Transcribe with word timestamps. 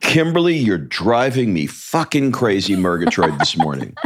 Kimberly, 0.00 0.56
you're 0.56 0.78
driving 0.78 1.52
me 1.52 1.66
fucking 1.66 2.32
crazy, 2.32 2.76
Murgatroyd, 2.76 3.38
this 3.38 3.56
morning. 3.56 3.96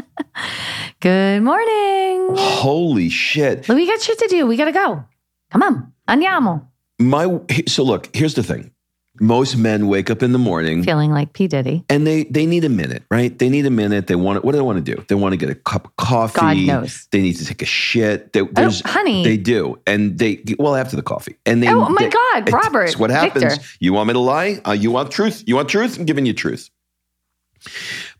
Good 1.00 1.42
morning. 1.42 2.36
Holy 2.36 3.08
shit. 3.08 3.68
We 3.68 3.86
got 3.86 4.00
shit 4.00 4.18
to 4.18 4.26
do. 4.28 4.46
We 4.46 4.56
got 4.56 4.66
to 4.66 4.72
go. 4.72 5.04
Come 5.50 5.62
on. 5.62 5.92
Andiamo. 6.08 6.66
My 6.98 7.40
so 7.66 7.82
look, 7.82 8.14
here's 8.14 8.34
the 8.34 8.42
thing 8.42 8.72
most 9.20 9.56
men 9.56 9.86
wake 9.86 10.10
up 10.10 10.22
in 10.22 10.32
the 10.32 10.38
morning 10.38 10.82
feeling 10.82 11.12
like 11.12 11.32
P 11.34 11.46
Diddy, 11.46 11.84
and 11.88 12.06
they 12.06 12.24
they 12.24 12.46
need 12.46 12.64
a 12.64 12.68
minute, 12.68 13.04
right? 13.10 13.38
They 13.38 13.48
need 13.48 13.66
a 13.66 13.70
minute. 13.70 14.06
They 14.06 14.16
want 14.16 14.44
what 14.44 14.52
do 14.52 14.58
they 14.58 14.62
want 14.62 14.84
to 14.84 14.94
do? 14.94 15.04
They 15.08 15.14
want 15.14 15.34
to 15.34 15.36
get 15.36 15.50
a 15.50 15.54
cup 15.54 15.86
of 15.86 15.96
coffee. 15.96 16.40
God 16.40 16.56
knows. 16.56 17.06
They 17.12 17.20
need 17.20 17.36
to 17.36 17.44
take 17.44 17.62
a 17.62 17.66
shit. 17.66 18.32
They, 18.32 18.40
oh, 18.40 18.70
honey, 18.84 19.22
they 19.22 19.36
do, 19.36 19.78
and 19.86 20.18
they 20.18 20.42
well 20.58 20.74
after 20.74 20.96
the 20.96 21.02
coffee, 21.02 21.36
and 21.44 21.62
they. 21.62 21.68
Oh 21.68 21.88
my 21.90 22.02
they, 22.02 22.08
God, 22.08 22.52
Robert! 22.52 22.98
what 22.98 23.10
happens? 23.10 23.44
Victor. 23.44 23.64
You 23.78 23.92
want 23.92 24.08
me 24.08 24.14
to 24.14 24.20
lie? 24.20 24.60
Uh, 24.66 24.72
you 24.72 24.90
want 24.90 25.10
truth? 25.10 25.44
You 25.46 25.56
want 25.56 25.68
truth? 25.68 25.98
I'm 25.98 26.06
giving 26.06 26.26
you 26.26 26.32
truth. 26.32 26.70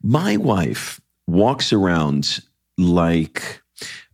My 0.02 0.36
wife 0.36 1.00
walks 1.26 1.72
around 1.72 2.40
like 2.76 3.62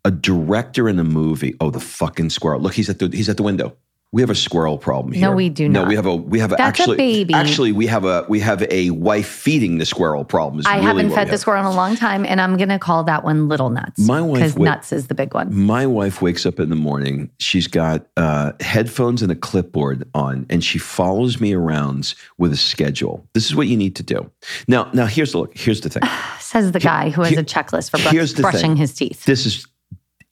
a 0.04 0.10
director 0.12 0.88
in 0.88 1.00
a 1.00 1.04
movie. 1.04 1.56
Oh, 1.60 1.70
the 1.70 1.80
fucking 1.80 2.30
squirrel! 2.30 2.60
Look, 2.60 2.74
he's 2.74 2.88
at 2.88 3.00
the 3.00 3.08
he's 3.08 3.28
at 3.28 3.36
the 3.36 3.42
window. 3.42 3.76
We 4.16 4.22
have 4.22 4.30
a 4.30 4.34
squirrel 4.34 4.78
problem 4.78 5.12
here. 5.12 5.28
No, 5.28 5.36
we 5.36 5.50
do 5.50 5.68
not. 5.68 5.82
No, 5.82 5.88
we 5.90 5.94
have 5.94 6.06
a 6.06 6.16
we 6.16 6.38
have 6.38 6.50
a, 6.50 6.56
That's 6.56 6.80
actually 6.80 6.94
a 6.94 6.96
baby. 6.96 7.34
actually 7.34 7.72
we 7.72 7.86
have 7.86 8.06
a 8.06 8.24
we 8.30 8.40
have 8.40 8.62
a 8.70 8.88
wife 8.88 9.28
feeding 9.28 9.76
the 9.76 9.84
squirrel 9.84 10.24
problem. 10.24 10.58
is 10.60 10.64
I 10.64 10.76
really 10.76 10.86
haven't 10.86 11.10
fed 11.10 11.26
the 11.26 11.32
have. 11.32 11.40
squirrel 11.40 11.60
in 11.60 11.66
a 11.66 11.76
long 11.76 11.96
time, 11.96 12.24
and 12.24 12.40
I'm 12.40 12.56
gonna 12.56 12.78
call 12.78 13.04
that 13.04 13.24
one 13.24 13.46
Little 13.48 13.68
Nuts. 13.68 13.98
My 13.98 14.22
wife 14.22 14.38
because 14.38 14.54
wa- 14.54 14.64
Nuts 14.64 14.90
is 14.90 15.08
the 15.08 15.14
big 15.14 15.34
one. 15.34 15.54
My 15.54 15.86
wife 15.86 16.22
wakes 16.22 16.46
up 16.46 16.58
in 16.58 16.70
the 16.70 16.76
morning. 16.76 17.28
She's 17.40 17.66
got 17.66 18.06
uh, 18.16 18.52
headphones 18.60 19.20
and 19.20 19.30
a 19.30 19.36
clipboard 19.36 20.08
on, 20.14 20.46
and 20.48 20.64
she 20.64 20.78
follows 20.78 21.38
me 21.38 21.52
around 21.52 22.14
with 22.38 22.54
a 22.54 22.56
schedule. 22.56 23.28
This 23.34 23.44
is 23.44 23.54
what 23.54 23.66
you 23.66 23.76
need 23.76 23.96
to 23.96 24.02
do. 24.02 24.30
Now, 24.66 24.88
now 24.94 25.04
here's 25.04 25.32
the 25.32 25.40
look. 25.40 25.54
Here's 25.54 25.82
the 25.82 25.90
thing. 25.90 26.04
Says 26.40 26.72
the 26.72 26.80
guy 26.80 27.10
who 27.10 27.20
has 27.20 27.32
here- 27.32 27.40
a 27.40 27.44
checklist 27.44 27.90
for 27.90 27.98
the 27.98 28.40
brushing 28.40 28.60
thing. 28.62 28.76
his 28.76 28.94
teeth. 28.94 29.26
This 29.26 29.44
is 29.44 29.66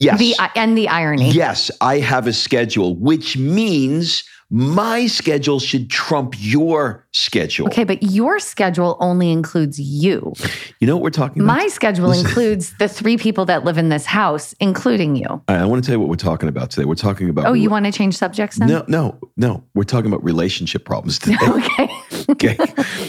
yes, 0.01 0.19
The 0.19 0.35
uh, 0.39 0.49
and 0.57 0.77
the 0.77 0.89
irony. 0.89 1.31
yes. 1.31 1.71
I 1.81 1.99
have 1.99 2.27
a 2.27 2.33
schedule, 2.33 2.97
which 2.97 3.37
means 3.37 4.25
my 4.51 5.07
schedule 5.07 5.59
should 5.59 5.91
trump 5.91 6.35
your 6.39 7.07
schedule. 7.13 7.67
Okay, 7.69 7.85
but 7.85 8.03
your 8.03 8.39
schedule 8.39 8.97
only 9.01 9.31
includes 9.31 9.81
you. 9.81 10.33
You 10.81 10.87
know 10.87 10.97
what 10.97 11.03
we're 11.03 11.11
talking 11.11 11.43
about? 11.43 11.57
My 11.57 11.69
schedule 11.69 12.13
includes 12.13 12.75
the 12.79 12.89
three 12.89 13.17
people 13.17 13.45
that 13.47 13.65
live 13.65 13.79
in 13.79 13.89
this 13.89 14.07
house, 14.07 14.53
including 14.61 15.17
you. 15.17 15.27
All 15.29 15.43
right, 15.49 15.61
I 15.61 15.65
want 15.65 15.83
to 15.83 15.87
tell 15.87 15.95
you 15.97 16.01
what 16.01 16.09
we're 16.09 16.17
talking 16.17 16.49
about 16.49 16.71
today. 16.71 16.85
We're 16.85 16.95
talking 16.95 17.29
about 17.29 17.47
Oh, 17.47 17.53
you 17.53 17.71
want 17.71 17.87
to 17.87 17.93
change 17.93 18.17
subjects 18.17 18.59
now? 18.59 18.67
no, 18.67 18.85
no, 18.89 19.19
no. 19.37 19.65
We're 19.75 19.85
talking 19.85 20.11
about 20.11 20.23
relationship 20.25 20.85
problems 20.85 21.19
today. 21.19 21.37
Okay. 21.65 21.89
okay, 22.31 22.57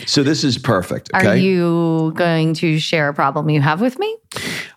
so 0.05 0.23
this 0.23 0.43
is 0.43 0.57
perfect. 0.57 1.09
Okay, 1.15 1.27
Are 1.27 1.35
you 1.35 2.13
going 2.15 2.53
to 2.55 2.79
share 2.79 3.09
a 3.09 3.13
problem 3.13 3.49
you 3.49 3.61
have 3.61 3.81
with 3.81 3.97
me? 3.97 4.15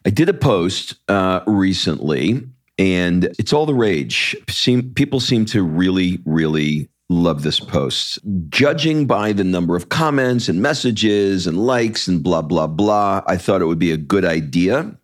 I 0.05 0.11
did 0.11 0.29
a 0.29 0.35
post 0.35 0.95
uh, 1.09 1.41
recently, 1.47 2.43
and 2.79 3.25
it's 3.39 3.53
all 3.53 3.67
the 3.67 3.75
rage. 3.75 4.37
Seem, 4.49 4.95
people 4.95 5.21
seem 5.21 5.45
to 5.47 5.63
really, 5.63 6.21
really 6.25 6.89
love 7.09 7.43
this 7.43 7.59
post. 7.61 8.19
Judging 8.49 9.07
by 9.07 9.33
the 9.33 9.45
number 9.45 9.75
of 9.77 9.89
comments 9.89 10.49
and 10.49 10.63
messages 10.63 11.47
and 11.47 11.59
likes 11.59 12.07
and 12.07 12.23
blah 12.23 12.43
blah 12.43 12.67
blah, 12.67 13.23
I 13.27 13.37
thought 13.37 13.63
it 13.63 13.67
would 13.67 13.79
be 13.79 13.93
a 13.93 13.97
good 13.97 14.25
idea 14.25 14.95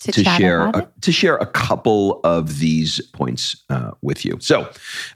To, 0.00 0.12
to 0.12 0.24
share 0.24 0.66
a, 0.68 0.90
to 1.02 1.12
share 1.12 1.36
a 1.36 1.46
couple 1.46 2.20
of 2.24 2.58
these 2.58 3.00
points 3.12 3.62
uh, 3.70 3.92
with 4.00 4.24
you. 4.24 4.36
So, 4.40 4.68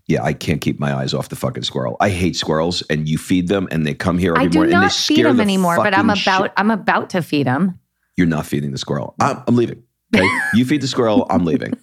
yeah, 0.06 0.22
I 0.22 0.32
can't 0.32 0.60
keep 0.60 0.78
my 0.78 0.94
eyes 0.94 1.12
off 1.12 1.28
the 1.28 1.34
fucking 1.36 1.64
squirrel. 1.64 1.96
I 1.98 2.10
hate 2.10 2.36
squirrels, 2.36 2.82
and 2.88 3.08
you 3.08 3.18
feed 3.18 3.48
them, 3.48 3.66
and 3.72 3.84
they 3.84 3.94
come 3.94 4.16
here 4.18 4.34
every 4.34 4.44
I 4.44 4.48
do 4.48 4.58
morning 4.58 4.74
and 4.74 4.82
they 4.82 4.86
not 4.86 4.92
feed 4.92 5.26
him 5.26 5.36
the 5.38 5.42
anymore, 5.42 5.76
but 5.76 5.92
I'm 5.92 6.10
about 6.10 6.42
shit- 6.42 6.52
I'm 6.56 6.70
about 6.70 7.10
to 7.10 7.22
feed 7.22 7.46
him. 7.48 7.80
You're 8.16 8.28
not 8.28 8.46
feeding 8.46 8.70
the 8.70 8.78
squirrel. 8.78 9.14
I'm, 9.20 9.42
I'm 9.48 9.56
leaving. 9.56 9.82
Okay, 10.16 10.28
you 10.54 10.64
feed 10.64 10.80
the 10.80 10.88
squirrel. 10.88 11.26
I'm 11.30 11.44
leaving. 11.44 11.78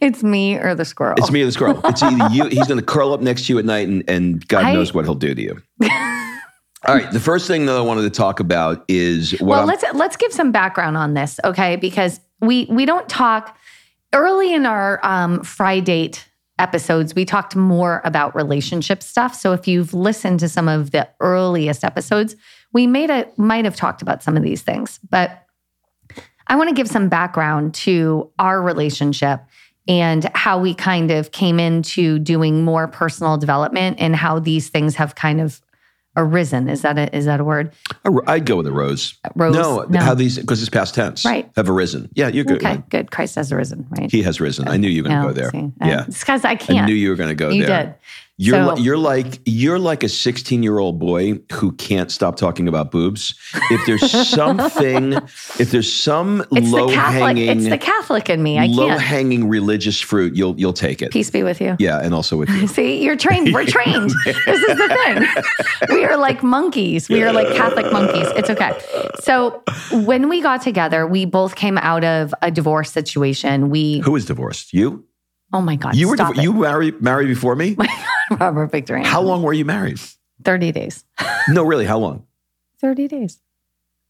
It's 0.00 0.22
me 0.22 0.56
or 0.56 0.74
the 0.74 0.84
squirrel. 0.84 1.14
It's 1.18 1.30
me 1.30 1.42
or 1.42 1.46
the 1.46 1.52
squirrel. 1.52 1.80
It's 1.84 2.02
either 2.02 2.34
you. 2.34 2.44
He's 2.46 2.66
going 2.66 2.80
to 2.80 2.84
curl 2.84 3.12
up 3.12 3.20
next 3.20 3.46
to 3.46 3.52
you 3.52 3.58
at 3.58 3.64
night, 3.64 3.88
and, 3.88 4.08
and 4.08 4.46
God 4.48 4.64
I- 4.64 4.72
knows 4.72 4.94
what 4.94 5.04
he'll 5.04 5.14
do 5.14 5.34
to 5.34 5.42
you. 5.42 5.62
All 6.86 6.94
right. 6.94 7.10
The 7.10 7.20
first 7.20 7.48
thing 7.48 7.66
that 7.66 7.76
I 7.76 7.80
wanted 7.80 8.02
to 8.02 8.10
talk 8.10 8.38
about 8.40 8.84
is 8.88 9.32
what 9.32 9.42
well, 9.42 9.60
I'm, 9.60 9.66
let's 9.66 9.84
let's 9.94 10.16
give 10.16 10.32
some 10.32 10.52
background 10.52 10.96
on 10.96 11.14
this, 11.14 11.40
okay? 11.44 11.76
Because 11.76 12.20
we 12.40 12.66
we 12.70 12.86
don't 12.86 13.08
talk 13.08 13.56
early 14.12 14.54
in 14.54 14.64
our 14.64 15.04
um, 15.04 15.42
Friday 15.42 15.80
date 16.08 16.28
episodes. 16.58 17.14
We 17.14 17.24
talked 17.24 17.56
more 17.56 18.00
about 18.04 18.34
relationship 18.34 19.02
stuff. 19.02 19.34
So 19.34 19.52
if 19.52 19.66
you've 19.66 19.92
listened 19.92 20.40
to 20.40 20.48
some 20.48 20.68
of 20.68 20.92
the 20.92 21.08
earliest 21.20 21.84
episodes, 21.84 22.36
we 22.72 22.86
made 22.86 23.10
a 23.10 23.28
might 23.36 23.64
have 23.64 23.76
talked 23.76 24.00
about 24.00 24.22
some 24.22 24.36
of 24.36 24.42
these 24.42 24.62
things, 24.62 25.00
but 25.10 25.44
I 26.48 26.56
want 26.56 26.68
to 26.68 26.74
give 26.74 26.88
some 26.88 27.08
background 27.08 27.74
to 27.74 28.30
our 28.38 28.60
relationship 28.62 29.40
and 29.86 30.28
how 30.34 30.58
we 30.58 30.74
kind 30.74 31.10
of 31.10 31.30
came 31.32 31.58
into 31.60 32.18
doing 32.18 32.64
more 32.64 32.88
personal 32.88 33.36
development 33.36 33.96
and 34.00 34.14
how 34.16 34.38
these 34.38 34.68
things 34.68 34.96
have 34.96 35.14
kind 35.14 35.40
of 35.40 35.60
arisen. 36.16 36.68
Is 36.68 36.82
that 36.82 36.98
a 36.98 37.14
is 37.16 37.26
that 37.26 37.38
a 37.40 37.44
word? 37.44 37.72
I'd 38.26 38.44
go 38.44 38.56
with 38.56 38.66
a 38.66 38.72
rose. 38.72 39.14
Rose? 39.36 39.54
No, 39.54 39.86
No. 39.88 40.00
how 40.00 40.14
these 40.14 40.36
because 40.38 40.60
it's 40.60 40.68
past 40.70 40.94
tense. 40.94 41.24
Right. 41.24 41.48
Have 41.56 41.70
arisen. 41.70 42.08
Yeah, 42.14 42.28
you're 42.28 42.44
good. 42.44 42.58
Okay, 42.64 42.82
good. 42.90 43.10
Christ 43.10 43.36
has 43.36 43.52
arisen, 43.52 43.86
right? 43.90 44.10
He 44.10 44.22
has 44.22 44.40
risen. 44.40 44.68
I 44.68 44.76
knew 44.78 44.88
you 44.88 45.02
were 45.04 45.08
going 45.10 45.20
to 45.20 45.26
No, 45.28 45.28
go 45.28 45.34
there. 45.34 45.50
see, 45.50 45.72
yeah. 45.80 46.04
Because 46.06 46.44
I 46.44 46.56
can't. 46.56 46.80
I 46.80 46.86
knew 46.86 46.94
you 46.94 47.10
were 47.10 47.16
going 47.16 47.28
to 47.28 47.34
go 47.36 47.50
you 47.50 47.64
there. 47.66 47.84
did. 47.84 47.94
You're 48.40 48.64
So- 48.68 48.74
li- 48.74 48.82
you're 48.82 48.96
like 48.96 49.40
you're 49.46 49.80
like 49.80 50.04
a 50.04 50.08
16 50.08 50.62
year 50.62 50.78
old 50.78 51.00
boy 51.00 51.40
who 51.54 51.72
can't 51.72 52.08
stop 52.12 52.36
talking 52.36 52.68
about 52.68 52.92
boobs. 52.92 53.34
If 53.70 53.84
there's 53.84 54.08
something, 54.28 55.14
if 55.58 55.72
there's 55.72 55.92
some 55.92 56.44
low 56.52 56.86
the 56.86 56.92
Catholic. 56.94 57.22
hanging, 57.36 57.48
It's 57.58 57.68
the 57.68 57.78
Catholic 57.78 58.30
in 58.30 58.40
me. 58.42 58.56
I 58.60 58.66
low 58.66 58.88
can't. 58.90 59.00
hanging 59.00 59.48
religious 59.48 60.00
fruit, 60.00 60.36
you'll 60.36 60.54
you'll 60.56 60.72
take 60.72 61.02
it. 61.02 61.10
Peace 61.10 61.30
be 61.30 61.42
with 61.42 61.60
you. 61.60 61.74
Yeah, 61.80 61.98
and 62.00 62.14
also 62.14 62.36
with 62.36 62.48
you. 62.48 62.68
See, 62.76 63.02
you're 63.02 63.16
trained. 63.16 63.52
We're 63.52 63.66
trained. 63.66 64.10
this 64.24 64.36
is 64.46 64.78
the 64.78 64.88
thing. 64.88 65.96
We 65.96 66.04
are 66.04 66.16
like 66.16 66.44
monkeys. 66.44 67.08
We 67.08 67.24
are 67.24 67.32
like 67.32 67.48
Catholic 67.56 67.92
monkeys. 67.92 68.28
It's 68.36 68.50
okay. 68.50 68.70
So 69.20 69.64
when 69.90 70.28
we 70.28 70.40
got 70.42 70.62
together, 70.62 71.08
we 71.08 71.24
both 71.24 71.56
came 71.56 71.76
out 71.78 72.04
of 72.04 72.32
a 72.40 72.52
divorce 72.52 72.92
situation. 72.92 73.68
We, 73.68 73.98
who 73.98 74.12
was 74.12 74.26
divorced? 74.26 74.72
You? 74.72 75.04
Oh 75.52 75.60
my 75.60 75.76
God, 75.76 75.94
You 75.96 76.08
were 76.08 76.16
div- 76.16 76.36
you 76.36 76.52
married 76.52 77.00
married 77.02 77.26
before 77.28 77.54
me? 77.56 77.76
Robert 78.38 78.70
Victorian. 78.70 79.06
How 79.06 79.20
long 79.22 79.42
were 79.42 79.52
you 79.52 79.64
married? 79.64 79.98
30 80.44 80.72
days. 80.72 81.04
No, 81.48 81.64
really, 81.64 81.84
how 81.86 81.98
long? 81.98 82.24
30 82.80 83.08
days. 83.08 83.40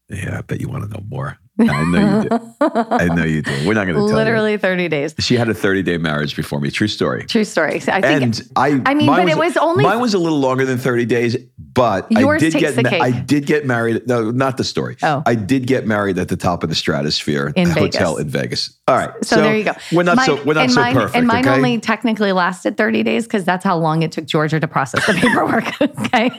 Yeah, 0.09 0.39
I 0.39 0.41
bet 0.41 0.59
you 0.61 0.67
want 0.69 0.83
to 0.83 0.89
know 0.89 1.03
more. 1.07 1.37
I 1.59 1.83
know 1.83 2.21
you 2.23 2.29
do. 2.29 2.39
I 2.61 3.05
know 3.15 3.23
you 3.25 3.41
do. 3.41 3.51
We're 3.67 3.73
not 3.73 3.85
going 3.85 3.95
to 3.95 4.07
tell 4.07 4.15
Literally 4.15 4.57
30 4.57 4.87
days. 4.87 5.15
She 5.19 5.35
had 5.35 5.49
a 5.49 5.53
30 5.53 5.83
day 5.83 5.97
marriage 5.97 6.35
before 6.35 6.59
me. 6.59 6.71
True 6.71 6.87
story. 6.87 7.25
True 7.25 7.43
story. 7.43 7.75
I 7.87 8.01
think 8.01 8.21
and 8.23 8.41
I, 8.55 8.81
I 8.85 8.93
mean, 8.93 9.07
mine 9.07 9.25
but 9.25 9.29
it 9.29 9.37
was 9.37 9.57
only- 9.57 9.83
mine 9.83 9.99
was 9.99 10.13
a 10.13 10.19
little 10.19 10.39
longer 10.39 10.65
than 10.65 10.77
thirty 10.77 11.05
days, 11.05 11.35
but 11.57 12.07
I 12.15 12.21
Yours 12.21 12.39
did 12.41 12.53
takes 12.53 12.61
get 12.61 12.75
the 12.75 12.83
ma- 12.83 12.89
cake. 12.89 13.01
I 13.01 13.11
did 13.11 13.45
get 13.45 13.65
married. 13.65 14.07
No, 14.07 14.31
not 14.31 14.57
the 14.57 14.63
story. 14.63 14.97
Oh. 15.03 15.23
I 15.25 15.35
did 15.35 15.67
get 15.67 15.85
married 15.87 16.17
at 16.17 16.29
the 16.29 16.37
top 16.37 16.63
of 16.63 16.69
the 16.69 16.75
stratosphere 16.75 17.51
In 17.55 17.69
hotel 17.69 18.15
Vegas. 18.15 18.21
in 18.21 18.29
Vegas. 18.41 18.77
All 18.87 18.95
right, 18.97 19.11
So, 19.23 19.35
there 19.41 19.55
you 19.55 19.63
go. 19.65 19.73
We're 19.91 20.03
not 20.03 20.19
so 20.25 20.41
we're 20.43 20.53
not 20.55 20.69
so 20.71 20.81
mine, 20.81 20.93
perfect. 20.95 21.15
And 21.15 21.27
mine 21.27 21.45
okay? 21.47 21.55
only 21.55 21.79
technically 21.79 22.31
lasted 22.31 22.77
30 22.77 23.03
days 23.03 23.25
because 23.25 23.43
that's 23.45 23.63
how 23.63 23.77
long 23.77 24.01
it 24.01 24.11
took 24.11 24.25
Georgia 24.25 24.59
to 24.59 24.67
process 24.67 25.05
the 25.05 25.13
paperwork. 25.21 25.81
okay. 25.81 26.31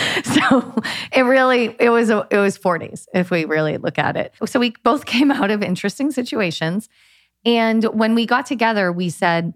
So 0.24 0.74
it 1.12 1.22
really 1.22 1.76
it 1.78 1.90
was 1.90 2.10
a, 2.10 2.26
it 2.30 2.36
was 2.36 2.56
four 2.56 2.78
days 2.78 3.08
if 3.14 3.30
we 3.30 3.44
really 3.44 3.76
look 3.78 3.98
at 3.98 4.16
it. 4.16 4.32
So 4.46 4.60
we 4.60 4.74
both 4.82 5.06
came 5.06 5.30
out 5.30 5.50
of 5.50 5.62
interesting 5.62 6.10
situations, 6.10 6.88
and 7.44 7.84
when 7.84 8.14
we 8.14 8.26
got 8.26 8.46
together, 8.46 8.92
we 8.92 9.10
said 9.10 9.54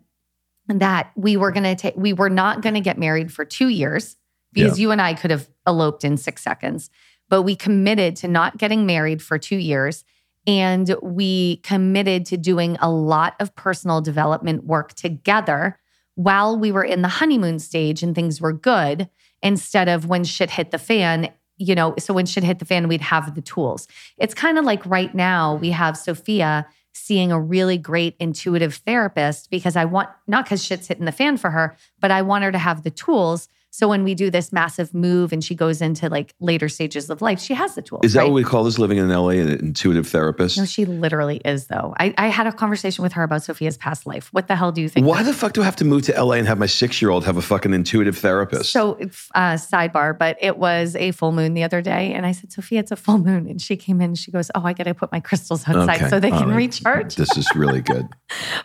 that 0.68 1.12
we 1.16 1.36
were 1.36 1.52
going 1.52 1.64
to 1.64 1.74
take 1.74 1.96
we 1.96 2.12
were 2.12 2.30
not 2.30 2.62
going 2.62 2.74
to 2.74 2.80
get 2.80 2.98
married 2.98 3.32
for 3.32 3.44
two 3.44 3.68
years 3.68 4.16
because 4.52 4.78
you 4.78 4.90
and 4.92 5.02
I 5.02 5.14
could 5.14 5.30
have 5.30 5.48
eloped 5.66 6.04
in 6.04 6.16
six 6.16 6.42
seconds, 6.42 6.88
but 7.28 7.42
we 7.42 7.56
committed 7.56 8.16
to 8.16 8.28
not 8.28 8.56
getting 8.56 8.86
married 8.86 9.20
for 9.20 9.38
two 9.38 9.56
years. 9.56 10.04
And 10.46 10.94
we 11.02 11.56
committed 11.58 12.26
to 12.26 12.36
doing 12.36 12.76
a 12.80 12.90
lot 12.90 13.34
of 13.40 13.54
personal 13.56 14.00
development 14.00 14.64
work 14.64 14.92
together 14.94 15.78
while 16.16 16.56
we 16.58 16.70
were 16.70 16.84
in 16.84 17.02
the 17.02 17.08
honeymoon 17.08 17.58
stage 17.58 18.02
and 18.02 18.14
things 18.14 18.40
were 18.40 18.52
good, 18.52 19.08
instead 19.44 19.88
of 19.88 20.06
when 20.06 20.24
shit 20.24 20.50
hit 20.50 20.72
the 20.72 20.78
fan, 20.78 21.28
you 21.56 21.76
know. 21.76 21.94
So 21.98 22.12
when 22.12 22.26
shit 22.26 22.42
hit 22.42 22.58
the 22.58 22.64
fan, 22.64 22.88
we'd 22.88 23.00
have 23.02 23.36
the 23.36 23.42
tools. 23.42 23.86
It's 24.18 24.34
kind 24.34 24.58
of 24.58 24.64
like 24.64 24.84
right 24.86 25.14
now 25.14 25.54
we 25.54 25.70
have 25.70 25.96
Sophia 25.96 26.66
seeing 26.92 27.30
a 27.30 27.40
really 27.40 27.76
great 27.76 28.16
intuitive 28.18 28.76
therapist 28.76 29.50
because 29.50 29.76
I 29.76 29.84
want, 29.84 30.08
not 30.26 30.44
because 30.44 30.64
shit's 30.64 30.88
hitting 30.88 31.04
the 31.04 31.12
fan 31.12 31.36
for 31.36 31.50
her, 31.50 31.76
but 32.00 32.10
I 32.10 32.22
want 32.22 32.44
her 32.44 32.52
to 32.52 32.58
have 32.58 32.82
the 32.82 32.90
tools. 32.90 33.48
So 33.74 33.88
when 33.88 34.04
we 34.04 34.14
do 34.14 34.30
this 34.30 34.52
massive 34.52 34.94
move 34.94 35.32
and 35.32 35.42
she 35.42 35.56
goes 35.56 35.82
into 35.82 36.08
like 36.08 36.32
later 36.38 36.68
stages 36.68 37.10
of 37.10 37.20
life, 37.20 37.40
she 37.40 37.54
has 37.54 37.74
the 37.74 37.82
tools. 37.82 38.02
Is 38.04 38.12
that 38.12 38.20
right? 38.20 38.26
what 38.26 38.34
we 38.34 38.44
call 38.44 38.62
this 38.62 38.78
living 38.78 38.98
in 38.98 39.08
LA? 39.08 39.30
An 39.30 39.48
intuitive 39.48 40.06
therapist? 40.06 40.56
No, 40.56 40.64
she 40.64 40.84
literally 40.84 41.40
is, 41.44 41.66
though. 41.66 41.92
I, 41.98 42.14
I 42.16 42.28
had 42.28 42.46
a 42.46 42.52
conversation 42.52 43.02
with 43.02 43.14
her 43.14 43.24
about 43.24 43.42
Sophia's 43.42 43.76
past 43.76 44.06
life. 44.06 44.28
What 44.32 44.46
the 44.46 44.54
hell 44.54 44.70
do 44.70 44.80
you 44.80 44.88
think? 44.88 45.08
Why 45.08 45.24
the 45.24 45.32
fuck 45.32 45.54
do 45.54 45.62
I 45.62 45.64
have 45.64 45.74
to 45.76 45.84
move 45.84 46.02
to 46.02 46.12
LA 46.12 46.34
and 46.34 46.46
have 46.46 46.56
my 46.56 46.66
six 46.66 47.02
year 47.02 47.10
old 47.10 47.24
have 47.24 47.36
a 47.36 47.42
fucking 47.42 47.74
intuitive 47.74 48.16
therapist? 48.16 48.70
So, 48.70 48.92
uh, 49.34 49.54
sidebar, 49.54 50.16
but 50.16 50.36
it 50.40 50.56
was 50.56 50.94
a 50.94 51.10
full 51.10 51.32
moon 51.32 51.54
the 51.54 51.64
other 51.64 51.82
day. 51.82 52.12
And 52.12 52.24
I 52.24 52.30
said, 52.30 52.52
Sophia, 52.52 52.78
it's 52.78 52.92
a 52.92 52.96
full 52.96 53.18
moon. 53.18 53.48
And 53.48 53.60
she 53.60 53.76
came 53.76 54.00
in 54.00 54.10
and 54.10 54.18
she 54.18 54.30
goes, 54.30 54.52
Oh, 54.54 54.62
I 54.62 54.72
got 54.72 54.84
to 54.84 54.94
put 54.94 55.10
my 55.10 55.18
crystals 55.18 55.66
outside 55.66 55.96
Okay, 55.96 56.10
so 56.10 56.20
they 56.20 56.30
can 56.30 56.50
right. 56.50 56.56
recharge. 56.58 57.16
this 57.16 57.36
is 57.36 57.48
really 57.56 57.80
good. 57.80 58.06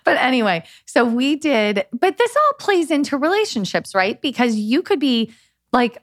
But 0.04 0.18
anyway, 0.18 0.64
so 0.86 1.06
we 1.06 1.36
did, 1.36 1.86
but 1.92 2.18
this 2.18 2.36
all 2.36 2.58
plays 2.58 2.90
into 2.90 3.18
relationships, 3.18 3.94
right? 3.94 4.20
Because 4.20 4.56
you 4.56 4.82
could 4.82 4.99
be 5.00 5.34
like, 5.72 5.98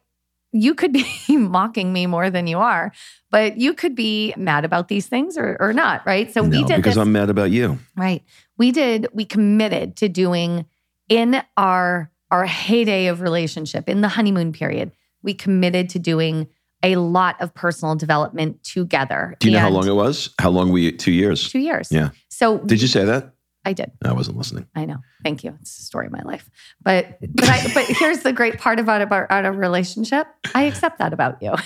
you 0.52 0.74
could 0.74 0.92
be 0.92 1.06
mocking 1.28 1.92
me 1.92 2.06
more 2.06 2.30
than 2.30 2.46
you 2.46 2.58
are, 2.58 2.92
but 3.30 3.58
you 3.58 3.74
could 3.74 3.94
be 3.94 4.32
mad 4.36 4.64
about 4.64 4.88
these 4.88 5.06
things 5.06 5.36
or, 5.36 5.56
or 5.60 5.72
not, 5.72 6.06
right? 6.06 6.32
So 6.32 6.42
we 6.42 6.64
did 6.64 6.76
because 6.76 6.94
this. 6.94 6.96
I'm 6.96 7.12
mad 7.12 7.30
about 7.30 7.50
you. 7.50 7.78
Right. 7.96 8.22
We 8.56 8.72
did, 8.72 9.08
we 9.12 9.24
committed 9.24 9.96
to 9.96 10.08
doing 10.08 10.66
in 11.08 11.42
our 11.56 12.10
our 12.30 12.46
heyday 12.46 13.06
of 13.06 13.20
relationship, 13.20 13.88
in 13.88 14.00
the 14.00 14.08
honeymoon 14.08 14.52
period, 14.52 14.92
we 15.22 15.34
committed 15.34 15.88
to 15.90 15.98
doing 15.98 16.48
a 16.82 16.96
lot 16.96 17.40
of 17.40 17.54
personal 17.54 17.94
development 17.94 18.62
together. 18.62 19.36
Do 19.40 19.48
you 19.48 19.54
know 19.54 19.60
how 19.60 19.70
long 19.70 19.88
it 19.88 19.94
was? 19.94 20.30
How 20.38 20.50
long 20.50 20.70
we? 20.70 20.92
Two 20.92 21.12
years. 21.12 21.48
Two 21.48 21.58
years. 21.58 21.90
Yeah. 21.90 22.10
So 22.28 22.58
Did 22.58 22.82
you 22.82 22.88
say 22.88 23.04
that? 23.04 23.32
I 23.66 23.72
did. 23.74 23.90
I 24.04 24.12
wasn't 24.12 24.38
listening. 24.38 24.66
I 24.74 24.84
know. 24.86 24.98
Thank 25.24 25.44
you. 25.44 25.54
It's 25.60 25.76
the 25.76 25.82
story 25.84 26.06
of 26.06 26.12
my 26.12 26.22
life. 26.22 26.48
But 26.82 27.18
but 27.20 27.48
I 27.48 27.70
but 27.74 27.84
here's 27.86 28.20
the 28.20 28.32
great 28.32 28.58
part 28.58 28.78
about 28.78 29.02
about 29.02 29.26
our 29.30 29.52
relationship. 29.52 30.26
I 30.54 30.62
accept 30.62 30.98
that 30.98 31.12
about 31.12 31.42
you. 31.42 31.52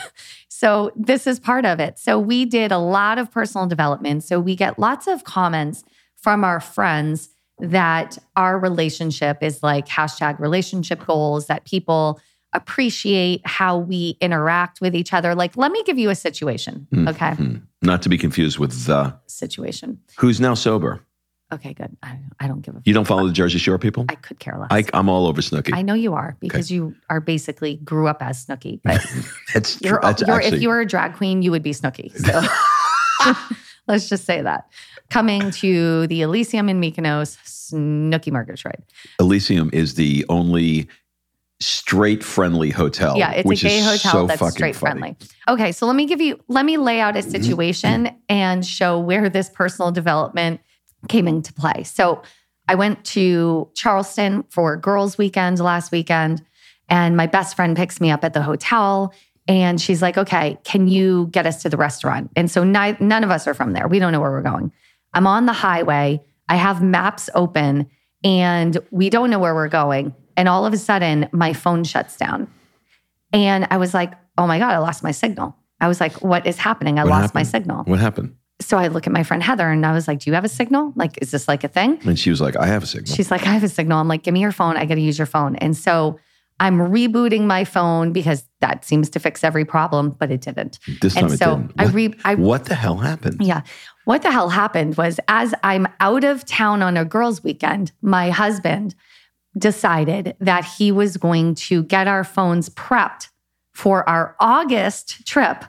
So 0.48 0.92
this 0.94 1.26
is 1.26 1.40
part 1.40 1.64
of 1.64 1.80
it. 1.80 1.98
So 1.98 2.18
we 2.18 2.44
did 2.44 2.70
a 2.70 2.76
lot 2.76 3.16
of 3.18 3.30
personal 3.30 3.66
development. 3.66 4.24
So 4.24 4.38
we 4.38 4.54
get 4.54 4.78
lots 4.78 5.06
of 5.06 5.24
comments 5.24 5.84
from 6.16 6.44
our 6.44 6.60
friends 6.60 7.30
that 7.60 8.18
our 8.36 8.58
relationship 8.58 9.38
is 9.42 9.62
like 9.62 9.86
hashtag 9.88 10.38
relationship 10.38 11.06
goals, 11.06 11.46
that 11.46 11.64
people 11.64 12.20
appreciate 12.52 13.40
how 13.46 13.78
we 13.78 14.18
interact 14.20 14.82
with 14.82 14.94
each 14.94 15.14
other. 15.14 15.34
Like, 15.34 15.56
let 15.56 15.72
me 15.72 15.82
give 15.84 15.98
you 15.98 16.10
a 16.10 16.14
situation. 16.14 16.86
Hmm, 16.92 17.08
Okay. 17.08 17.32
hmm. 17.34 17.56
Not 17.80 18.02
to 18.02 18.10
be 18.10 18.18
confused 18.18 18.58
with 18.58 18.84
the 18.84 19.14
Situation. 19.26 19.98
who's 20.18 20.40
now 20.40 20.52
sober. 20.52 21.00
Okay, 21.52 21.74
good. 21.74 21.96
I, 22.02 22.18
I 22.38 22.46
don't 22.46 22.60
give 22.60 22.76
a 22.76 22.82
You 22.84 22.94
don't 22.94 23.06
follow 23.06 23.26
the 23.26 23.32
Jersey 23.32 23.58
Shore 23.58 23.78
people? 23.78 24.06
I 24.08 24.14
could 24.14 24.38
care 24.38 24.56
less. 24.58 24.68
I, 24.70 24.84
I'm 24.94 25.08
all 25.08 25.26
over 25.26 25.40
Snooki. 25.40 25.70
I 25.74 25.82
know 25.82 25.94
you 25.94 26.14
are 26.14 26.36
because 26.40 26.70
you 26.70 26.94
are 27.08 27.20
basically 27.20 27.76
grew 27.78 28.06
up 28.06 28.22
as 28.22 28.46
Snooki. 28.46 28.80
But 28.84 29.04
that's 29.54 29.80
you're, 29.80 29.98
that's 30.00 30.22
you're 30.22 30.36
actually 30.36 30.56
if 30.58 30.62
you 30.62 30.68
were 30.68 30.80
a 30.80 30.86
drag 30.86 31.14
queen, 31.14 31.42
you 31.42 31.50
would 31.50 31.62
be 31.62 31.72
Snooki. 31.72 32.16
So 32.16 32.40
let's 33.88 34.08
just 34.08 34.24
say 34.24 34.42
that. 34.42 34.66
Coming 35.10 35.50
to 35.52 36.06
the 36.06 36.22
Elysium 36.22 36.68
in 36.68 36.80
Mykonos, 36.80 37.36
Snooki 37.44 38.30
Murgatroyd. 38.30 38.82
Elysium 39.18 39.70
is 39.72 39.94
the 39.94 40.24
only 40.28 40.88
straight 41.58 42.22
friendly 42.24 42.70
hotel. 42.70 43.18
Yeah, 43.18 43.32
it's 43.32 43.46
which 43.46 43.64
a 43.64 43.68
gay 43.68 43.78
is 43.78 43.84
hotel 43.84 44.12
so 44.12 44.26
that's 44.26 44.54
straight 44.54 44.76
funny. 44.76 45.00
friendly. 45.00 45.16
Okay, 45.48 45.72
so 45.72 45.86
let 45.86 45.96
me 45.96 46.06
give 46.06 46.20
you 46.20 46.38
let 46.48 46.64
me 46.64 46.76
lay 46.76 47.00
out 47.00 47.16
a 47.16 47.20
Mm-hmm. 47.20 47.30
situation 47.30 48.16
and 48.28 48.64
show 48.64 48.98
where 49.00 49.28
this 49.28 49.50
personal 49.50 49.90
development 49.90 50.60
came 51.08 51.26
into 51.26 51.52
play. 51.52 51.84
So 51.84 52.22
I 52.68 52.74
went 52.74 53.04
to 53.06 53.68
Charleston 53.74 54.44
for 54.50 54.76
girls' 54.76 55.18
weekend 55.18 55.58
last 55.58 55.90
weekend, 55.92 56.42
and 56.88 57.16
my 57.16 57.26
best 57.26 57.56
friend 57.56 57.76
picks 57.76 58.00
me 58.00 58.10
up 58.10 58.24
at 58.24 58.32
the 58.32 58.42
hotel. 58.42 59.12
And 59.48 59.80
she's 59.80 60.02
like, 60.02 60.16
okay, 60.16 60.58
can 60.62 60.86
you 60.86 61.28
get 61.32 61.46
us 61.46 61.62
to 61.62 61.68
the 61.68 61.76
restaurant? 61.76 62.30
And 62.36 62.48
so 62.50 62.62
ni- 62.62 62.96
none 63.00 63.24
of 63.24 63.30
us 63.30 63.48
are 63.48 63.54
from 63.54 63.72
there. 63.72 63.88
We 63.88 63.98
don't 63.98 64.12
know 64.12 64.20
where 64.20 64.30
we're 64.30 64.42
going. 64.42 64.70
I'm 65.12 65.26
on 65.26 65.46
the 65.46 65.52
highway. 65.52 66.20
I 66.48 66.56
have 66.56 66.82
maps 66.82 67.28
open 67.34 67.90
and 68.22 68.78
we 68.90 69.10
don't 69.10 69.30
know 69.30 69.40
where 69.40 69.54
we're 69.54 69.68
going. 69.68 70.14
And 70.36 70.48
all 70.48 70.66
of 70.66 70.72
a 70.72 70.76
sudden, 70.76 71.28
my 71.32 71.52
phone 71.52 71.84
shuts 71.84 72.16
down. 72.16 72.48
And 73.32 73.66
I 73.70 73.78
was 73.78 73.94
like, 73.94 74.12
oh 74.38 74.46
my 74.46 74.58
God, 74.58 74.72
I 74.72 74.78
lost 74.78 75.02
my 75.02 75.10
signal. 75.10 75.56
I 75.80 75.88
was 75.88 76.00
like, 76.00 76.22
what 76.22 76.46
is 76.46 76.58
happening? 76.58 76.98
I 76.98 77.04
What 77.04 77.10
lost 77.10 77.34
my 77.34 77.42
signal. 77.42 77.84
What 77.84 77.98
happened? 77.98 78.36
So 78.60 78.76
I 78.78 78.88
look 78.88 79.06
at 79.06 79.12
my 79.12 79.22
friend 79.22 79.42
Heather 79.42 79.68
and 79.68 79.84
I 79.84 79.92
was 79.92 80.06
like, 80.06 80.20
do 80.20 80.30
you 80.30 80.34
have 80.34 80.44
a 80.44 80.48
signal? 80.48 80.92
Like, 80.94 81.18
is 81.22 81.30
this 81.30 81.48
like 81.48 81.64
a 81.64 81.68
thing? 81.68 81.98
And 82.04 82.18
she 82.18 82.30
was 82.30 82.40
like, 82.40 82.56
I 82.56 82.66
have 82.66 82.82
a 82.82 82.86
signal. 82.86 83.14
She's 83.14 83.30
like, 83.30 83.42
I 83.46 83.52
have 83.52 83.64
a 83.64 83.68
signal. 83.68 83.98
I'm 83.98 84.08
like, 84.08 84.22
give 84.22 84.34
me 84.34 84.40
your 84.40 84.52
phone. 84.52 84.76
I 84.76 84.84
got 84.84 84.96
to 84.96 85.00
use 85.00 85.18
your 85.18 85.26
phone. 85.26 85.56
And 85.56 85.76
so 85.76 86.18
I'm 86.60 86.76
rebooting 86.76 87.46
my 87.46 87.64
phone 87.64 88.12
because 88.12 88.44
that 88.60 88.84
seems 88.84 89.08
to 89.10 89.18
fix 89.18 89.42
every 89.42 89.64
problem, 89.64 90.10
but 90.10 90.30
it 90.30 90.42
didn't. 90.42 90.78
this 91.00 91.14
time 91.14 91.24
And 91.24 91.32
it 91.32 91.38
so 91.38 91.56
didn't. 91.56 91.72
I 91.78 91.86
re 91.86 92.14
I 92.24 92.34
what 92.34 92.66
the 92.66 92.74
hell 92.74 92.98
happened? 92.98 93.38
yeah. 93.40 93.62
What 94.04 94.22
the 94.22 94.30
hell 94.30 94.50
happened 94.50 94.96
was 94.96 95.18
as 95.28 95.54
I'm 95.62 95.88
out 96.00 96.24
of 96.24 96.44
town 96.44 96.82
on 96.82 96.98
a 96.98 97.04
girls' 97.04 97.42
weekend, 97.42 97.92
my 98.02 98.28
husband 98.30 98.94
decided 99.56 100.36
that 100.40 100.64
he 100.64 100.92
was 100.92 101.16
going 101.16 101.54
to 101.54 101.82
get 101.84 102.06
our 102.06 102.24
phones 102.24 102.68
prepped 102.68 103.28
for 103.72 104.06
our 104.08 104.36
August 104.38 105.26
trip 105.26 105.64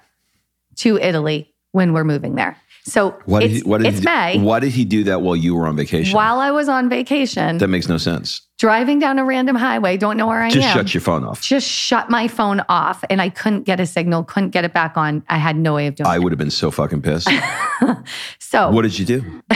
to 0.75 0.97
Italy 0.97 1.53
when 1.71 1.93
we're 1.93 2.03
moving 2.03 2.35
there. 2.35 2.57
So 2.83 3.17
Why 3.25 3.41
did 3.41 3.51
he, 3.51 3.59
what 3.61 3.77
did 3.79 3.87
it's 3.87 3.99
he, 3.99 4.05
May. 4.05 4.39
Why 4.39 4.59
did 4.59 4.71
he 4.71 4.85
do 4.85 5.03
that 5.03 5.21
while 5.21 5.35
you 5.35 5.53
were 5.55 5.67
on 5.67 5.75
vacation? 5.75 6.15
While 6.15 6.39
I 6.39 6.49
was 6.51 6.67
on 6.67 6.89
vacation, 6.89 7.59
that 7.59 7.67
makes 7.67 7.87
no 7.87 7.97
sense. 7.97 8.41
driving 8.57 8.97
down 8.97 9.19
a 9.19 9.23
random 9.25 9.55
highway, 9.55 9.97
don't 9.97 10.17
know 10.17 10.25
where 10.27 10.41
I 10.41 10.49
Just 10.49 10.67
am. 10.67 10.77
shut 10.77 10.93
your 10.93 11.01
phone 11.01 11.23
off. 11.23 11.41
just 11.41 11.67
shut 11.67 12.09
my 12.09 12.27
phone 12.27 12.61
off 12.69 13.03
and 13.09 13.21
I 13.21 13.29
couldn't 13.29 13.63
get 13.63 13.79
a 13.79 13.85
signal, 13.85 14.23
couldn't 14.23 14.49
get 14.49 14.65
it 14.65 14.73
back 14.73 14.97
on. 14.97 15.23
I 15.29 15.37
had 15.37 15.55
no 15.57 15.75
way 15.75 15.87
of 15.87 15.95
doing 15.95 16.07
I 16.07 16.15
it. 16.15 16.23
would 16.23 16.31
have 16.31 16.39
been 16.39 16.49
so 16.49 16.71
fucking 16.71 17.01
pissed. 17.03 17.29
So 18.39 18.69
what 18.71 18.81
did 18.81 18.97
you 18.99 19.05
do? 19.05 19.41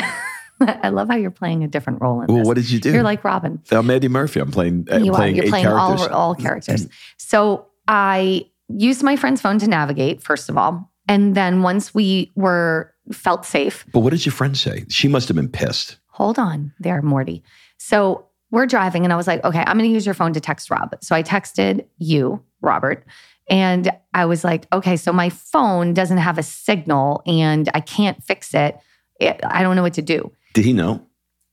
I 0.61 0.89
love 0.89 1.09
how 1.09 1.15
you're 1.15 1.31
playing 1.31 1.63
a 1.63 1.67
different 1.67 2.01
role 2.01 2.21
in 2.21 2.27
this. 2.27 2.29
Well, 2.29 2.37
this. 2.39 2.47
what 2.47 2.55
did 2.55 2.69
you 2.71 2.79
do? 2.79 2.93
You're 2.93 3.03
like 3.03 3.23
Robin. 3.23 3.61
I'm 3.71 3.89
Eddie 3.89 4.07
Murphy. 4.07 4.39
I'm 4.39 4.51
playing. 4.51 4.87
uh, 4.91 4.97
you 4.97 5.11
are. 5.11 5.15
playing 5.15 5.35
You're 5.35 5.47
playing 5.47 5.65
characters. 5.65 6.07
all, 6.07 6.13
all 6.13 6.35
characters. 6.35 6.87
So 7.17 7.67
I 7.89 8.45
used 8.69 9.03
my 9.03 9.15
friend's 9.17 9.41
phone 9.41 9.59
to 9.59 9.67
navigate, 9.67 10.23
first 10.23 10.47
of 10.49 10.57
all. 10.57 10.89
And 11.09 11.35
then 11.35 11.61
once 11.61 11.93
we 11.93 12.31
were 12.35 12.93
felt 13.11 13.45
safe, 13.45 13.85
But 13.93 13.99
what 13.99 14.11
did 14.11 14.25
your 14.25 14.33
friend 14.33 14.57
say? 14.57 14.85
She 14.89 15.07
must 15.07 15.27
have 15.27 15.35
been 15.35 15.49
pissed. 15.49 15.97
hold 16.07 16.39
on 16.39 16.73
there, 16.79 17.01
Morty. 17.01 17.43
So 17.77 18.25
we're 18.51 18.65
driving, 18.67 19.03
and 19.03 19.11
I 19.11 19.15
was 19.17 19.27
like, 19.27 19.43
okay, 19.43 19.59
I'm 19.65 19.77
going 19.77 19.89
to 19.89 19.93
use 19.93 20.05
your 20.05 20.15
phone 20.15 20.33
to 20.33 20.39
text 20.39 20.69
Rob. 20.71 20.95
So 21.01 21.15
I 21.15 21.23
texted 21.23 21.85
you, 21.97 22.41
Robert, 22.61 23.05
and 23.49 23.91
I 24.13 24.25
was 24.25 24.43
like, 24.43 24.65
okay, 24.73 24.95
so 24.97 25.11
my 25.11 25.29
phone 25.29 25.93
doesn't 25.93 26.17
have 26.19 26.37
a 26.37 26.43
signal 26.43 27.21
and 27.27 27.69
I 27.73 27.79
can't 27.81 28.23
fix 28.23 28.53
it. 28.53 28.77
it 29.19 29.39
I 29.43 29.61
don't 29.61 29.75
know 29.75 29.81
what 29.83 29.93
to 29.95 30.01
do. 30.01 30.31
Did 30.53 30.65
he 30.65 30.73
know? 30.73 31.05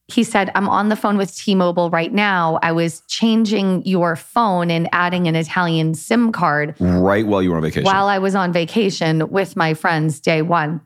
He 0.09 0.25
said, 0.25 0.51
I'm 0.55 0.69
on 0.69 0.89
the 0.91 0.97
phone 0.97 1.17
with 1.17 1.35
T 1.35 1.55
Mobile 1.55 1.91
right 1.91 2.13
now. 2.13 2.59
I 2.63 2.73
was 2.73 3.03
changing 3.09 3.85
your 3.87 4.15
phone 4.17 4.71
and 4.71 4.89
adding 4.93 5.27
an 5.27 5.35
Italian 5.37 5.95
SIM 5.95 6.33
card 6.33 6.75
Right 6.79 7.27
while 7.27 7.43
you 7.43 7.51
were 7.51 7.57
on 7.57 7.63
vacation. 7.63 7.85
while 7.85 8.07
I 8.09 8.19
was 8.19 8.35
on 8.35 8.53
vacation 8.53 9.29
with 9.31 9.57
my 9.57 9.75
friends 9.75 10.21
day 10.21 10.43
one. 10.43 10.81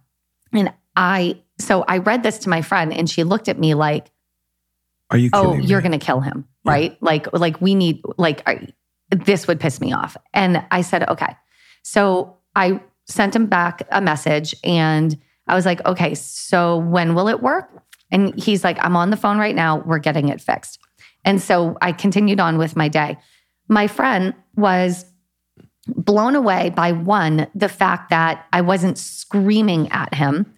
And 0.56 0.72
I, 0.96 1.40
so 1.58 1.84
I 1.86 1.98
read 1.98 2.22
this 2.22 2.38
to 2.40 2.48
my 2.48 2.62
friend 2.62 2.92
and 2.92 3.08
she 3.08 3.24
looked 3.24 3.48
at 3.48 3.58
me 3.58 3.74
like, 3.74 4.10
Are 5.10 5.18
you 5.18 5.30
oh, 5.32 5.50
kidding 5.52 5.60
oh, 5.60 5.68
you're 5.68 5.80
going 5.80 5.98
to 5.98 6.04
kill 6.04 6.20
him, 6.20 6.46
Yeah. 6.64 6.72
right? 6.72 7.02
Like, 7.02 7.32
like 7.32 7.60
we 7.60 7.74
need, 7.74 8.02
like, 8.16 8.46
I, 8.48 8.68
this 9.10 9.46
would 9.46 9.60
piss 9.60 9.80
me 9.80 9.92
off. 9.92 10.16
And 10.34 10.64
I 10.70 10.80
said, 10.80 11.08
okay. 11.08 11.36
So 11.82 12.38
I 12.54 12.80
sent 13.06 13.36
him 13.36 13.46
back 13.46 13.82
a 13.90 14.00
message 14.00 14.54
and 14.64 15.16
I 15.46 15.54
was 15.54 15.64
like, 15.64 15.84
okay, 15.86 16.14
so 16.14 16.78
when 16.78 17.14
will 17.14 17.28
it 17.28 17.40
work? 17.40 17.70
And 18.10 18.38
he's 18.40 18.64
like, 18.64 18.78
I'm 18.80 18.96
on 18.96 19.10
the 19.10 19.16
phone 19.16 19.38
right 19.38 19.54
now. 19.54 19.78
We're 19.84 19.98
getting 19.98 20.28
it 20.28 20.40
fixed. 20.40 20.78
And 21.24 21.40
so 21.40 21.76
I 21.80 21.92
continued 21.92 22.40
on 22.40 22.58
with 22.58 22.76
my 22.76 22.88
day. 22.88 23.18
My 23.68 23.86
friend 23.86 24.34
was 24.54 25.04
blown 25.86 26.34
away 26.34 26.70
by 26.70 26.92
one, 26.92 27.46
the 27.54 27.68
fact 27.68 28.10
that 28.10 28.46
I 28.52 28.60
wasn't 28.60 28.98
screaming 28.98 29.88
at 29.90 30.14
him 30.14 30.52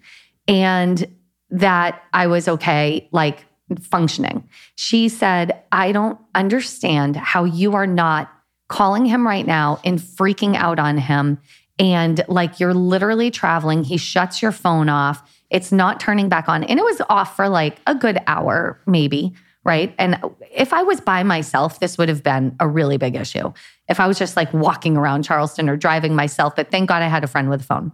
and 0.46 1.06
that 1.50 2.02
I 2.12 2.26
was 2.26 2.48
okay, 2.48 3.08
like 3.12 3.44
functioning. 3.80 4.48
She 4.76 5.08
said, 5.08 5.62
I 5.72 5.92
don't 5.92 6.18
understand 6.34 7.16
how 7.16 7.44
you 7.44 7.74
are 7.74 7.86
not 7.86 8.32
calling 8.68 9.06
him 9.06 9.26
right 9.26 9.46
now 9.46 9.80
and 9.84 9.98
freaking 9.98 10.54
out 10.54 10.78
on 10.78 10.98
him. 10.98 11.38
And 11.78 12.24
like 12.28 12.60
you're 12.60 12.74
literally 12.74 13.30
traveling, 13.30 13.84
he 13.84 13.96
shuts 13.96 14.42
your 14.42 14.52
phone 14.52 14.88
off. 14.88 15.22
It's 15.50 15.72
not 15.72 16.00
turning 16.00 16.28
back 16.28 16.48
on. 16.48 16.64
And 16.64 16.78
it 16.78 16.82
was 16.82 17.00
off 17.08 17.36
for 17.36 17.48
like 17.48 17.78
a 17.86 17.94
good 17.94 18.18
hour, 18.26 18.80
maybe. 18.86 19.34
Right. 19.68 19.94
And 19.98 20.18
if 20.50 20.72
I 20.72 20.82
was 20.82 20.98
by 20.98 21.22
myself, 21.24 21.78
this 21.78 21.98
would 21.98 22.08
have 22.08 22.22
been 22.22 22.56
a 22.58 22.66
really 22.66 22.96
big 22.96 23.14
issue. 23.14 23.52
If 23.86 24.00
I 24.00 24.06
was 24.06 24.18
just 24.18 24.34
like 24.34 24.50
walking 24.54 24.96
around 24.96 25.24
Charleston 25.24 25.68
or 25.68 25.76
driving 25.76 26.14
myself, 26.16 26.56
but 26.56 26.70
thank 26.70 26.88
God 26.88 27.02
I 27.02 27.08
had 27.08 27.22
a 27.22 27.26
friend 27.26 27.50
with 27.50 27.60
a 27.60 27.64
phone. 27.64 27.92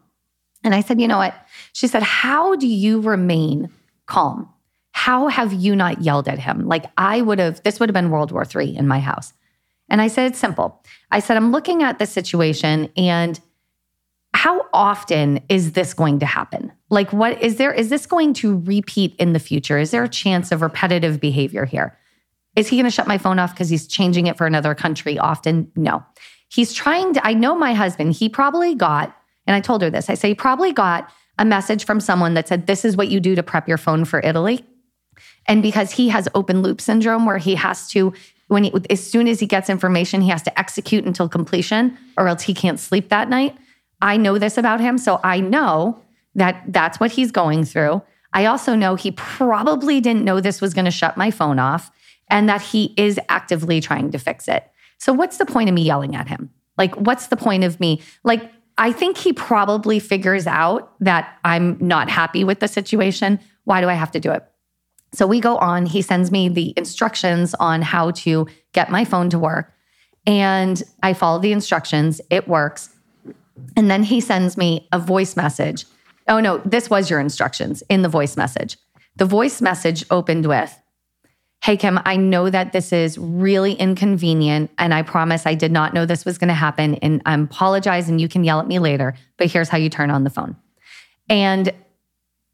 And 0.63 0.73
I 0.73 0.83
said, 0.83 1.01
you 1.01 1.09
know 1.09 1.19
what? 1.19 1.35
She 1.73 1.89
said, 1.89 2.05
How 2.05 2.55
do 2.55 2.69
you 2.69 3.01
remain 3.01 3.71
calm? 4.07 4.49
How 4.93 5.27
have 5.27 5.53
you 5.53 5.75
not 5.75 6.01
yelled 6.01 6.29
at 6.29 6.39
him? 6.39 6.69
Like 6.69 6.85
I 6.97 7.21
would 7.21 7.41
have, 7.41 7.61
this 7.65 7.81
would 7.81 7.89
have 7.89 7.95
been 7.95 8.11
World 8.11 8.31
War 8.31 8.45
III 8.45 8.77
in 8.77 8.87
my 8.87 9.01
house. 9.01 9.33
And 9.89 10.01
I 10.01 10.07
said, 10.07 10.31
It's 10.31 10.39
simple. 10.39 10.81
I 11.11 11.19
said, 11.19 11.37
I'm 11.37 11.51
looking 11.51 11.83
at 11.83 11.99
the 11.99 12.07
situation 12.07 12.89
and 12.97 13.41
how 14.35 14.67
often 14.73 15.41
is 15.49 15.73
this 15.73 15.95
going 15.95 16.19
to 16.19 16.27
happen? 16.27 16.73
Like, 16.91 17.13
what 17.13 17.41
is 17.41 17.57
there? 17.57 17.73
Is 17.73 17.89
this 17.89 18.05
going 18.05 18.35
to 18.35 18.59
repeat 18.61 19.15
in 19.17 19.33
the 19.33 19.39
future? 19.39 19.79
Is 19.79 19.93
there 19.93 20.03
a 20.03 20.09
chance 20.09 20.51
of 20.51 20.61
repetitive 20.61 21.21
behavior 21.21 21.65
here? 21.65 21.97
Is 22.57 22.69
he 22.69 22.77
going 22.77 22.85
to 22.85 22.91
shut 22.91 23.07
my 23.07 23.17
phone 23.17 23.39
off 23.39 23.55
because 23.55 23.69
he's 23.69 23.87
changing 23.87 24.27
it 24.27 24.37
for 24.37 24.47
another 24.47 24.75
country 24.75 25.19
often? 25.19 25.71
No. 25.77 26.05
He's 26.49 26.73
trying 26.73 27.15
to, 27.15 27.27
I 27.27 27.33
know 27.33 27.55
my 27.55 27.75
husband, 27.75 28.13
he 28.13 28.29
probably 28.29 28.75
got, 28.75 29.17
and 29.47 29.55
I 29.55 29.61
told 29.61 29.83
her 29.83 29.91
this, 29.91 30.11
I 30.11 30.15
say, 30.15 30.29
he 30.29 30.35
probably 30.35 30.73
got 30.73 31.11
a 31.39 31.45
message 31.45 31.85
from 31.85 32.01
someone 32.01 32.35
that 32.35 32.49
said, 32.49 32.67
This 32.67 32.85
is 32.85 32.97
what 32.97 33.09
you 33.09 33.21
do 33.21 33.35
to 33.37 33.43
prep 33.43 33.69
your 33.69 33.79
phone 33.79 34.05
for 34.05 34.21
Italy. 34.21 34.65
And 35.47 35.63
because 35.63 35.93
he 35.93 36.09
has 36.09 36.29
open 36.35 36.63
loop 36.63 36.81
syndrome 36.81 37.25
where 37.25 37.39
he 37.39 37.55
has 37.55 37.89
to, 37.89 38.13
when 38.49 38.65
he, 38.65 38.73
as 38.91 39.05
soon 39.05 39.29
as 39.29 39.41
he 39.41 39.47
gets 39.47 39.71
information, 39.71 40.21
he 40.21 40.29
has 40.29 40.43
to 40.43 40.59
execute 40.59 41.05
until 41.05 41.29
completion 41.29 41.97
or 42.17 42.29
else 42.29 42.43
he 42.43 42.55
can't 42.55 42.81
sleep 42.81 43.09
that 43.11 43.29
night. 43.29 43.57
I 44.01 44.17
know 44.17 44.39
this 44.39 44.59
about 44.59 44.81
him. 44.81 44.99
So 44.99 45.21
I 45.25 45.41
know 45.41 46.01
that 46.35 46.63
that's 46.69 47.01
what 47.01 47.13
he's 47.13 47.31
going 47.31 47.65
through. 47.65 48.03
I 48.33 48.47
also 48.47 48.75
know 48.75 48.97
he 48.97 49.13
probably 49.13 50.01
didn't 50.01 50.25
know 50.25 50.41
this 50.41 50.61
was 50.61 50.75
going 50.75 50.85
to 50.87 50.91
shut 50.91 51.17
my 51.17 51.31
phone 51.31 51.59
off 51.59 51.91
and 52.29 52.49
that 52.49 52.61
he 52.61 52.93
is 52.97 53.21
actively 53.29 53.81
trying 53.81 54.11
to 54.11 54.19
fix 54.19 54.49
it. 54.49 54.69
So 54.99 55.13
what's 55.13 55.39
the 55.39 55.47
point 55.47 55.69
of 55.69 55.75
me 55.75 55.83
yelling 55.83 56.17
at 56.17 56.29
him? 56.29 56.51
Like, 56.77 56.95
what's 56.97 57.29
the 57.29 57.37
point 57.37 57.63
of 57.63 57.79
me? 57.79 58.03
Like, 58.25 58.51
I 58.77 58.91
think 58.91 59.17
he 59.17 59.33
probably 59.33 60.01
figures 60.01 60.47
out 60.47 60.93
that 61.01 61.39
I'm 61.45 61.77
not 61.81 62.11
happy 62.11 62.43
with 62.43 62.59
the 62.59 62.67
situation. 62.67 63.39
Why 63.65 63.81
do 63.81 63.89
I 63.89 63.95
have 63.95 64.11
to 64.13 64.21
do 64.21 64.33
it? 64.33 64.45
So 65.13 65.29
we 65.29 65.39
go 65.39 65.59
on. 65.59 65.87
He 65.87 66.03
sends 66.03 66.33
me 66.33 66.49
the 66.49 66.75
instructions 66.77 67.55
on 67.55 67.83
how 67.83 68.11
to 68.13 68.49
get 68.73 68.91
my 68.91 69.05
phone 69.05 69.31
to 69.31 69.39
work. 69.39 69.73
And 70.27 70.83
I 71.03 71.13
follow 71.13 71.39
the 71.39 71.53
instructions. 71.53 72.21
It 72.31 72.49
works. 72.49 72.94
And 73.77 73.91
then 73.91 74.03
he 74.03 74.21
sends 74.21 74.57
me 74.57 74.89
a 74.93 74.99
voice 74.99 75.37
message. 75.37 75.87
Oh, 76.29 76.41
no, 76.41 76.59
this 76.59 76.89
was 76.89 77.11
your 77.11 77.21
instructions 77.21 77.83
in 77.89 78.03
the 78.03 78.09
voice 78.09 78.37
message. 78.37 78.79
The 79.17 79.25
voice 79.25 79.61
message 79.61 80.05
opened 80.11 80.47
with, 80.47 80.79
Hey, 81.63 81.79
Kim, 81.79 81.99
I 82.05 82.17
know 82.17 82.51
that 82.51 82.73
this 82.73 82.93
is 82.93 83.17
really 83.17 83.73
inconvenient. 83.73 84.71
And 84.77 84.93
I 84.93 85.01
promise 85.01 85.47
I 85.47 85.55
did 85.55 85.73
not 85.73 85.95
know 85.95 86.05
this 86.05 86.27
was 86.27 86.37
going 86.37 86.49
to 86.49 86.55
happen. 86.55 86.97
And 86.97 87.23
I 87.25 87.35
apologize. 87.35 88.09
And 88.09 88.21
you 88.21 88.29
can 88.29 88.45
yell 88.45 88.61
at 88.61 88.67
me 88.67 88.79
later, 88.79 89.15
but 89.39 89.51
here's 89.51 89.71
how 89.71 89.79
you 89.79 89.89
turn 89.89 90.11
on 90.11 90.25
the 90.25 90.31
phone. 90.31 90.57
And 91.31 91.73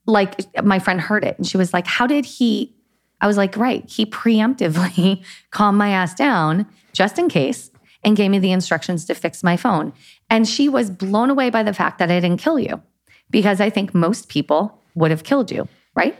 like 0.06 0.38
my 0.64 0.78
friend 0.78 1.00
heard 1.00 1.24
it 1.24 1.36
and 1.38 1.46
she 1.46 1.56
was 1.56 1.72
like, 1.72 1.86
How 1.86 2.06
did 2.06 2.24
he? 2.24 2.74
I 3.20 3.26
was 3.26 3.36
like, 3.36 3.56
Right. 3.56 3.88
He 3.88 4.06
preemptively 4.06 5.24
calmed 5.50 5.78
my 5.78 5.90
ass 5.90 6.14
down 6.14 6.66
just 6.92 7.18
in 7.18 7.28
case 7.28 7.70
and 8.04 8.16
gave 8.16 8.30
me 8.30 8.38
the 8.38 8.52
instructions 8.52 9.04
to 9.06 9.14
fix 9.14 9.42
my 9.42 9.56
phone. 9.56 9.92
And 10.30 10.48
she 10.48 10.68
was 10.68 10.90
blown 10.90 11.28
away 11.30 11.50
by 11.50 11.62
the 11.62 11.72
fact 11.74 11.98
that 11.98 12.10
I 12.10 12.20
didn't 12.20 12.38
kill 12.40 12.58
you 12.58 12.80
because 13.30 13.60
I 13.60 13.68
think 13.70 13.94
most 13.94 14.28
people 14.28 14.80
would 14.94 15.10
have 15.10 15.24
killed 15.24 15.50
you, 15.50 15.68
right? 15.94 16.16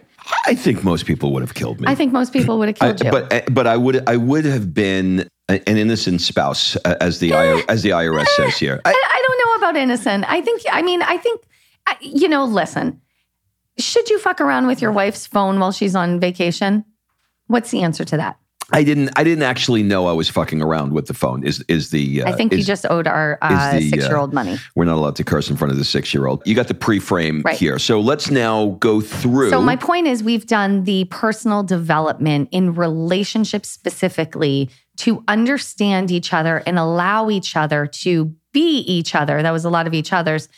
I 0.47 0.55
think 0.55 0.85
most 0.85 1.07
people 1.07 1.33
would 1.33 1.43
have 1.43 1.55
killed 1.55 1.81
me. 1.81 1.87
I 1.88 1.95
think 1.95 2.12
most 2.12 2.33
people 2.33 2.59
would 2.59 2.69
have 2.69 2.76
I- 2.81 2.93
killed 2.93 3.05
you. 3.05 3.11
but 3.11 3.55
but 3.55 3.67
I 3.67 3.76
would 3.76 4.09
I 4.09 4.17
would 4.17 4.45
have 4.45 4.75
been 4.75 5.29
an 5.49 5.79
innocent 5.79 6.21
spouse, 6.21 6.76
uh, 6.85 6.97
as 7.00 7.19
the 7.19 7.35
I, 7.35 7.62
as 7.69 7.83
the 7.83 7.90
IRS 7.90 8.26
says 8.37 8.57
here. 8.57 8.81
I, 8.85 8.90
I, 8.90 8.93
I 8.93 9.25
don't 9.26 9.38
know 9.62 9.67
about 9.67 9.76
innocent. 9.76 10.25
I 10.31 10.40
think, 10.40 10.62
I 10.71 10.83
mean, 10.83 11.02
I 11.02 11.17
think, 11.17 11.43
you 12.00 12.29
know, 12.29 12.45
listen, 12.45 13.00
should 13.79 14.09
you 14.11 14.19
fuck 14.19 14.40
around 14.40 14.67
with 14.69 14.81
your 14.81 14.93
wife's 14.93 15.26
phone 15.26 15.59
while 15.59 15.73
she's 15.73 15.97
on 15.97 16.21
vacation? 16.21 16.85
What's 17.49 17.71
the 17.73 17.83
answer 17.83 18.05
to 18.05 18.17
that? 18.17 18.38
I 18.72 18.84
didn't 18.84 19.10
I 19.16 19.24
didn't 19.24 19.42
actually 19.42 19.82
know 19.82 20.06
I 20.06 20.12
was 20.12 20.28
fucking 20.28 20.62
around 20.62 20.92
with 20.92 21.06
the 21.06 21.14
phone. 21.14 21.44
Is 21.44 21.64
is 21.68 21.90
the 21.90 22.22
uh, 22.22 22.28
I 22.28 22.32
think 22.32 22.52
is, 22.52 22.60
you 22.60 22.64
just 22.64 22.86
owed 22.88 23.06
our 23.06 23.38
uh, 23.42 23.72
the, 23.72 23.76
uh, 23.78 23.90
six 23.90 24.08
year 24.08 24.16
old 24.16 24.32
money. 24.32 24.58
we're 24.74 24.84
not 24.84 24.96
allowed 24.96 25.16
to 25.16 25.24
curse 25.24 25.50
in 25.50 25.56
front 25.56 25.72
of 25.72 25.78
the 25.78 25.84
six 25.84 26.14
year 26.14 26.26
old. 26.26 26.42
You 26.46 26.54
got 26.54 26.68
the 26.68 26.74
pre-frame 26.74 27.42
Right. 27.44 27.56
here. 27.56 27.78
So 27.78 28.00
let's 28.00 28.30
now 28.30 28.76
go 28.80 29.00
through. 29.00 29.50
So 29.50 29.60
my 29.60 29.76
point 29.76 30.06
is 30.06 30.22
we've 30.22 30.46
done 30.46 30.84
the 30.84 31.04
personal 31.06 31.62
development 31.62 32.48
in 32.52 32.74
relationships 32.74 33.68
specifically 33.68 34.70
to 34.98 35.24
understand 35.28 36.10
each 36.10 36.32
other 36.32 36.62
and 36.66 36.78
allow 36.78 37.30
each 37.30 37.56
other 37.56 37.86
to 37.86 38.34
be 38.52 38.80
each 38.80 39.14
other. 39.14 39.42
That 39.42 39.52
was 39.52 39.64
a 39.64 39.70
lot 39.70 39.86
of 39.86 39.94
each 39.94 40.12
other's. 40.12 40.48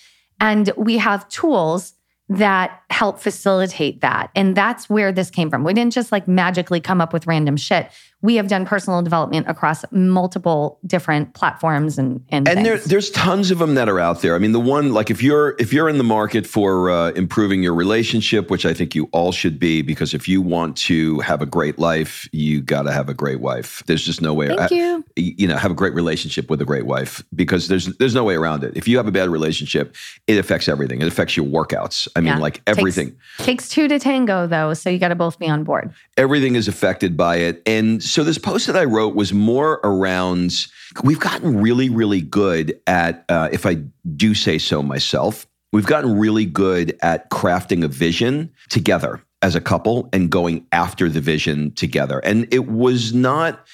And 0.40 0.72
we 0.76 0.98
have 0.98 1.28
tools 1.28 1.92
that 2.36 2.82
help 2.90 3.18
facilitate 3.18 4.00
that. 4.00 4.30
And 4.34 4.56
that's 4.56 4.88
where 4.88 5.12
this 5.12 5.30
came 5.30 5.50
from. 5.50 5.64
We 5.64 5.74
didn't 5.74 5.92
just 5.92 6.12
like 6.12 6.28
magically 6.28 6.80
come 6.80 7.00
up 7.00 7.12
with 7.12 7.26
random 7.26 7.56
shit. 7.56 7.90
We 8.22 8.36
have 8.36 8.48
done 8.48 8.64
personal 8.64 9.02
development 9.02 9.48
across 9.48 9.84
multiple 9.90 10.78
different 10.86 11.34
platforms 11.34 11.98
and 11.98 12.24
and, 12.30 12.48
and 12.48 12.64
there, 12.64 12.78
there's 12.78 13.10
tons 13.10 13.50
of 13.50 13.58
them 13.58 13.74
that 13.74 13.88
are 13.88 13.98
out 14.00 14.22
there. 14.22 14.34
I 14.34 14.38
mean, 14.38 14.52
the 14.52 14.60
one 14.60 14.92
like 14.92 15.10
if 15.10 15.22
you're 15.22 15.56
if 15.58 15.72
you're 15.72 15.88
in 15.88 15.98
the 15.98 16.04
market 16.04 16.46
for 16.46 16.90
uh, 16.90 17.10
improving 17.10 17.62
your 17.62 17.74
relationship, 17.74 18.50
which 18.50 18.64
I 18.64 18.72
think 18.74 18.94
you 18.94 19.08
all 19.12 19.32
should 19.32 19.58
be, 19.58 19.82
because 19.82 20.14
if 20.14 20.28
you 20.28 20.40
want 20.40 20.76
to 20.88 21.18
have 21.20 21.42
a 21.42 21.46
great 21.46 21.78
life, 21.78 22.28
you 22.32 22.60
got 22.62 22.82
to 22.82 22.92
have 22.92 23.08
a 23.08 23.14
great 23.14 23.40
wife. 23.40 23.82
There's 23.86 24.04
just 24.04 24.22
no 24.22 24.32
way. 24.32 24.48
Thank 24.54 24.70
you. 24.70 25.04
You 25.16 25.48
know, 25.48 25.56
have 25.56 25.70
a 25.70 25.74
great 25.74 25.94
relationship 25.94 26.48
with 26.48 26.60
a 26.62 26.64
great 26.64 26.86
wife 26.86 27.22
because 27.34 27.68
there's 27.68 27.86
there's 27.98 28.14
no 28.14 28.24
way 28.24 28.34
around 28.36 28.64
it. 28.64 28.76
If 28.76 28.86
you 28.86 28.96
have 28.98 29.06
a 29.08 29.12
bad 29.12 29.28
relationship, 29.28 29.94
it 30.26 30.38
affects 30.38 30.68
everything. 30.68 31.00
It 31.02 31.08
affects 31.08 31.36
your 31.36 31.46
workouts. 31.46 32.08
I 32.16 32.20
mean, 32.20 32.28
Yeah. 32.34 32.38
like 32.38 32.64
Takes- 32.64 32.78
everything. 32.78 33.16
Takes 33.38 33.68
two 33.68 33.88
to 33.88 33.98
tango 33.98 34.46
though, 34.46 34.74
so 34.74 34.88
you 34.90 34.98
got 34.98 35.08
to 35.08 35.14
both 35.16 35.38
be 35.38 35.48
on 35.48 35.64
board. 35.64 35.92
everything 36.16 36.54
is 36.56 36.68
affected 36.68 37.16
by 37.16 37.36
it. 37.36 37.62
And 37.66 38.02
so 38.12 38.22
this 38.22 38.36
post 38.36 38.66
that 38.66 38.76
I 38.76 38.84
wrote 38.84 39.14
was 39.14 39.32
more 39.32 39.80
around 39.84 40.66
we've 41.02 41.18
gotten 41.18 41.62
really, 41.62 41.88
really 41.88 42.20
good 42.20 42.78
at, 42.86 43.24
uh, 43.30 43.48
if 43.50 43.64
I 43.64 43.78
do 44.16 44.34
say 44.34 44.58
so 44.58 44.82
myself, 44.82 45.46
we've 45.72 45.86
gotten 45.86 46.18
really 46.18 46.44
good 46.44 46.98
at 47.00 47.30
crafting 47.30 47.82
a 47.82 47.88
vision 47.88 48.52
together. 48.68 49.20
as 49.40 49.56
a 49.56 49.60
couple 49.60 50.08
and 50.12 50.30
going 50.30 50.64
after 50.70 51.08
the 51.08 51.20
vision 51.20 51.72
together. 51.72 52.20
And 52.20 52.46
it 52.52 52.68
was 52.68 53.12
not 53.12 53.66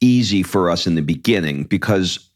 easy 0.00 0.42
for 0.42 0.68
us 0.68 0.86
in 0.86 0.96
the 0.96 1.02
beginning 1.02 1.64
because 1.64 2.28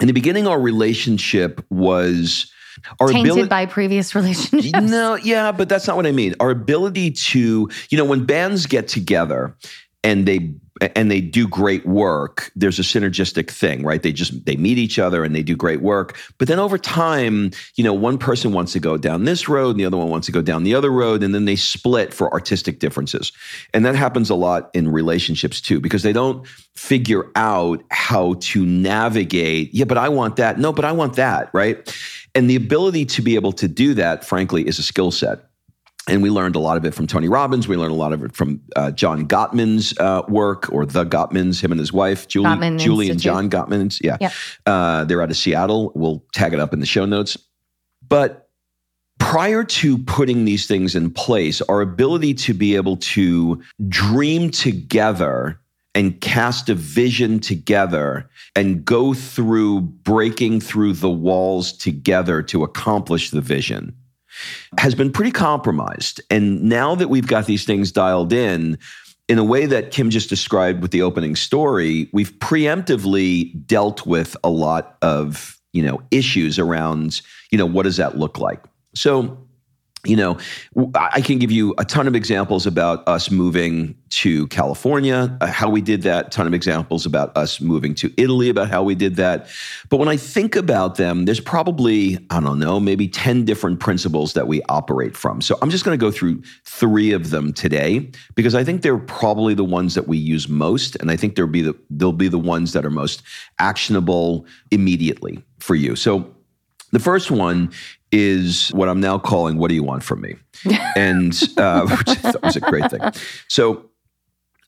in 0.00 0.06
the 0.06 0.12
beginning, 0.12 0.46
our 0.46 0.60
relationship 0.60 1.64
was 1.70 2.52
our 3.00 3.08
Tainted 3.08 3.32
ability. 3.32 3.48
by 3.48 3.66
previous 3.66 4.14
relationships. 4.20 4.80
No, 4.80 5.16
yeah, 5.16 5.50
but 5.50 5.68
that's 5.68 5.88
not 5.88 5.96
what 5.96 6.06
I 6.06 6.12
mean. 6.12 6.34
Our 6.38 6.50
ability 6.50 7.10
to, 7.10 7.68
you 7.88 7.98
know, 7.98 8.04
when 8.04 8.26
bands 8.26 8.66
get 8.66 8.86
together 8.86 9.56
and 10.04 10.26
they 10.26 10.54
and 10.80 11.10
they 11.10 11.20
do 11.20 11.46
great 11.46 11.84
work, 11.86 12.50
there's 12.56 12.78
a 12.78 12.82
synergistic 12.82 13.50
thing, 13.50 13.82
right? 13.82 14.02
They 14.02 14.12
just 14.12 14.44
they 14.46 14.56
meet 14.56 14.78
each 14.78 14.98
other 14.98 15.24
and 15.24 15.34
they 15.34 15.42
do 15.42 15.56
great 15.56 15.82
work. 15.82 16.18
But 16.38 16.48
then 16.48 16.58
over 16.58 16.78
time, 16.78 17.50
you 17.76 17.84
know, 17.84 17.92
one 17.92 18.18
person 18.18 18.52
wants 18.52 18.72
to 18.72 18.80
go 18.80 18.96
down 18.96 19.24
this 19.24 19.48
road 19.48 19.70
and 19.70 19.80
the 19.80 19.84
other 19.84 19.96
one 19.96 20.08
wants 20.08 20.26
to 20.26 20.32
go 20.32 20.42
down 20.42 20.62
the 20.62 20.74
other 20.74 20.90
road 20.90 21.22
and 21.22 21.34
then 21.34 21.44
they 21.44 21.56
split 21.56 22.14
for 22.14 22.32
artistic 22.32 22.78
differences. 22.78 23.32
And 23.74 23.84
that 23.84 23.94
happens 23.94 24.30
a 24.30 24.34
lot 24.34 24.70
in 24.72 24.88
relationships 24.88 25.60
too 25.60 25.80
because 25.80 26.02
they 26.02 26.12
don't 26.12 26.46
figure 26.74 27.30
out 27.36 27.82
how 27.90 28.34
to 28.40 28.64
navigate, 28.64 29.74
yeah, 29.74 29.84
but 29.84 29.98
I 29.98 30.08
want 30.08 30.36
that. 30.36 30.58
No, 30.58 30.72
but 30.72 30.84
I 30.84 30.92
want 30.92 31.16
that, 31.16 31.50
right? 31.52 31.94
And 32.34 32.48
the 32.48 32.56
ability 32.56 33.04
to 33.06 33.22
be 33.22 33.34
able 33.34 33.52
to 33.52 33.68
do 33.68 33.92
that, 33.94 34.24
frankly, 34.24 34.66
is 34.66 34.78
a 34.78 34.82
skill 34.82 35.10
set. 35.10 35.49
And 36.08 36.22
we 36.22 36.30
learned 36.30 36.56
a 36.56 36.58
lot 36.58 36.76
of 36.76 36.84
it 36.84 36.94
from 36.94 37.06
Tony 37.06 37.28
Robbins. 37.28 37.68
We 37.68 37.76
learned 37.76 37.92
a 37.92 37.96
lot 37.96 38.12
of 38.12 38.24
it 38.24 38.34
from 38.34 38.60
uh, 38.74 38.90
John 38.90 39.28
Gottman's 39.28 39.96
uh, 39.98 40.22
work, 40.28 40.72
or 40.72 40.86
the 40.86 41.04
Gottmans, 41.04 41.62
him 41.62 41.70
and 41.72 41.78
his 41.78 41.92
wife, 41.92 42.26
Julie, 42.26 42.46
Gottman 42.48 42.78
Julie 42.78 43.10
and 43.10 43.20
John 43.20 43.48
Gottmans. 43.50 44.00
Yeah, 44.02 44.16
Yep. 44.20 44.32
uh, 44.66 45.04
they're 45.04 45.22
out 45.22 45.30
of 45.30 45.36
Seattle. 45.36 45.92
We'll 45.94 46.24
tag 46.32 46.52
it 46.52 46.58
up 46.58 46.72
in 46.72 46.80
the 46.80 46.86
show 46.86 47.04
notes. 47.04 47.36
But 48.08 48.48
prior 49.18 49.62
to 49.62 49.98
putting 49.98 50.46
these 50.46 50.66
things 50.66 50.96
in 50.96 51.10
place, 51.10 51.60
our 51.62 51.80
ability 51.80 52.34
to 52.34 52.54
be 52.54 52.74
able 52.74 52.96
to 52.96 53.62
dream 53.88 54.50
together 54.50 55.60
and 55.94 56.20
cast 56.20 56.68
a 56.68 56.74
vision 56.74 57.38
together 57.40 58.28
and 58.56 58.84
go 58.84 59.12
through 59.12 59.80
breaking 59.82 60.60
through 60.60 60.94
the 60.94 61.10
walls 61.10 61.72
together 61.72 62.42
to 62.42 62.64
accomplish 62.64 63.30
the 63.30 63.40
vision 63.40 63.94
has 64.78 64.94
been 64.94 65.12
pretty 65.12 65.30
compromised. 65.30 66.20
And 66.30 66.62
now 66.62 66.94
that 66.94 67.08
we've 67.08 67.26
got 67.26 67.46
these 67.46 67.64
things 67.64 67.92
dialed 67.92 68.32
in, 68.32 68.78
in 69.28 69.38
a 69.38 69.44
way 69.44 69.66
that 69.66 69.92
Kim 69.92 70.10
just 70.10 70.28
described 70.28 70.82
with 70.82 70.90
the 70.90 71.02
opening 71.02 71.36
story, 71.36 72.10
we've 72.12 72.32
preemptively 72.40 73.52
dealt 73.66 74.04
with 74.04 74.36
a 74.42 74.50
lot 74.50 74.96
of, 75.02 75.56
you 75.72 75.82
know, 75.82 76.00
issues 76.10 76.58
around, 76.58 77.20
you 77.52 77.58
know, 77.58 77.66
what 77.66 77.84
does 77.84 77.96
that 77.96 78.18
look 78.18 78.38
like? 78.38 78.62
So, 78.94 79.38
you 80.06 80.16
know, 80.16 80.38
I 80.94 81.20
can 81.20 81.38
give 81.38 81.50
you 81.50 81.74
a 81.76 81.84
ton 81.84 82.08
of 82.08 82.14
examples 82.14 82.66
about 82.66 83.06
us 83.06 83.30
moving 83.30 83.94
to 84.08 84.46
California, 84.48 85.36
uh, 85.42 85.46
how 85.46 85.68
we 85.68 85.82
did 85.82 86.02
that, 86.02 86.32
ton 86.32 86.46
of 86.46 86.54
examples 86.54 87.04
about 87.04 87.36
us 87.36 87.60
moving 87.60 87.94
to 87.96 88.10
Italy, 88.16 88.48
about 88.48 88.70
how 88.70 88.82
we 88.82 88.94
did 88.94 89.16
that. 89.16 89.48
But 89.90 89.98
when 89.98 90.08
I 90.08 90.16
think 90.16 90.56
about 90.56 90.96
them, 90.96 91.26
there's 91.26 91.38
probably, 91.38 92.18
I 92.30 92.40
don't 92.40 92.58
know, 92.58 92.80
maybe 92.80 93.08
10 93.08 93.44
different 93.44 93.78
principles 93.78 94.32
that 94.32 94.48
we 94.48 94.62
operate 94.70 95.16
from. 95.16 95.42
So 95.42 95.58
I'm 95.60 95.68
just 95.68 95.84
going 95.84 95.98
to 95.98 96.02
go 96.02 96.10
through 96.10 96.42
three 96.64 97.12
of 97.12 97.28
them 97.28 97.52
today 97.52 98.10
because 98.34 98.54
I 98.54 98.64
think 98.64 98.80
they're 98.80 98.98
probably 98.98 99.52
the 99.52 99.64
ones 99.64 99.94
that 99.94 100.08
we 100.08 100.16
use 100.16 100.48
most. 100.48 100.96
And 100.96 101.10
I 101.10 101.16
think 101.16 101.36
they'll 101.36 101.46
be 101.46 101.62
the, 101.62 101.76
they'll 101.90 102.12
be 102.12 102.28
the 102.28 102.38
ones 102.38 102.72
that 102.72 102.86
are 102.86 102.90
most 102.90 103.22
actionable 103.58 104.46
immediately 104.70 105.44
for 105.58 105.74
you. 105.74 105.94
So 105.94 106.34
the 106.90 106.98
first 106.98 107.30
one 107.30 107.70
is 108.12 108.70
what 108.70 108.88
I'm 108.88 109.00
now 109.00 109.18
calling 109.18 109.58
"What 109.58 109.68
do 109.68 109.74
you 109.74 109.82
want 109.82 110.02
from 110.02 110.20
me?" 110.20 110.36
and 110.96 111.38
uh, 111.56 111.86
which 111.98 112.08
I 112.08 112.14
thought 112.14 112.42
was 112.42 112.56
a 112.56 112.60
great 112.60 112.90
thing. 112.90 113.00
So 113.48 113.90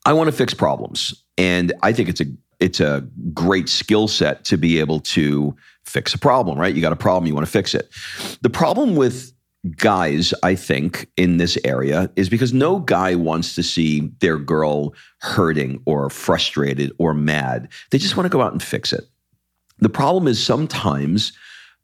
I 0.05 0.13
want 0.13 0.29
to 0.29 0.33
fix 0.33 0.55
problems, 0.55 1.15
and 1.39 1.73
I 1.83 1.93
think 1.93 2.09
it's 2.09 2.21
a 2.21 2.27
it's 2.61 2.81
a 2.81 3.07
great 3.35 3.69
skill 3.69 4.07
set 4.09 4.45
to 4.47 4.57
be 4.57 4.79
able 4.79 5.01
to 5.01 5.57
fix 5.85 6.15
a 6.15 6.19
problem. 6.19 6.59
Right? 6.59 6.75
You 6.75 6.83
got 6.83 6.93
a 6.93 6.97
problem, 6.97 7.27
you 7.27 7.35
want 7.35 7.47
to 7.47 7.53
fix 7.53 7.75
it. 7.75 7.89
The 8.43 8.51
problem 8.51 8.97
with 8.97 9.33
guys, 9.77 10.35
I 10.43 10.55
think, 10.55 11.09
in 11.17 11.37
this 11.37 11.57
area 11.65 12.11
is 12.17 12.29
because 12.29 12.53
no 12.53 12.81
guy 12.81 13.15
wants 13.15 13.55
to 13.55 13.63
see 13.63 14.11
their 14.21 14.37
girl 14.37 14.95
hurting 15.21 15.81
or 15.87 16.11
frustrated 16.11 16.93
or 16.99 17.15
mad. 17.15 17.69
They 17.91 17.99
just 17.99 18.17
want 18.17 18.25
to 18.25 18.31
go 18.31 18.43
out 18.43 18.53
and 18.53 18.63
fix 18.63 18.93
it. 18.93 19.05
The 19.79 19.89
problem 19.89 20.27
is 20.27 20.45
sometimes 20.45 21.33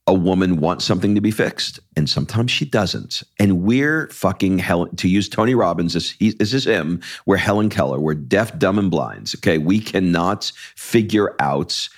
a 0.08 0.14
woman 0.14 0.56
wants 0.56 0.86
something 0.86 1.14
to 1.14 1.20
be 1.20 1.30
fixed 1.30 1.78
and 1.94 2.08
sometimes 2.08 2.50
she 2.50 2.64
doesn't. 2.64 3.22
And 3.38 3.60
we're 3.62 4.08
fucking 4.08 4.58
Helen, 4.58 4.96
to 4.96 5.06
use 5.06 5.28
Tony 5.28 5.54
Robbins, 5.54 5.92
this, 5.92 6.12
he, 6.12 6.30
this 6.32 6.54
is 6.54 6.66
him. 6.66 7.02
We're 7.26 7.36
Helen 7.36 7.68
Keller. 7.68 8.00
We're 8.00 8.14
deaf, 8.14 8.58
dumb, 8.58 8.78
and 8.78 8.90
blind. 8.90 9.34
Okay. 9.36 9.58
We 9.58 9.80
cannot 9.80 10.50
figure 10.76 11.36
out 11.40 11.90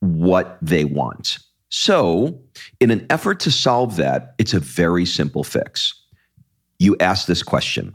what 0.00 0.56
they 0.62 0.86
want. 0.86 1.38
So, 1.68 2.40
in 2.80 2.90
an 2.90 3.06
effort 3.10 3.38
to 3.40 3.50
solve 3.50 3.96
that, 3.96 4.34
it's 4.38 4.54
a 4.54 4.58
very 4.58 5.04
simple 5.04 5.44
fix. 5.44 5.94
You 6.78 6.96
ask 6.98 7.26
this 7.26 7.42
question 7.42 7.94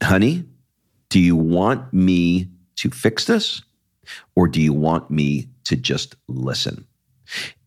Honey, 0.00 0.44
do 1.08 1.18
you 1.18 1.34
want 1.34 1.92
me 1.92 2.50
to 2.76 2.90
fix 2.90 3.24
this 3.24 3.62
or 4.36 4.46
do 4.46 4.60
you 4.62 4.72
want 4.72 5.10
me 5.10 5.48
to 5.64 5.74
just 5.74 6.14
listen? 6.28 6.86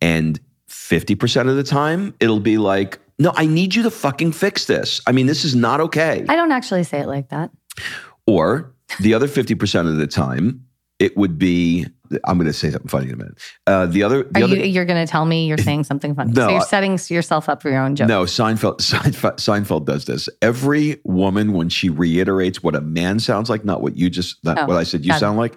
And 0.01 0.39
50% 0.87 1.49
of 1.49 1.55
the 1.57 1.63
time, 1.63 2.15
it'll 2.19 2.39
be 2.39 2.57
like, 2.57 2.99
no, 3.19 3.33
I 3.35 3.45
need 3.45 3.75
you 3.75 3.83
to 3.83 3.91
fucking 3.91 4.31
fix 4.31 4.65
this. 4.65 5.01
I 5.05 5.11
mean, 5.11 5.25
this 5.25 5.43
is 5.43 5.55
not 5.55 5.81
okay. 5.81 6.25
I 6.29 6.35
don't 6.35 6.51
actually 6.51 6.83
say 6.83 6.99
it 6.99 7.07
like 7.07 7.29
that. 7.29 7.51
Or 8.25 8.73
the 9.01 9.13
other 9.13 9.27
50% 9.27 9.87
of 9.87 9.97
the 9.97 10.07
time, 10.07 10.65
it 10.99 11.17
would 11.17 11.37
be, 11.37 11.87
I'm 12.25 12.37
going 12.37 12.47
to 12.47 12.53
say 12.53 12.71
something 12.71 12.87
funny 12.89 13.07
in 13.07 13.13
a 13.13 13.17
minute. 13.17 13.37
Uh, 13.65 13.85
the 13.85 14.03
other, 14.03 14.23
the 14.23 14.41
Are 14.41 14.43
other 14.43 14.55
you 14.55 14.63
you're 14.63 14.85
going 14.85 15.05
to 15.05 15.09
tell 15.09 15.25
me 15.25 15.47
you're 15.47 15.57
saying 15.57 15.83
something 15.83 16.15
funny? 16.15 16.31
No, 16.33 16.47
so 16.47 16.49
you're 16.51 16.61
setting 16.61 16.99
yourself 17.09 17.49
up 17.49 17.61
for 17.61 17.69
your 17.69 17.81
own 17.81 17.95
joke. 17.95 18.07
No, 18.07 18.23
Seinfeld, 18.23 18.77
Seinfeld 18.81 19.37
Seinfeld 19.37 19.85
does 19.85 20.05
this. 20.05 20.29
Every 20.41 20.99
woman, 21.03 21.53
when 21.53 21.69
she 21.69 21.89
reiterates 21.89 22.61
what 22.63 22.75
a 22.75 22.81
man 22.81 23.19
sounds 23.19 23.49
like, 23.49 23.65
not 23.65 23.81
what 23.81 23.95
you 23.97 24.09
just, 24.09 24.43
not 24.43 24.57
Oh, 24.59 24.65
what 24.65 24.77
I 24.77 24.83
said 24.83 25.03
you 25.03 25.09
got 25.09 25.17
it. 25.17 25.19
sound 25.19 25.37
like, 25.37 25.55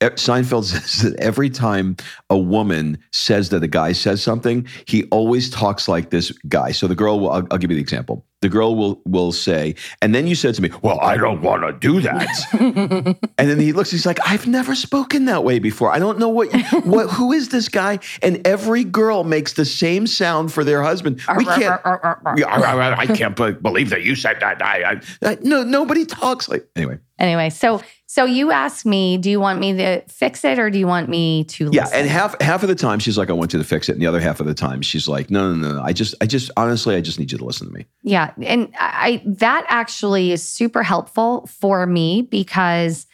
Seinfeld 0.00 0.64
says 0.64 1.02
that 1.02 1.20
every 1.20 1.50
time 1.50 1.96
a 2.30 2.38
woman 2.38 2.98
says 3.12 3.50
that 3.50 3.62
a 3.62 3.68
guy 3.68 3.92
says 3.92 4.22
something, 4.22 4.66
he 4.86 5.04
always 5.04 5.50
talks 5.50 5.88
like 5.88 6.10
this 6.10 6.30
guy. 6.48 6.72
So 6.72 6.86
the 6.86 6.94
girl 6.94 7.20
will, 7.20 7.30
I'll, 7.30 7.46
I'll 7.50 7.58
give 7.58 7.70
you 7.70 7.76
the 7.76 7.82
example. 7.82 8.24
The 8.40 8.48
girl 8.48 8.76
will 8.76 9.02
will 9.04 9.32
say, 9.32 9.74
and 10.00 10.14
then 10.14 10.28
you 10.28 10.36
said 10.36 10.54
to 10.54 10.62
me, 10.62 10.70
"Well, 10.80 11.00
I 11.00 11.16
don't 11.16 11.42
want 11.42 11.62
to 11.62 11.72
do 11.72 12.00
that." 12.02 12.28
and 13.38 13.50
then 13.50 13.58
he 13.58 13.72
looks, 13.72 13.90
he's 13.90 14.06
like, 14.06 14.20
"I've 14.24 14.46
never 14.46 14.76
spoken 14.76 15.24
that 15.24 15.42
way 15.42 15.58
before. 15.58 15.90
I 15.90 15.98
don't 15.98 16.20
know 16.20 16.28
what 16.28 16.48
what 16.84 17.10
who 17.10 17.32
is 17.32 17.48
this 17.48 17.68
guy?" 17.68 17.98
And 18.22 18.46
every 18.46 18.84
girl 18.84 19.24
makes 19.24 19.54
the 19.54 19.64
same 19.64 20.06
sound 20.06 20.52
for 20.52 20.62
their 20.62 20.82
husband. 20.82 21.20
We 21.36 21.44
can't. 21.46 21.80
I, 21.84 23.06
can't 23.06 23.34
believe 23.34 23.90
that 23.90 24.02
you 24.02 24.14
said 24.14 24.38
that. 24.40 24.62
I, 24.62 25.00
I- 25.22 25.38
no, 25.42 25.64
nobody 25.64 26.04
talks 26.06 26.48
like. 26.48 26.64
Anyway, 26.76 26.98
Anyway, 27.18 27.50
so 27.50 27.82
so 28.10 28.24
you 28.24 28.50
asked 28.50 28.86
me, 28.86 29.18
do 29.18 29.30
you 29.30 29.38
want 29.38 29.60
me 29.60 29.76
to 29.76 30.00
fix 30.08 30.42
it 30.42 30.58
or 30.58 30.70
do 30.70 30.78
you 30.78 30.86
want 30.86 31.10
me 31.10 31.44
to 31.44 31.66
listen? 31.66 31.74
yeah, 31.74 31.98
and 31.98 32.08
half 32.08 32.40
half 32.40 32.62
of 32.62 32.70
the 32.70 32.74
time 32.74 32.98
she's 33.00 33.18
like, 33.18 33.28
"I 33.28 33.34
want 33.34 33.52
you 33.52 33.58
to 33.58 33.64
fix 33.64 33.90
it," 33.90 33.92
and 33.92 34.00
the 34.00 34.06
other 34.06 34.18
half 34.18 34.40
of 34.40 34.46
the 34.46 34.54
time 34.54 34.80
she's 34.80 35.06
like, 35.06 35.30
"No, 35.30 35.52
no, 35.52 35.68
no, 35.68 35.74
no. 35.74 35.82
I 35.82 35.92
just, 35.92 36.14
I 36.22 36.26
just, 36.26 36.50
honestly, 36.56 36.96
I 36.96 37.02
just 37.02 37.18
need 37.18 37.30
you 37.30 37.36
to 37.36 37.44
listen 37.44 37.66
to 37.66 37.72
me." 37.74 37.84
Yeah, 38.02 38.32
and 38.42 38.72
I 38.80 39.22
that 39.26 39.66
actually 39.68 40.32
is 40.32 40.42
super 40.42 40.82
helpful 40.82 41.46
for 41.46 41.84
me 41.84 42.22
because 42.22 43.06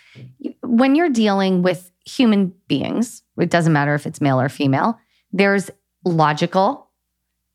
when 0.63 0.95
you're 0.95 1.11
dealing 1.11 1.63
with 1.63 1.91
human 2.07 2.55
beings, 2.69 3.23
it 3.37 3.51
doesn't 3.51 3.73
matter 3.73 3.97
if 3.97 4.07
it's 4.07 4.21
male 4.21 4.41
or 4.41 4.49
female, 4.49 4.97
there's 5.33 5.71
logical 6.05 6.91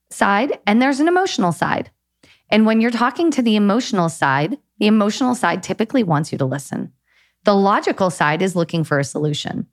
side 0.10 0.60
and 0.68 0.82
there's 0.82 1.00
an 1.00 1.08
emotional 1.08 1.54
side. 1.54 1.90
And 2.50 2.66
when 2.66 2.82
you're 2.82 2.92
talking 2.92 3.32
to 3.32 3.42
the 3.42 3.56
emotional 3.56 4.10
side, 4.10 4.58
the 4.80 4.88
emotional 4.88 5.36
side 5.36 5.64
typically 5.64 6.04
wants 6.04 6.32
you 6.32 6.38
to 6.40 6.46
listen. 6.46 6.92
The 7.46 7.56
logical 7.56 8.10
side 8.10 8.42
is 8.42 8.56
looking 8.56 8.84
for 8.84 9.00
a 9.00 9.04
solution. 9.04 9.68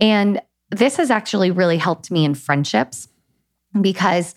And 0.00 0.40
this 0.70 0.96
has 0.96 1.10
actually 1.10 1.50
really 1.50 1.78
helped 1.78 2.10
me 2.10 2.24
in 2.24 2.34
friendships 2.34 3.08
because 3.80 4.34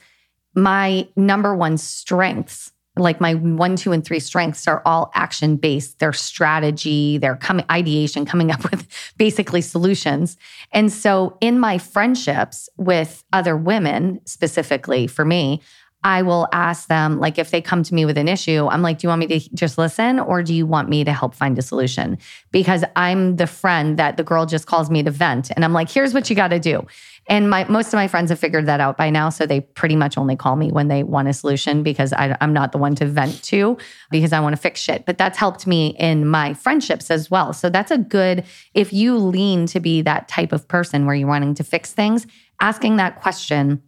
my 0.56 1.08
number 1.16 1.56
one 1.56 1.78
strengths, 1.78 2.72
like 2.98 3.22
my 3.22 3.36
one, 3.36 3.76
two, 3.76 3.92
and 3.92 4.04
three 4.04 4.20
strengths, 4.20 4.68
are 4.68 4.82
all 4.86 5.12
action 5.14 5.56
based. 5.56 6.00
They're 6.00 6.14
strategy, 6.14 7.18
they're 7.18 7.38
coming 7.38 7.66
ideation, 7.72 8.26
coming 8.26 8.52
up 8.52 8.70
with 8.72 8.88
basically 9.18 9.62
solutions. 9.62 10.38
And 10.72 10.92
so 10.92 11.38
in 11.42 11.60
my 11.60 11.78
friendships 11.78 12.70
with 12.78 13.24
other 13.32 13.56
women, 13.56 14.20
specifically 14.26 15.08
for 15.08 15.24
me, 15.24 15.62
I 16.04 16.24
will 16.24 16.48
ask 16.52 16.88
them, 16.88 17.20
like, 17.20 17.38
if 17.38 17.52
they 17.52 17.62
come 17.62 17.84
to 17.84 17.94
me 17.94 18.06
with 18.06 18.18
an 18.18 18.28
issue, 18.28 18.68
I'm 18.68 18.82
like, 18.82 19.00
do 19.00 19.06
you 19.06 19.10
want 19.10 19.20
me 19.20 19.40
to 19.40 19.56
just 19.56 19.78
listen 19.78 20.20
or 20.20 20.42
do 20.42 20.54
you 20.54 20.66
want 20.66 20.90
me 20.90 21.04
to 21.04 21.14
help 21.14 21.36
find 21.36 21.58
a 21.60 21.62
solution? 21.62 22.18
Because 22.52 22.84
I'm 22.96 23.36
the 23.36 23.46
friend 23.46 23.98
that 23.98 24.18
the 24.18 24.24
girl 24.24 24.48
just 24.48 24.66
calls 24.66 24.90
me 24.90 25.04
to 25.04 25.12
vent. 25.12 25.52
And 25.56 25.64
I'm 25.64 25.74
like, 25.74 25.92
here's 25.92 26.14
what 26.14 26.30
you 26.30 26.36
got 26.36 26.48
to 26.48 26.60
do. 26.60 26.88
And 27.28 27.52
my 27.52 27.66
most 27.66 27.88
of 27.88 27.94
my 27.94 28.08
friends 28.08 28.32
have 28.32 28.40
figured 28.40 28.66
that 28.66 28.80
out 28.80 28.98
by 28.98 29.12
now. 29.12 29.30
So 29.30 29.46
they 29.46 29.62
pretty 29.62 29.96
much 29.96 30.18
only 30.18 30.36
call 30.36 30.56
me 30.56 30.72
when 30.72 30.88
they 30.88 31.04
want 31.04 31.28
a 31.28 31.34
solution 31.34 31.84
because 31.84 32.14
I, 32.14 32.36
I'm 32.42 32.52
not 32.52 32.72
the 32.72 32.80
one 32.80 32.96
to 32.96 33.06
vent 33.06 33.44
to 33.44 33.78
because 34.10 34.34
I 34.34 34.40
want 34.40 34.54
to 34.54 34.62
fix 34.62 34.82
shit. 34.82 35.06
But 35.06 35.20
that's 35.20 35.38
helped 35.38 35.68
me 35.68 35.96
in 36.00 36.28
my 36.28 36.56
friendships 36.56 37.12
as 37.12 37.30
well. 37.30 37.54
So 37.54 37.70
that's 37.70 37.92
a 37.92 38.00
good, 38.00 38.44
if 38.74 38.92
you 38.92 39.18
lean 39.18 39.68
to 39.68 39.80
be 39.80 40.02
that 40.02 40.28
type 40.30 40.52
of 40.52 40.68
person 40.68 41.06
where 41.06 41.14
you're 41.14 41.28
wanting 41.28 41.54
to 41.56 41.64
fix 41.64 41.94
things, 41.94 42.26
asking 42.60 42.96
that 42.98 43.22
question, 43.22 43.84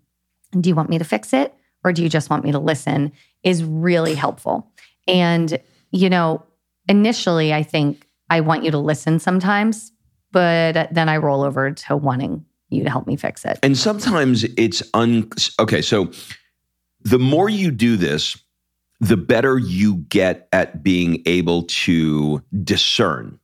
do 0.51 0.69
you 0.69 0.75
want 0.75 0.91
me 0.91 0.99
to 0.99 1.03
fix 1.03 1.33
it? 1.33 1.55
Or 1.83 1.91
do 1.91 2.03
you 2.03 2.09
just 2.09 2.29
want 2.29 2.43
me 2.43 2.51
to 2.51 2.59
listen? 2.59 3.11
Is 3.43 3.63
really 3.63 4.15
helpful. 4.15 4.71
And, 5.07 5.59
you 5.91 6.09
know, 6.09 6.43
initially, 6.87 7.53
I 7.53 7.63
think 7.63 8.07
I 8.29 8.39
want 8.39 8.63
you 8.63 8.71
to 8.71 8.77
listen 8.77 9.19
sometimes, 9.19 9.91
but 10.31 10.93
then 10.93 11.09
I 11.09 11.17
roll 11.17 11.43
over 11.43 11.71
to 11.71 11.97
wanting 11.97 12.45
you 12.69 12.83
to 12.83 12.89
help 12.89 13.05
me 13.05 13.15
fix 13.15 13.45
it. 13.45 13.59
And 13.61 13.77
sometimes 13.77 14.43
it's 14.57 14.81
un 14.93 15.29
okay, 15.59 15.81
so 15.81 16.09
the 17.01 17.19
more 17.19 17.49
you 17.49 17.69
do 17.69 17.97
this, 17.97 18.37
the 18.99 19.17
better 19.17 19.57
you 19.57 19.97
get 20.09 20.47
at 20.53 20.83
being 20.83 21.21
able 21.25 21.63
to 21.63 22.41
discern 22.63 23.39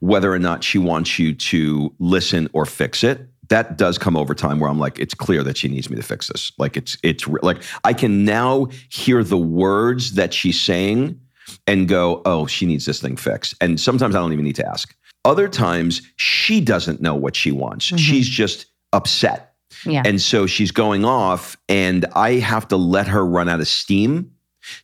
whether 0.00 0.32
or 0.32 0.38
not 0.38 0.64
she 0.64 0.78
wants 0.78 1.18
you 1.18 1.34
to 1.34 1.94
listen 1.98 2.48
or 2.52 2.66
fix 2.66 3.04
it. 3.04 3.28
That 3.48 3.78
does 3.78 3.98
come 3.98 4.16
over 4.16 4.34
time 4.34 4.60
where 4.60 4.68
I'm 4.68 4.78
like, 4.78 4.98
it's 4.98 5.14
clear 5.14 5.42
that 5.42 5.56
she 5.56 5.68
needs 5.68 5.88
me 5.88 5.96
to 5.96 6.02
fix 6.02 6.28
this. 6.28 6.52
Like 6.58 6.76
it's 6.76 6.98
it's 7.02 7.26
like 7.26 7.62
I 7.84 7.92
can 7.94 8.24
now 8.24 8.66
hear 8.90 9.24
the 9.24 9.38
words 9.38 10.12
that 10.14 10.34
she's 10.34 10.60
saying 10.60 11.18
and 11.66 11.88
go, 11.88 12.20
oh, 12.24 12.46
she 12.46 12.66
needs 12.66 12.84
this 12.84 13.00
thing 13.00 13.16
fixed. 13.16 13.54
And 13.60 13.80
sometimes 13.80 14.14
I 14.14 14.18
don't 14.18 14.32
even 14.32 14.44
need 14.44 14.56
to 14.56 14.68
ask. 14.68 14.94
Other 15.24 15.48
times 15.48 16.02
she 16.16 16.60
doesn't 16.60 17.00
know 17.00 17.14
what 17.14 17.34
she 17.34 17.50
wants. 17.50 17.86
Mm-hmm. 17.86 17.96
She's 17.96 18.28
just 18.28 18.66
upset. 18.92 19.54
Yeah. 19.84 20.02
And 20.04 20.20
so 20.20 20.46
she's 20.46 20.70
going 20.70 21.04
off, 21.04 21.56
and 21.68 22.06
I 22.14 22.34
have 22.34 22.68
to 22.68 22.76
let 22.76 23.06
her 23.08 23.24
run 23.24 23.48
out 23.48 23.60
of 23.60 23.68
steam 23.68 24.32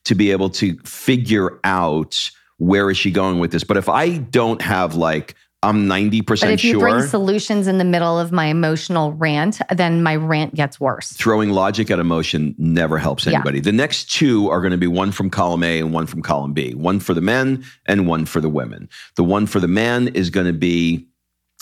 to 0.05 0.15
be 0.15 0.31
able 0.31 0.51
to 0.51 0.79
figure 0.85 1.59
out 1.65 2.31
where 2.59 2.91
is 2.91 2.97
she 2.97 3.11
going 3.11 3.39
with 3.39 3.51
this. 3.51 3.65
But 3.65 3.77
if 3.77 3.89
I 3.89 4.19
don't 4.19 4.63
have 4.63 4.95
like 4.95 5.35
I'm 5.65 5.89
90% 5.89 6.27
but 6.27 6.51
if 6.51 6.65
you 6.65 6.73
sure. 6.73 6.81
bring 6.81 7.03
solutions 7.07 7.67
in 7.67 7.79
the 7.79 7.85
middle 7.85 8.19
of 8.19 8.33
my 8.33 8.47
emotional 8.47 9.13
rant, 9.13 9.61
then 9.71 10.03
my 10.03 10.17
rant 10.17 10.55
gets 10.55 10.79
worse. 10.79 11.13
Throwing 11.13 11.51
logic 11.51 11.91
at 11.91 11.99
emotion 11.99 12.55
never 12.59 12.99
helps 12.99 13.27
anybody. 13.27 13.59
Yeah. 13.59 13.65
The 13.65 13.73
next 13.73 14.11
two 14.11 14.51
are 14.51 14.61
going 14.61 14.73
to 14.73 14.79
be 14.79 14.87
one 14.87 15.11
from 15.11 15.31
column 15.31 15.63
A 15.63 15.81
and 15.81 15.93
one 15.93 16.07
from 16.07 16.23
column 16.23 16.53
B, 16.53 16.75
one 16.75 17.01
for 17.01 17.15
the 17.15 17.21
men 17.21 17.65
and 17.87 18.07
one 18.07 18.27
for 18.27 18.41
the 18.41 18.49
women. 18.49 18.89
The 19.17 19.25
one 19.25 19.47
for 19.47 19.61
the 19.61 19.69
man 19.69 20.09
is 20.09 20.31
going 20.31 20.47
to 20.47 20.53
be, 20.53 21.07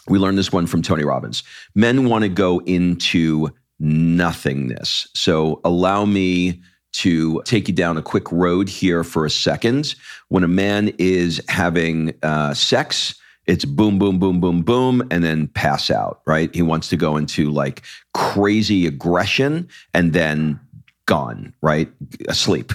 we 0.08 0.18
learned 0.18 0.38
this 0.38 0.52
one 0.52 0.66
from 0.66 0.82
Tony 0.82 1.04
Robbins. 1.04 1.42
Men 1.74 2.08
want 2.08 2.22
to 2.22 2.28
go 2.28 2.58
into 2.60 3.50
nothingness. 3.78 5.08
So 5.14 5.60
allow 5.64 6.04
me 6.04 6.60
to 6.92 7.42
take 7.44 7.68
you 7.68 7.74
down 7.74 7.96
a 7.96 8.02
quick 8.02 8.30
road 8.30 8.68
here 8.68 9.02
for 9.02 9.24
a 9.24 9.30
second. 9.30 9.94
When 10.28 10.44
a 10.44 10.48
man 10.48 10.92
is 10.98 11.42
having 11.48 12.14
uh, 12.22 12.54
sex, 12.54 13.14
it's 13.46 13.64
boom, 13.64 13.98
boom, 13.98 14.18
boom, 14.18 14.40
boom, 14.40 14.62
boom, 14.62 15.06
and 15.10 15.24
then 15.24 15.48
pass 15.48 15.90
out, 15.90 16.20
right? 16.26 16.54
He 16.54 16.62
wants 16.62 16.88
to 16.88 16.96
go 16.96 17.16
into 17.16 17.50
like 17.50 17.82
crazy 18.14 18.86
aggression 18.86 19.68
and 19.94 20.12
then 20.12 20.60
gone, 21.06 21.52
right? 21.62 21.90
Asleep. 22.28 22.72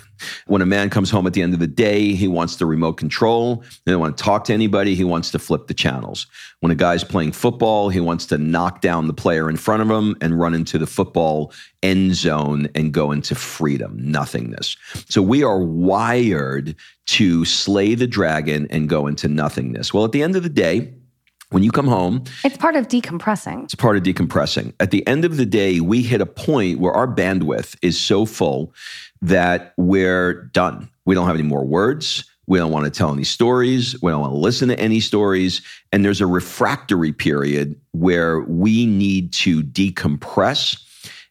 When 0.47 0.61
a 0.61 0.65
man 0.65 0.89
comes 0.89 1.09
home 1.09 1.27
at 1.27 1.33
the 1.33 1.41
end 1.41 1.53
of 1.53 1.59
the 1.59 1.67
day, 1.67 2.13
he 2.13 2.27
wants 2.27 2.57
the 2.57 2.65
remote 2.65 2.93
control. 2.93 3.61
He 3.61 3.79
doesn't 3.85 3.99
want 3.99 4.17
to 4.17 4.23
talk 4.23 4.43
to 4.45 4.53
anybody. 4.53 4.95
He 4.95 5.03
wants 5.03 5.31
to 5.31 5.39
flip 5.39 5.67
the 5.67 5.73
channels. 5.73 6.27
When 6.59 6.71
a 6.71 6.75
guy's 6.75 7.03
playing 7.03 7.31
football, 7.33 7.89
he 7.89 7.99
wants 7.99 8.25
to 8.27 8.37
knock 8.37 8.81
down 8.81 9.07
the 9.07 9.13
player 9.13 9.49
in 9.49 9.57
front 9.57 9.81
of 9.81 9.89
him 9.89 10.15
and 10.21 10.39
run 10.39 10.53
into 10.53 10.77
the 10.77 10.87
football 10.87 11.53
end 11.83 12.15
zone 12.15 12.67
and 12.75 12.91
go 12.91 13.11
into 13.11 13.35
freedom, 13.35 13.97
nothingness. 13.99 14.75
So 15.07 15.21
we 15.21 15.43
are 15.43 15.59
wired 15.59 16.75
to 17.07 17.45
slay 17.45 17.95
the 17.95 18.07
dragon 18.07 18.67
and 18.69 18.89
go 18.89 19.07
into 19.07 19.27
nothingness. 19.27 19.93
Well, 19.93 20.03
at 20.03 20.11
the 20.11 20.23
end 20.23 20.35
of 20.35 20.43
the 20.43 20.49
day, 20.49 20.93
when 21.49 21.63
you 21.63 21.71
come 21.71 21.87
home, 21.87 22.23
it's 22.43 22.57
part 22.57 22.75
of 22.75 22.87
decompressing. 22.87 23.63
It's 23.63 23.75
part 23.75 23.95
of 23.95 24.03
decompressing. 24.03 24.73
At 24.79 24.91
the 24.91 25.05
end 25.07 25.23
of 25.23 25.37
the 25.37 25.45
day, 25.45 25.79
we 25.79 26.01
hit 26.01 26.19
a 26.19 26.25
point 26.25 26.79
where 26.79 26.93
our 26.93 27.07
bandwidth 27.07 27.77
is 27.81 27.99
so 27.99 28.25
full 28.25 28.73
that 29.21 29.73
we're 29.77 30.43
done. 30.53 30.89
We 31.05 31.15
don't 31.15 31.27
have 31.27 31.35
any 31.35 31.47
more 31.47 31.65
words. 31.65 32.25
We 32.47 32.59
don't 32.59 32.71
want 32.71 32.85
to 32.85 32.91
tell 32.91 33.13
any 33.13 33.23
stories. 33.23 34.01
We 34.01 34.11
don't 34.11 34.21
want 34.21 34.33
to 34.33 34.37
listen 34.37 34.69
to 34.69 34.79
any 34.79 34.99
stories. 34.99 35.61
And 35.91 36.03
there's 36.03 36.21
a 36.21 36.27
refractory 36.27 37.11
period 37.11 37.79
where 37.91 38.41
we 38.41 38.85
need 38.85 39.33
to 39.33 39.63
decompress 39.63 40.83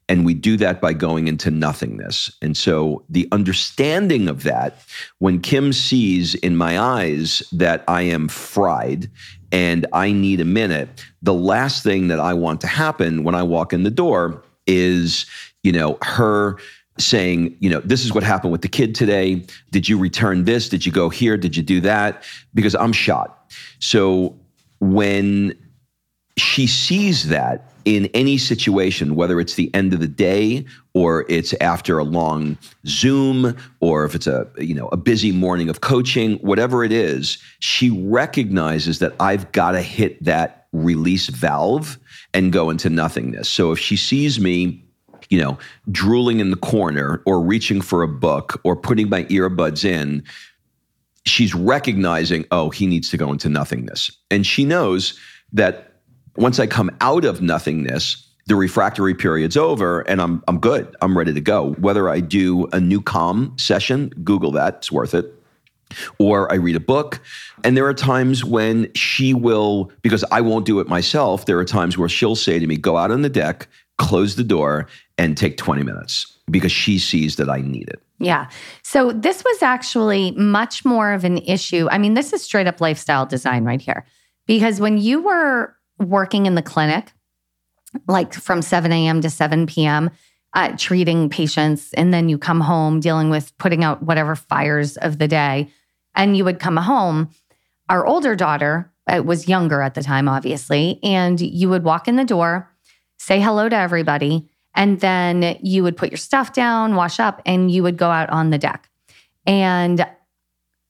and 0.09 0.25
we 0.25 0.35
do 0.35 0.57
that 0.59 0.81
by 0.81 0.93
going 0.93 1.27
into 1.27 1.51
nothingness. 1.51 2.31
And 2.41 2.57
so 2.57 3.05
the 3.09 3.29
understanding 3.33 4.29
of 4.29 4.45
that, 4.45 4.79
when 5.19 5.41
Kim 5.41 5.73
sees 5.73 6.35
in 6.37 6.57
my 6.57 6.79
eyes 6.79 7.43
that 7.53 7.83
I 7.89 8.03
am 8.03 8.29
fried 8.29 9.11
and 9.53 9.87
I 9.93 10.13
need 10.13 10.41
a 10.41 10.45
minute, 10.45 11.05
the 11.23 11.35
last 11.35 11.83
thing 11.83 12.09
that 12.09 12.21
I 12.21 12.35
want 12.35 12.61
to 12.63 12.67
happen 12.67 13.25
when 13.25 13.35
I 13.35 13.43
walk 13.43 13.73
in 13.73 13.83
the 13.83 13.91
door 13.91 14.43
is, 14.67 15.27
you 15.63 15.73
know, 15.73 15.99
her 16.03 16.59
saying, 16.99 17.57
you 17.61 17.69
know, 17.69 17.81
this 17.81 18.05
is 18.05 18.13
what 18.13 18.23
happened 18.23 18.53
with 18.53 18.63
the 18.63 18.69
kid 18.69 18.95
today. 18.95 19.45
Did 19.71 19.89
you 19.89 19.99
return 19.99 20.45
this? 20.45 20.69
Did 20.69 20.87
you 20.87 20.93
go 20.93 21.09
here? 21.09 21.37
Did 21.37 21.57
you 21.57 21.63
do 21.63 21.81
that? 21.83 22.25
Because 22.55 22.75
I'm 22.75 22.93
shot. 22.93 23.53
So 23.79 24.39
when 24.81 25.55
she 26.37 26.67
sees 26.67 27.29
that 27.29 27.73
in 27.85 28.07
any 28.15 28.37
situation, 28.37 29.15
whether 29.15 29.41
it's 29.41 29.55
the 29.55 29.73
end 29.75 29.95
of 29.95 30.01
the 30.01 30.09
day 30.09 30.67
or 30.93 31.25
it's 31.29 31.55
after 31.61 31.99
a 31.99 32.05
long 32.05 32.59
Zoom 32.87 33.57
or 33.81 34.05
if 34.05 34.15
it's 34.15 34.27
a 34.27 34.49
you 34.59 34.75
know 34.75 34.89
a 34.89 34.97
busy 34.97 35.33
morning 35.33 35.69
of 35.69 35.81
coaching, 35.81 36.39
whatever 36.39 36.85
it 36.85 36.93
is, 36.93 37.39
she 37.61 37.91
recognizes 37.91 38.99
that 38.99 39.15
I've 39.21 39.51
got 39.53 39.73
to 39.73 39.83
hit 39.83 40.23
that 40.25 40.67
release 40.73 41.29
valve 41.29 41.97
and 42.35 42.53
go 42.53 42.71
into 42.71 42.91
nothingness. 42.91 43.49
So 43.49 43.73
if 43.73 43.79
she 43.79 43.97
sees 43.97 44.41
me 44.41 44.83
you 45.29 45.41
know, 45.41 45.59
drooling 45.91 46.41
in 46.41 46.51
the 46.51 46.57
corner 46.57 47.21
or 47.27 47.41
reaching 47.41 47.81
for 47.81 48.03
a 48.03 48.09
book 48.09 48.61
or 48.65 48.77
putting 48.77 49.09
my 49.09 49.25
earbuds 49.25 49.85
in, 49.85 50.23
she's 51.25 51.55
recognizing, 51.55 52.45
oh, 52.53 52.71
he 52.71 52.87
needs 52.87 53.11
to 53.11 53.17
go 53.17 53.33
into 53.33 53.49
nothingness. 53.49 54.11
And 54.31 54.47
she 54.47 54.65
knows 54.65 55.19
that 55.53 55.96
once 56.37 56.59
I 56.59 56.67
come 56.67 56.91
out 57.01 57.25
of 57.25 57.43
nothingness, 57.43 58.27
the 58.47 58.55
refractory 58.55 59.15
period's 59.15 59.57
over 59.57 60.01
and 60.03 60.21
I'm 60.21 60.43
I'm 60.47 60.59
good. 60.59 60.95
I'm 61.01 61.17
ready 61.17 61.33
to 61.33 61.41
go. 61.41 61.73
Whether 61.75 62.09
I 62.09 62.21
do 62.21 62.65
a 62.67 62.79
NuCalm 62.79 63.59
session, 63.61 64.11
Google 64.23 64.53
that, 64.53 64.77
it's 64.77 64.93
worth 64.93 65.15
it. 65.15 65.33
Or 66.19 66.51
I 66.53 66.57
read 66.57 66.77
a 66.77 66.81
book. 66.81 67.21
And 67.63 67.77
there 67.77 67.87
are 67.87 67.95
times 67.95 68.45
when 68.45 68.93
she 68.95 69.35
will, 69.35 69.91
because 70.03 70.25
I 70.33 70.41
won't 70.41 70.67
do 70.67 70.81
it 70.81 70.89
myself, 70.89 71.47
there 71.47 71.59
are 71.59 71.65
times 71.65 71.97
where 71.97 72.09
she'll 72.09 72.37
say 72.37 72.59
to 72.59 72.67
me, 72.67 72.77
go 72.77 72.97
out 72.97 73.11
on 73.11 73.23
the 73.23 73.29
deck, 73.29 73.69
close 73.99 74.35
the 74.35 74.45
door, 74.45 74.89
and 75.17 75.37
take 75.37 75.57
20 75.57 75.85
minutes 75.85 76.37
because 76.51 76.73
she 76.73 76.99
sees 76.99 77.37
that 77.37 77.49
I 77.49 77.61
need 77.61 77.89
it. 77.89 78.03
Yeah. 78.19 78.49
So 78.83 79.13
this 79.13 79.45
was 79.45 79.63
actually 79.63 80.33
much 80.33 80.85
more 80.85 81.13
of 81.13 81.25
an 81.25 81.39
issue. 81.39 81.89
I 81.91 81.99
mean, 81.99 82.15
this 82.15 82.33
is 82.33 82.43
straight 82.43 82.67
up 82.67 82.81
lifestyle 82.81 83.27
design 83.27 83.65
right 83.65 83.81
here. 83.81 84.07
Because 84.47 84.81
when 84.81 84.99
you 84.99 85.21
were 85.21 85.76
working 85.99 86.47
in 86.47 86.55
the 86.55 86.63
clinic, 86.63 87.13
like 88.07 88.35
from 88.35 88.63
7 88.63 88.93
a.m. 88.93 89.21
to 89.21 89.31
7 89.31 89.67
p.m., 89.67 90.11
uh, 90.55 90.75
treating 90.79 91.29
patients, 91.29 91.93
and 91.95 92.15
then 92.15 92.29
you 92.29 92.39
come 92.39 92.63
home 92.63 93.01
dealing 93.01 93.29
with 93.29 93.57
putting 93.59 93.85
out 93.85 94.03
whatever 94.03 94.35
fires 94.35 94.97
of 94.97 95.19
the 95.19 95.29
day, 95.29 95.71
and 96.15 96.37
you 96.37 96.45
would 96.45 96.59
come 96.59 96.79
home. 96.79 97.29
Our 97.89 98.07
older 98.07 98.35
daughter 98.35 98.91
uh, 99.07 99.23
was 99.23 99.49
younger 99.49 99.83
at 99.83 99.95
the 99.95 100.03
time, 100.03 100.29
obviously, 100.29 100.99
and 101.03 101.41
you 101.41 101.69
would 101.69 101.85
walk 101.85 102.09
in 102.09 102.17
the 102.17 102.25
door, 102.25 102.71
say 103.19 103.41
hello 103.41 103.69
to 103.69 103.77
everybody, 103.77 104.49
and 104.75 105.01
then 105.01 105.59
you 105.63 105.83
would 105.83 105.97
put 105.97 106.11
your 106.11 106.19
stuff 106.19 106.53
down, 106.53 106.95
wash 106.95 107.21
up, 107.21 107.43
and 107.47 107.71
you 107.71 107.83
would 107.83 107.97
go 107.97 108.11
out 108.11 108.31
on 108.31 108.51
the 108.51 108.59
deck. 108.59 108.89
And 109.47 110.07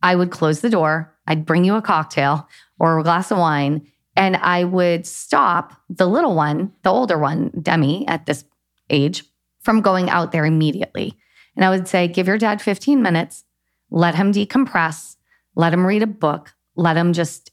I 0.02 0.14
would 0.14 0.30
close 0.30 0.60
the 0.60 0.70
door. 0.70 1.14
I'd 1.26 1.44
bring 1.44 1.64
you 1.64 1.74
a 1.74 1.82
cocktail 1.82 2.48
or 2.78 2.98
a 2.98 3.02
glass 3.02 3.30
of 3.30 3.38
wine, 3.38 3.86
and 4.16 4.36
I 4.36 4.64
would 4.64 5.06
stop 5.06 5.74
the 5.88 6.06
little 6.06 6.34
one, 6.34 6.72
the 6.82 6.90
older 6.90 7.18
one, 7.18 7.50
Demi, 7.60 8.08
at 8.08 8.26
this 8.26 8.44
age, 8.90 9.24
from 9.60 9.82
going 9.82 10.08
out 10.08 10.32
there 10.32 10.46
immediately. 10.46 11.16
And 11.54 11.64
I 11.64 11.70
would 11.70 11.86
say, 11.86 12.08
give 12.08 12.26
your 12.26 12.38
dad 12.38 12.62
15 12.62 13.02
minutes, 13.02 13.44
let 13.90 14.14
him 14.14 14.32
decompress, 14.32 15.16
let 15.54 15.72
him 15.72 15.86
read 15.86 16.02
a 16.02 16.06
book, 16.06 16.54
let 16.76 16.96
him 16.96 17.12
just 17.12 17.50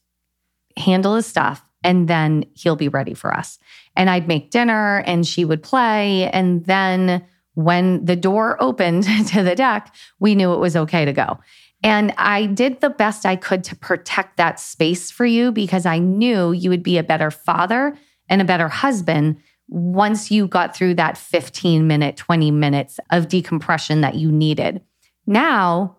handle 0.78 1.15
his 1.15 1.26
stuff, 1.26 1.63
and 1.84 2.08
then 2.08 2.45
he'll 2.54 2.76
be 2.76 2.88
ready 2.88 3.13
for 3.13 3.34
us. 3.34 3.60
And 3.95 4.10
I'd 4.10 4.28
make 4.28 4.52
dinner 4.52 4.99
and 5.06 5.28
she 5.28 5.45
would 5.45 5.62
play. 5.62 6.30
And 6.32 6.65
then 6.65 7.26
when 7.56 8.04
the 8.06 8.15
door 8.15 8.62
opened 8.62 9.04
to 9.28 9.43
the 9.43 9.56
deck, 9.56 9.93
we 10.19 10.36
knew 10.36 10.54
it 10.54 10.60
was 10.60 10.76
okay 10.76 11.06
to 11.06 11.13
go. 11.13 11.39
And 11.83 12.13
I 12.17 12.45
did 12.45 12.79
the 12.79 12.89
best 12.89 13.25
I 13.25 13.35
could 13.35 13.63
to 13.65 13.75
protect 13.75 14.37
that 14.37 14.59
space 14.59 15.11
for 15.11 15.25
you 15.25 15.51
because 15.51 15.85
I 15.85 15.99
knew 15.99 16.53
you 16.53 16.69
would 16.69 16.83
be 16.83 16.97
a 16.97 17.03
better 17.03 17.29
father 17.29 17.97
and 18.29 18.41
a 18.41 18.45
better 18.45 18.69
husband 18.69 19.37
once 19.67 20.31
you 20.31 20.47
got 20.47 20.75
through 20.75 20.95
that 20.95 21.17
15 21.17 21.85
minute, 21.85 22.15
20 22.15 22.51
minutes 22.51 22.99
of 23.11 23.27
decompression 23.27 24.01
that 24.01 24.15
you 24.15 24.31
needed. 24.31 24.81
Now 25.27 25.97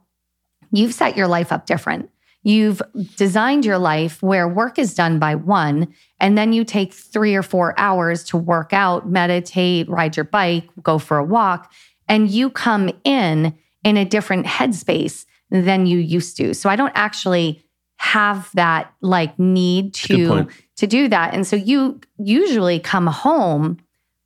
you've 0.73 0.95
set 0.95 1.17
your 1.17 1.29
life 1.29 1.53
up 1.53 1.67
different. 1.67 2.11
You've 2.43 2.83
designed 3.17 3.65
your 3.65 3.79
life 3.79 4.23
where 4.23 4.47
work 4.47 4.79
is 4.79 4.95
done 4.95 5.19
by 5.19 5.35
one, 5.35 5.95
and 6.21 6.37
then 6.37 6.53
you 6.53 6.63
take 6.63 6.93
three 6.93 7.35
or 7.35 7.43
four 7.43 7.75
hours 7.79 8.23
to 8.25 8.37
work 8.37 8.75
out, 8.75 9.09
meditate, 9.09 9.89
ride 9.89 10.15
your 10.15 10.25
bike, 10.25 10.69
go 10.83 10.99
for 10.99 11.17
a 11.17 11.25
walk, 11.25 11.73
and 12.07 12.31
you 12.31 12.51
come 12.51 12.91
in 13.03 13.55
in 13.83 13.97
a 13.97 14.05
different 14.05 14.45
headspace 14.45 15.25
than 15.51 15.87
you 15.87 15.99
used 15.99 16.37
to. 16.39 16.55
So 16.55 16.69
I 16.69 16.77
don't 16.77 16.93
actually 16.95 17.63
have 17.97 18.51
that 18.55 18.93
like 19.01 19.39
need 19.39 19.95
to 19.95 20.49
to 20.77 20.87
do 20.87 21.09
that. 21.09 21.35
And 21.35 21.47
so 21.47 21.57
you 21.57 22.01
usually 22.19 22.81
come 22.81 23.07
home 23.07 23.79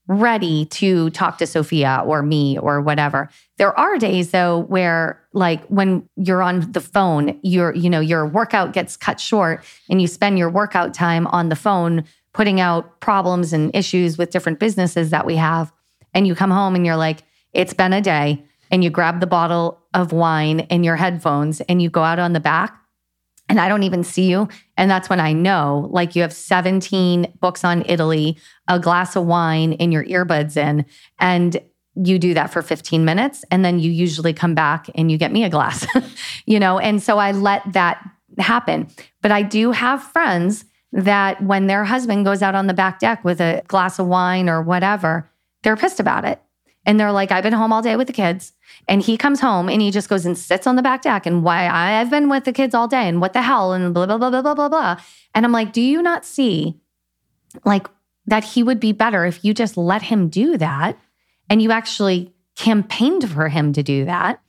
ready 0.08 0.64
to 0.64 1.10
talk 1.10 1.36
to 1.36 1.46
Sophia 1.46 2.02
or 2.06 2.22
me 2.22 2.58
or 2.58 2.80
whatever. 2.80 3.28
There 3.58 3.78
are 3.78 3.98
days 3.98 4.30
though 4.30 4.60
where 4.60 5.22
like 5.34 5.64
when 5.66 6.08
you're 6.16 6.42
on 6.42 6.72
the 6.72 6.80
phone, 6.80 7.38
your 7.42 7.74
you 7.74 7.90
know 7.90 8.00
your 8.00 8.26
workout 8.26 8.72
gets 8.72 8.96
cut 8.96 9.20
short 9.20 9.64
and 9.90 10.00
you 10.00 10.08
spend 10.08 10.38
your 10.38 10.50
workout 10.50 10.94
time 10.94 11.26
on 11.26 11.50
the 11.50 11.56
phone 11.56 12.04
putting 12.32 12.60
out 12.60 13.00
problems 13.00 13.52
and 13.52 13.74
issues 13.74 14.16
with 14.16 14.30
different 14.30 14.58
businesses 14.58 15.10
that 15.10 15.26
we 15.26 15.36
have 15.36 15.72
and 16.14 16.26
you 16.26 16.34
come 16.34 16.50
home 16.50 16.74
and 16.74 16.86
you're 16.86 16.96
like 16.96 17.22
it's 17.52 17.74
been 17.74 17.92
a 17.92 18.00
day 18.00 18.42
and 18.70 18.84
you 18.84 18.90
grab 18.90 19.20
the 19.20 19.26
bottle 19.26 19.77
of 19.98 20.12
wine 20.12 20.60
in 20.60 20.84
your 20.84 20.96
headphones 20.96 21.60
and 21.62 21.82
you 21.82 21.90
go 21.90 22.02
out 22.02 22.18
on 22.18 22.32
the 22.32 22.40
back 22.40 22.78
and 23.48 23.58
I 23.58 23.68
don't 23.68 23.82
even 23.82 24.04
see 24.04 24.30
you. 24.30 24.48
And 24.76 24.90
that's 24.90 25.08
when 25.08 25.20
I 25.20 25.32
know, 25.32 25.88
like, 25.90 26.14
you 26.14 26.22
have 26.22 26.32
17 26.32 27.32
books 27.40 27.64
on 27.64 27.82
Italy, 27.86 28.38
a 28.68 28.78
glass 28.78 29.16
of 29.16 29.24
wine, 29.24 29.72
in 29.72 29.90
your 29.90 30.04
earbuds 30.04 30.56
in, 30.56 30.84
and 31.18 31.58
you 31.94 32.18
do 32.18 32.34
that 32.34 32.52
for 32.52 32.62
15 32.62 33.04
minutes. 33.04 33.44
And 33.50 33.64
then 33.64 33.78
you 33.78 33.90
usually 33.90 34.32
come 34.32 34.54
back 34.54 34.88
and 34.94 35.10
you 35.10 35.18
get 35.18 35.32
me 35.32 35.44
a 35.44 35.50
glass, 35.50 35.86
you 36.46 36.60
know? 36.60 36.78
And 36.78 37.02
so 37.02 37.18
I 37.18 37.32
let 37.32 37.62
that 37.72 38.06
happen. 38.38 38.88
But 39.22 39.32
I 39.32 39.42
do 39.42 39.72
have 39.72 40.02
friends 40.02 40.64
that 40.92 41.42
when 41.42 41.66
their 41.66 41.84
husband 41.84 42.24
goes 42.24 42.42
out 42.42 42.54
on 42.54 42.66
the 42.66 42.74
back 42.74 43.00
deck 43.00 43.24
with 43.24 43.40
a 43.40 43.62
glass 43.66 43.98
of 43.98 44.06
wine 44.06 44.48
or 44.48 44.62
whatever, 44.62 45.28
they're 45.62 45.76
pissed 45.76 46.00
about 46.00 46.24
it. 46.24 46.40
And 46.88 46.98
they're 46.98 47.12
like, 47.12 47.30
I've 47.30 47.42
been 47.42 47.52
home 47.52 47.70
all 47.70 47.82
day 47.82 47.96
with 47.96 48.06
the 48.06 48.14
kids. 48.14 48.54
And 48.88 49.02
he 49.02 49.18
comes 49.18 49.40
home 49.40 49.68
and 49.68 49.82
he 49.82 49.90
just 49.90 50.08
goes 50.08 50.24
and 50.24 50.38
sits 50.38 50.66
on 50.66 50.76
the 50.76 50.82
back 50.82 51.02
deck 51.02 51.26
and 51.26 51.44
why 51.44 51.68
I've 51.68 52.08
been 52.08 52.30
with 52.30 52.44
the 52.44 52.52
kids 52.52 52.74
all 52.74 52.88
day 52.88 53.06
and 53.06 53.20
what 53.20 53.34
the 53.34 53.42
hell 53.42 53.74
and 53.74 53.92
blah, 53.92 54.06
blah, 54.06 54.16
blah, 54.16 54.30
blah, 54.30 54.40
blah, 54.40 54.54
blah, 54.54 54.68
blah. 54.70 55.00
And 55.34 55.44
I'm 55.44 55.52
like, 55.52 55.74
do 55.74 55.82
you 55.82 56.00
not 56.00 56.24
see 56.24 56.80
like 57.66 57.86
that 58.24 58.42
he 58.42 58.62
would 58.62 58.80
be 58.80 58.92
better 58.92 59.26
if 59.26 59.44
you 59.44 59.52
just 59.52 59.76
let 59.76 60.00
him 60.00 60.30
do 60.30 60.56
that 60.56 60.98
and 61.50 61.60
you 61.60 61.70
actually 61.72 62.32
campaigned 62.56 63.30
for 63.30 63.48
him 63.48 63.74
to 63.74 63.82
do 63.82 64.06
that, 64.06 64.40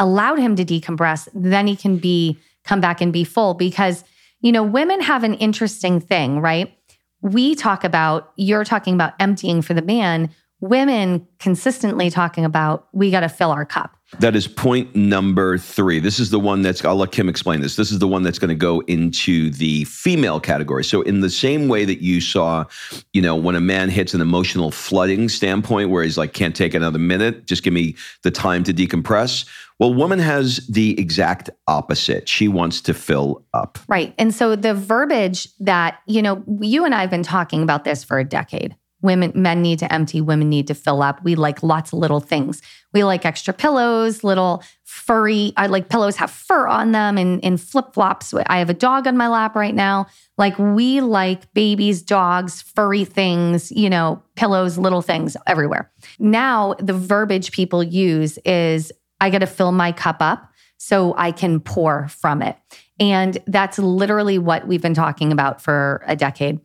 allowed 0.00 0.40
him 0.40 0.56
to 0.56 0.64
decompress, 0.64 1.28
then 1.32 1.68
he 1.68 1.76
can 1.76 1.96
be 1.98 2.36
come 2.64 2.80
back 2.80 3.00
and 3.00 3.12
be 3.12 3.22
full 3.22 3.54
because 3.54 4.02
you 4.40 4.52
know, 4.52 4.62
women 4.62 5.00
have 5.00 5.24
an 5.24 5.34
interesting 5.34 6.00
thing, 6.00 6.40
right? 6.40 6.76
We 7.20 7.54
talk 7.54 7.84
about, 7.84 8.32
you're 8.36 8.64
talking 8.64 8.94
about 8.94 9.14
emptying 9.18 9.62
for 9.62 9.74
the 9.74 9.82
man 9.82 10.30
women 10.60 11.26
consistently 11.38 12.10
talking 12.10 12.44
about 12.44 12.88
we 12.92 13.10
got 13.10 13.20
to 13.20 13.28
fill 13.28 13.50
our 13.50 13.64
cup. 13.64 13.96
That 14.20 14.36
is 14.36 14.46
point 14.46 14.94
number 14.94 15.58
three. 15.58 15.98
This 15.98 16.20
is 16.20 16.30
the 16.30 16.38
one 16.38 16.62
that's, 16.62 16.84
I'll 16.84 16.94
let 16.94 17.10
Kim 17.10 17.28
explain 17.28 17.60
this. 17.60 17.74
This 17.74 17.90
is 17.90 17.98
the 17.98 18.06
one 18.06 18.22
that's 18.22 18.38
going 18.38 18.50
to 18.50 18.54
go 18.54 18.80
into 18.82 19.50
the 19.50 19.82
female 19.84 20.38
category. 20.38 20.84
So, 20.84 21.02
in 21.02 21.20
the 21.20 21.28
same 21.28 21.66
way 21.66 21.84
that 21.84 22.00
you 22.00 22.20
saw, 22.20 22.66
you 23.12 23.20
know, 23.20 23.34
when 23.34 23.56
a 23.56 23.60
man 23.60 23.88
hits 23.88 24.14
an 24.14 24.20
emotional 24.20 24.70
flooding 24.70 25.28
standpoint 25.28 25.90
where 25.90 26.04
he's 26.04 26.16
like, 26.16 26.34
can't 26.34 26.54
take 26.54 26.72
another 26.72 27.00
minute, 27.00 27.46
just 27.46 27.64
give 27.64 27.72
me 27.72 27.96
the 28.22 28.30
time 28.30 28.62
to 28.64 28.72
decompress. 28.72 29.44
Well, 29.80 29.92
woman 29.92 30.20
has 30.20 30.64
the 30.68 30.98
exact 31.00 31.50
opposite. 31.66 32.28
She 32.28 32.46
wants 32.46 32.80
to 32.82 32.94
fill 32.94 33.44
up. 33.52 33.78
Right. 33.88 34.14
And 34.18 34.32
so, 34.32 34.54
the 34.54 34.72
verbiage 34.72 35.48
that, 35.58 35.98
you 36.06 36.22
know, 36.22 36.44
you 36.60 36.84
and 36.84 36.94
I 36.94 37.00
have 37.00 37.10
been 37.10 37.24
talking 37.24 37.64
about 37.64 37.82
this 37.82 38.04
for 38.04 38.20
a 38.20 38.24
decade 38.24 38.76
Women, 39.06 39.32
men 39.34 39.62
need 39.62 39.78
to 39.78 39.92
empty, 39.92 40.20
women 40.20 40.50
need 40.50 40.66
to 40.66 40.74
fill 40.74 41.00
up. 41.00 41.22
We 41.22 41.36
like 41.36 41.62
lots 41.62 41.92
of 41.92 42.00
little 42.00 42.20
things. 42.20 42.60
We 42.92 43.04
like 43.04 43.24
extra 43.24 43.54
pillows, 43.54 44.24
little 44.24 44.62
furry. 44.82 45.52
I 45.56 45.68
like 45.68 45.88
pillows 45.88 46.16
have 46.16 46.30
fur 46.30 46.66
on 46.66 46.92
them 46.92 47.16
and 47.16 47.40
in 47.40 47.56
flip 47.56 47.94
flops. 47.94 48.34
I 48.34 48.58
have 48.58 48.68
a 48.68 48.74
dog 48.74 49.06
on 49.06 49.16
my 49.16 49.28
lap 49.28 49.54
right 49.54 49.74
now. 49.74 50.06
Like 50.36 50.58
we 50.58 51.00
like 51.00 51.52
babies, 51.54 52.02
dogs, 52.02 52.62
furry 52.62 53.04
things, 53.04 53.70
you 53.70 53.88
know, 53.88 54.22
pillows, 54.34 54.76
little 54.76 55.02
things 55.02 55.36
everywhere. 55.46 55.90
Now 56.18 56.74
the 56.78 56.92
verbiage 56.92 57.52
people 57.52 57.82
use 57.82 58.38
is 58.44 58.92
I 59.20 59.30
got 59.30 59.38
to 59.38 59.46
fill 59.46 59.72
my 59.72 59.92
cup 59.92 60.16
up 60.20 60.52
so 60.78 61.14
I 61.16 61.32
can 61.32 61.60
pour 61.60 62.08
from 62.08 62.42
it. 62.42 62.56
And 62.98 63.38
that's 63.46 63.78
literally 63.78 64.38
what 64.38 64.66
we've 64.66 64.82
been 64.82 64.94
talking 64.94 65.32
about 65.32 65.60
for 65.60 66.02
a 66.06 66.16
decade 66.16 66.60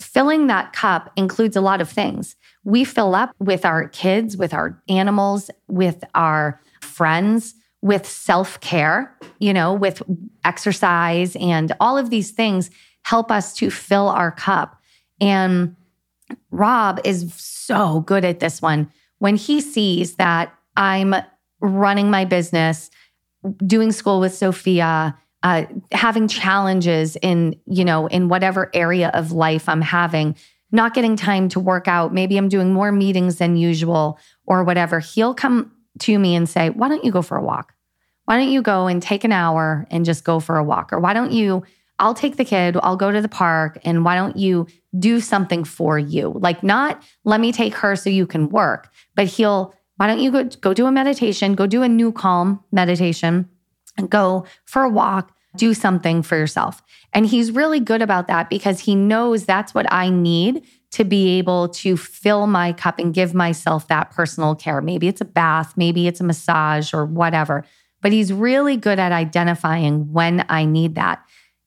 filling 0.00 0.46
that 0.46 0.72
cup 0.72 1.10
includes 1.16 1.56
a 1.56 1.60
lot 1.60 1.80
of 1.80 1.88
things. 1.88 2.36
We 2.64 2.84
fill 2.84 3.14
up 3.14 3.34
with 3.38 3.64
our 3.64 3.88
kids, 3.88 4.36
with 4.36 4.52
our 4.52 4.82
animals, 4.88 5.50
with 5.68 6.04
our 6.14 6.60
friends, 6.80 7.54
with 7.82 8.06
self 8.06 8.60
care, 8.60 9.16
you 9.38 9.52
know, 9.52 9.72
with 9.72 10.02
exercise 10.44 11.36
and 11.36 11.72
all 11.80 11.96
of 11.96 12.10
these 12.10 12.30
things 12.32 12.70
help 13.02 13.30
us 13.30 13.54
to 13.54 13.70
fill 13.70 14.08
our 14.08 14.32
cup. 14.32 14.80
And 15.20 15.76
Rob 16.50 17.00
is 17.04 17.32
so 17.34 18.00
good 18.00 18.24
at 18.24 18.40
this 18.40 18.60
one. 18.60 18.90
When 19.18 19.36
he 19.36 19.60
sees 19.60 20.16
that 20.16 20.52
I'm 20.76 21.14
running 21.60 22.10
my 22.10 22.24
business, 22.24 22.90
doing 23.64 23.92
school 23.92 24.18
with 24.18 24.34
Sophia, 24.34 25.16
uh, 25.46 25.64
having 25.92 26.26
challenges 26.26 27.16
in 27.22 27.54
you 27.66 27.84
know 27.84 28.08
in 28.08 28.28
whatever 28.28 28.68
area 28.74 29.10
of 29.14 29.30
life 29.30 29.68
i'm 29.68 29.80
having 29.80 30.34
not 30.72 30.94
getting 30.94 31.16
time 31.16 31.48
to 31.50 31.60
work 31.60 31.86
out. 31.88 32.12
Maybe 32.12 32.36
i'm 32.36 32.48
doing 32.48 32.72
more 32.72 32.90
meetings 32.92 33.38
than 33.38 33.56
usual 33.56 34.18
or 34.46 34.64
whatever. 34.64 34.98
He'll 34.98 35.34
come 35.34 35.72
to 36.00 36.18
me 36.18 36.34
and 36.34 36.48
say 36.48 36.70
why 36.70 36.88
don't 36.88 37.04
you 37.04 37.12
go 37.12 37.22
for 37.22 37.36
a 37.36 37.42
walk? 37.42 37.74
Why 38.24 38.36
don't 38.36 38.50
you 38.50 38.60
go 38.60 38.88
and 38.88 39.00
take 39.00 39.22
an 39.22 39.30
hour 39.32 39.86
and 39.90 40.04
just 40.04 40.24
go 40.24 40.40
for 40.40 40.56
a 40.56 40.64
walk? 40.64 40.92
Or 40.92 40.98
why 41.00 41.14
don't 41.14 41.32
you 41.32 41.64
i'll 41.98 42.12
take 42.12 42.36
the 42.36 42.44
kid 42.44 42.76
i'll 42.82 42.96
go 42.96 43.10
to 43.10 43.22
the 43.22 43.28
park 43.28 43.78
and 43.82 44.04
why 44.04 44.14
don't 44.14 44.36
you 44.36 44.66
do 44.98 45.20
something 45.20 45.62
for 45.62 45.98
you? 45.98 46.32
Like 46.34 46.62
not 46.62 47.02
let 47.24 47.40
me 47.40 47.52
take 47.52 47.74
her 47.74 47.94
so 47.94 48.10
you 48.10 48.26
can 48.26 48.48
work 48.48 48.90
but 49.14 49.26
he'll 49.26 49.74
why 49.96 50.08
don't 50.08 50.18
you 50.18 50.32
go 50.32 50.44
go 50.44 50.74
do 50.74 50.86
a 50.86 50.92
meditation 50.92 51.54
go 51.54 51.66
do 51.66 51.84
a 51.84 51.86
NuCalm 51.86 52.62
meditation 52.72 53.48
and 53.96 54.10
go 54.10 54.44
for 54.64 54.82
a 54.82 54.90
walk 54.90 55.35
do 55.56 55.74
something 55.74 56.22
for 56.22 56.36
yourself. 56.36 56.82
And 57.12 57.26
he's 57.26 57.50
really 57.50 57.80
good 57.80 58.02
about 58.02 58.28
that 58.28 58.50
because 58.50 58.80
he 58.80 58.94
knows 58.94 59.44
that's 59.44 59.74
what 59.74 59.90
I 59.92 60.10
need 60.10 60.66
to 60.92 61.04
be 61.04 61.38
able 61.38 61.68
to 61.68 61.96
fill 61.96 62.46
my 62.46 62.72
cup 62.72 62.98
and 62.98 63.12
give 63.12 63.34
myself 63.34 63.88
that 63.88 64.10
personal 64.10 64.54
care. 64.54 64.80
Maybe 64.80 65.08
it's 65.08 65.20
a 65.20 65.26
bath, 65.26 65.74
maybe 65.76 66.06
it's 66.08 66.20
a 66.20 66.24
massage 66.24 66.94
or 66.94 67.04
whatever. 67.04 67.64
But 68.02 68.12
he's 68.12 68.32
really 68.32 68.76
good 68.76 68.98
at 68.98 69.12
identifying 69.12 70.12
when 70.12 70.44
I 70.48 70.64
need 70.64 70.94
that. 70.94 71.24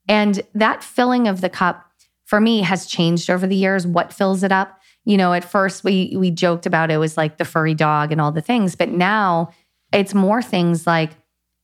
And 0.08 0.42
that 0.56 0.84
filling 0.84 1.28
of 1.28 1.42
the 1.42 1.50
cup 1.50 1.86
for 2.26 2.40
me 2.40 2.62
has 2.62 2.86
changed 2.86 3.30
over 3.30 3.48
the 3.48 3.56
years. 3.56 3.86
What 3.86 4.14
fills 4.14 4.44
it 4.44 4.52
up? 4.52 4.80
You 5.06 5.18
know, 5.18 5.34
at 5.34 5.44
first 5.44 5.84
we 5.84 6.14
we 6.16 6.30
joked 6.32 6.66
about 6.66 6.92
it 6.92 6.98
was 6.98 7.18
like 7.18 7.38
the 7.38 7.46
furry 7.46 7.74
dog 7.74 8.12
and 8.12 8.22
all 8.22 8.32
the 8.32 8.42
things, 8.42 8.76
but 8.76 8.90
now 8.90 9.52
it's 9.92 10.14
more 10.14 10.42
things 10.42 10.86
like 10.86 11.12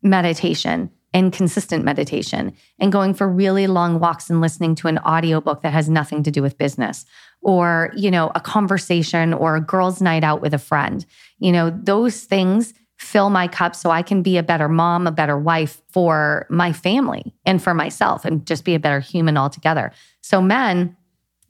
meditation 0.02 0.90
and 1.16 1.32
consistent 1.32 1.86
meditation 1.86 2.54
and 2.78 2.92
going 2.92 3.14
for 3.14 3.28
really 3.28 3.66
long 3.66 4.00
walks 4.00 4.30
and 4.30 4.42
listening 4.42 4.76
to 4.76 4.88
an 4.90 5.00
audiobook 5.00 5.62
that 5.62 5.74
has 5.74 5.90
nothing 5.90 6.22
to 6.22 6.30
do 6.30 6.42
with 6.42 6.58
business 6.58 7.06
or 7.42 7.92
you 7.96 8.12
know 8.12 8.32
a 8.36 8.40
conversation 8.40 9.34
or 9.34 9.56
a 9.56 9.62
girls 9.62 10.02
night 10.02 10.24
out 10.24 10.42
with 10.42 10.54
a 10.54 10.60
friend 10.60 11.06
you 11.40 11.52
know 11.52 11.70
those 11.70 12.26
things 12.26 12.74
fill 12.98 13.30
my 13.30 13.48
cup 13.48 13.76
so 13.76 13.90
I 13.90 14.02
can 14.02 14.22
be 14.22 14.38
a 14.38 14.44
better 14.44 14.70
mom, 14.70 15.06
a 15.06 15.12
better 15.12 15.38
wife 15.38 15.82
for 15.90 16.48
my 16.50 16.72
family 16.72 17.34
and 17.46 17.62
for 17.62 17.74
myself 17.74 18.26
and 18.26 18.46
just 18.46 18.64
be 18.64 18.76
a 18.76 18.80
better 18.80 19.00
human 19.00 19.38
altogether. 19.38 19.92
So 20.22 20.42
men 20.42 20.96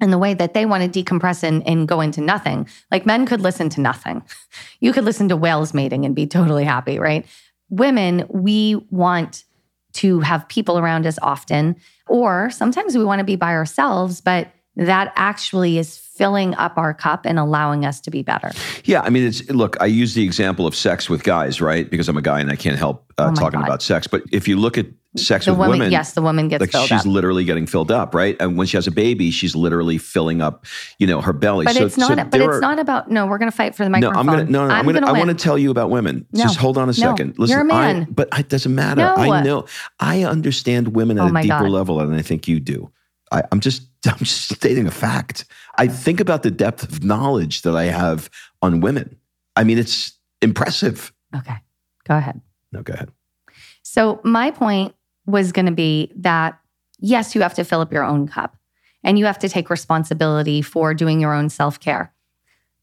and 0.02 0.12
the 0.12 0.18
way 0.18 0.34
that 0.34 0.54
they 0.54 0.66
want 0.66 0.92
to 0.92 1.04
decompress 1.04 1.44
and, 1.44 1.66
and 1.68 1.88
go 1.88 2.02
into 2.02 2.20
nothing. 2.20 2.68
Like 2.92 3.06
men 3.06 3.26
could 3.26 3.42
listen 3.42 3.70
to 3.70 3.82
nothing. 3.82 4.24
You 4.80 4.94
could 4.94 5.06
listen 5.06 5.30
to 5.30 5.38
whales 5.38 5.74
mating 5.74 6.06
and 6.06 6.16
be 6.16 6.28
totally 6.28 6.64
happy, 6.64 7.00
right? 7.00 7.26
Women, 7.70 8.26
we 8.30 8.76
want 8.90 9.44
to 9.96 10.20
have 10.22 10.48
people 10.48 10.78
around 10.78 11.06
us 11.06 11.18
often. 11.22 11.76
Or 12.08 12.50
sometimes 12.52 12.98
we 12.98 13.04
want 13.04 13.20
to 13.20 13.26
be 13.26 13.36
by 13.36 13.54
ourselves, 13.54 14.22
but 14.22 14.50
that 14.76 15.12
actually 15.16 15.78
is 15.78 15.98
filling 15.98 16.54
up 16.56 16.78
our 16.78 16.94
cup 16.94 17.26
and 17.26 17.40
allowing 17.40 17.86
us 17.86 18.00
to 18.02 18.12
be 18.12 18.22
better. 18.22 18.52
Yeah, 18.84 19.02
I 19.02 19.10
mean, 19.10 19.26
it's 19.26 19.50
look. 19.50 19.78
I 19.82 19.86
use 19.86 20.14
the 20.14 20.24
example 20.24 20.68
of 20.68 20.76
sex 20.76 21.10
with 21.10 21.24
guys, 21.24 21.62
right? 21.62 21.90
Because 21.90 22.10
I'm 22.10 22.18
a 22.18 22.22
guy 22.22 22.40
and 22.40 22.52
I 22.52 22.56
can't 22.56 22.78
help 22.78 23.12
uh, 23.18 23.32
oh 23.32 23.36
talking 23.36 23.60
God. 23.60 23.68
about 23.68 23.82
sex. 23.82 24.08
But 24.08 24.24
if 24.32 24.48
you 24.48 24.58
look 24.58 24.78
at 24.78 24.88
sex 25.18 25.46
the 25.46 25.52
with 25.52 25.60
woman, 25.60 25.80
women. 25.80 25.92
yes, 25.92 26.14
the 26.14 26.22
woman 26.22 26.48
gets 26.48 26.62
like 26.62 26.72
filled 26.72 26.88
she's 26.88 27.02
up. 27.02 27.06
literally 27.06 27.44
getting 27.44 27.66
filled 27.68 27.92
up, 27.92 28.14
right? 28.16 28.36
And 28.40 28.58
when 28.58 28.68
she 28.68 28.78
has 28.78 28.88
a 28.88 28.92
baby, 28.92 29.32
she's 29.32 29.56
literally 29.56 29.98
filling 29.98 30.42
up, 30.42 30.66
you 31.00 31.08
know, 31.08 31.22
her 31.22 31.34
belly. 31.34 31.66
But 31.66 31.76
so, 31.76 31.86
it's 31.86 31.98
not. 31.98 32.10
so 32.10 32.16
but 32.16 32.42
it's 32.42 32.44
are- 32.56 32.60
not 32.60 32.80
about. 32.80 33.10
No, 33.10 33.26
we're 33.26 33.38
going 33.38 33.50
to 33.52 33.56
fight 33.56 33.76
for 33.76 33.84
the 33.84 33.90
No, 33.90 34.00
microphone. 34.10 34.18
I'm 34.18 34.26
gonna 34.26 34.52
no, 34.52 34.68
no. 34.68 34.74
I'm, 34.74 34.86
gonna. 34.86 35.06
I 35.08 35.12
want 35.14 35.30
to 35.30 35.36
tell 35.36 35.58
you 35.58 35.72
about 35.72 35.90
women. 35.90 36.26
No. 36.32 36.44
Just 36.44 36.58
hold 36.58 36.78
on 36.78 36.84
a 36.84 36.88
No. 36.88 36.94
second. 36.94 37.40
Listen, 37.40 37.54
You're 37.54 37.62
a 37.62 37.66
man. 37.66 38.02
I, 38.04 38.06
but 38.12 38.30
it 38.38 38.50
doesn't 38.50 38.74
matter. 38.76 39.02
No. 39.02 39.16
I 39.16 39.42
know. 39.44 39.66
I 40.00 40.24
understand 40.24 40.90
women 40.96 41.20
Oh 41.20 41.28
at 41.28 41.32
a 41.32 41.42
deeper 41.42 41.60
God. 41.64 41.70
level 41.70 41.98
than 41.98 42.14
I 42.14 42.22
think 42.22 42.48
you 42.48 42.60
do. 42.60 42.92
I, 43.32 43.44
I'm 43.52 43.60
just. 43.60 43.84
I'm 44.06 44.20
just 44.20 44.54
stating 44.54 44.86
a 44.86 44.92
fact. 44.92 45.46
I 45.80 45.88
think 45.88 46.20
about 46.20 46.44
the 46.44 46.52
depth 46.52 46.84
of 46.84 47.04
knowledge 47.04 47.64
that 47.64 47.76
I 47.76 47.86
have 47.86 48.30
on 48.62 48.80
women. 48.80 49.18
I 49.56 49.64
mean, 49.64 49.80
it's 49.80 50.14
impressive. 50.44 51.12
Okay, 51.36 51.56
go 52.08 52.16
ahead. 52.18 52.40
No, 52.72 52.84
go 52.84 52.94
ahead. 52.94 53.10
So 53.82 54.20
my 54.24 54.52
point 54.52 54.94
was 55.26 55.52
going 55.52 55.66
to 55.66 55.72
be 55.72 56.12
that 56.18 56.60
yes, 57.00 57.36
you 57.36 57.42
have 57.42 57.54
to 57.56 57.64
fill 57.64 57.82
up 57.82 57.92
your 57.92 58.04
own 58.04 58.28
cup, 58.28 58.58
and 59.04 59.20
you 59.20 59.26
have 59.26 59.40
to 59.40 59.50
take 59.50 59.70
responsibility 59.70 60.62
for 60.62 60.94
doing 60.94 61.20
your 61.20 61.34
own 61.34 61.50
self 61.50 61.80
care. 61.80 62.14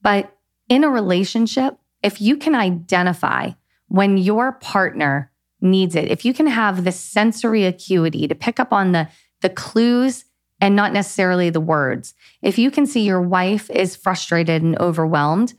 But 0.03 0.37
in 0.69 0.85
a 0.85 0.91
relationship, 0.91 1.77
if 2.03 2.21
you 2.21 2.37
can 2.37 2.55
identify 2.55 3.51
when 3.89 4.17
your 4.17 4.53
partner 4.53 5.31
needs 5.61 5.95
it, 5.95 6.11
if 6.11 6.25
you 6.25 6.35
can 6.35 6.47
have 6.47 6.85
the 6.85 6.93
sensory 6.93 7.65
acuity 7.65 8.27
to 8.27 8.35
pick 8.35 8.59
up 8.59 8.73
on 8.73 8.93
the, 8.93 9.09
the 9.41 9.51
clues 9.51 10.25
and 10.61 10.75
not 10.75 10.93
necessarily 10.93 11.51
the 11.51 11.61
words, 11.61 12.15
if 12.41 12.59
you 12.59 12.71
can 12.71 12.87
see 12.87 13.03
your 13.03 13.21
wife 13.21 13.71
is 13.71 13.97
frustrated 13.97 14.63
and 14.63 14.79
overwhelmed, 14.79 15.55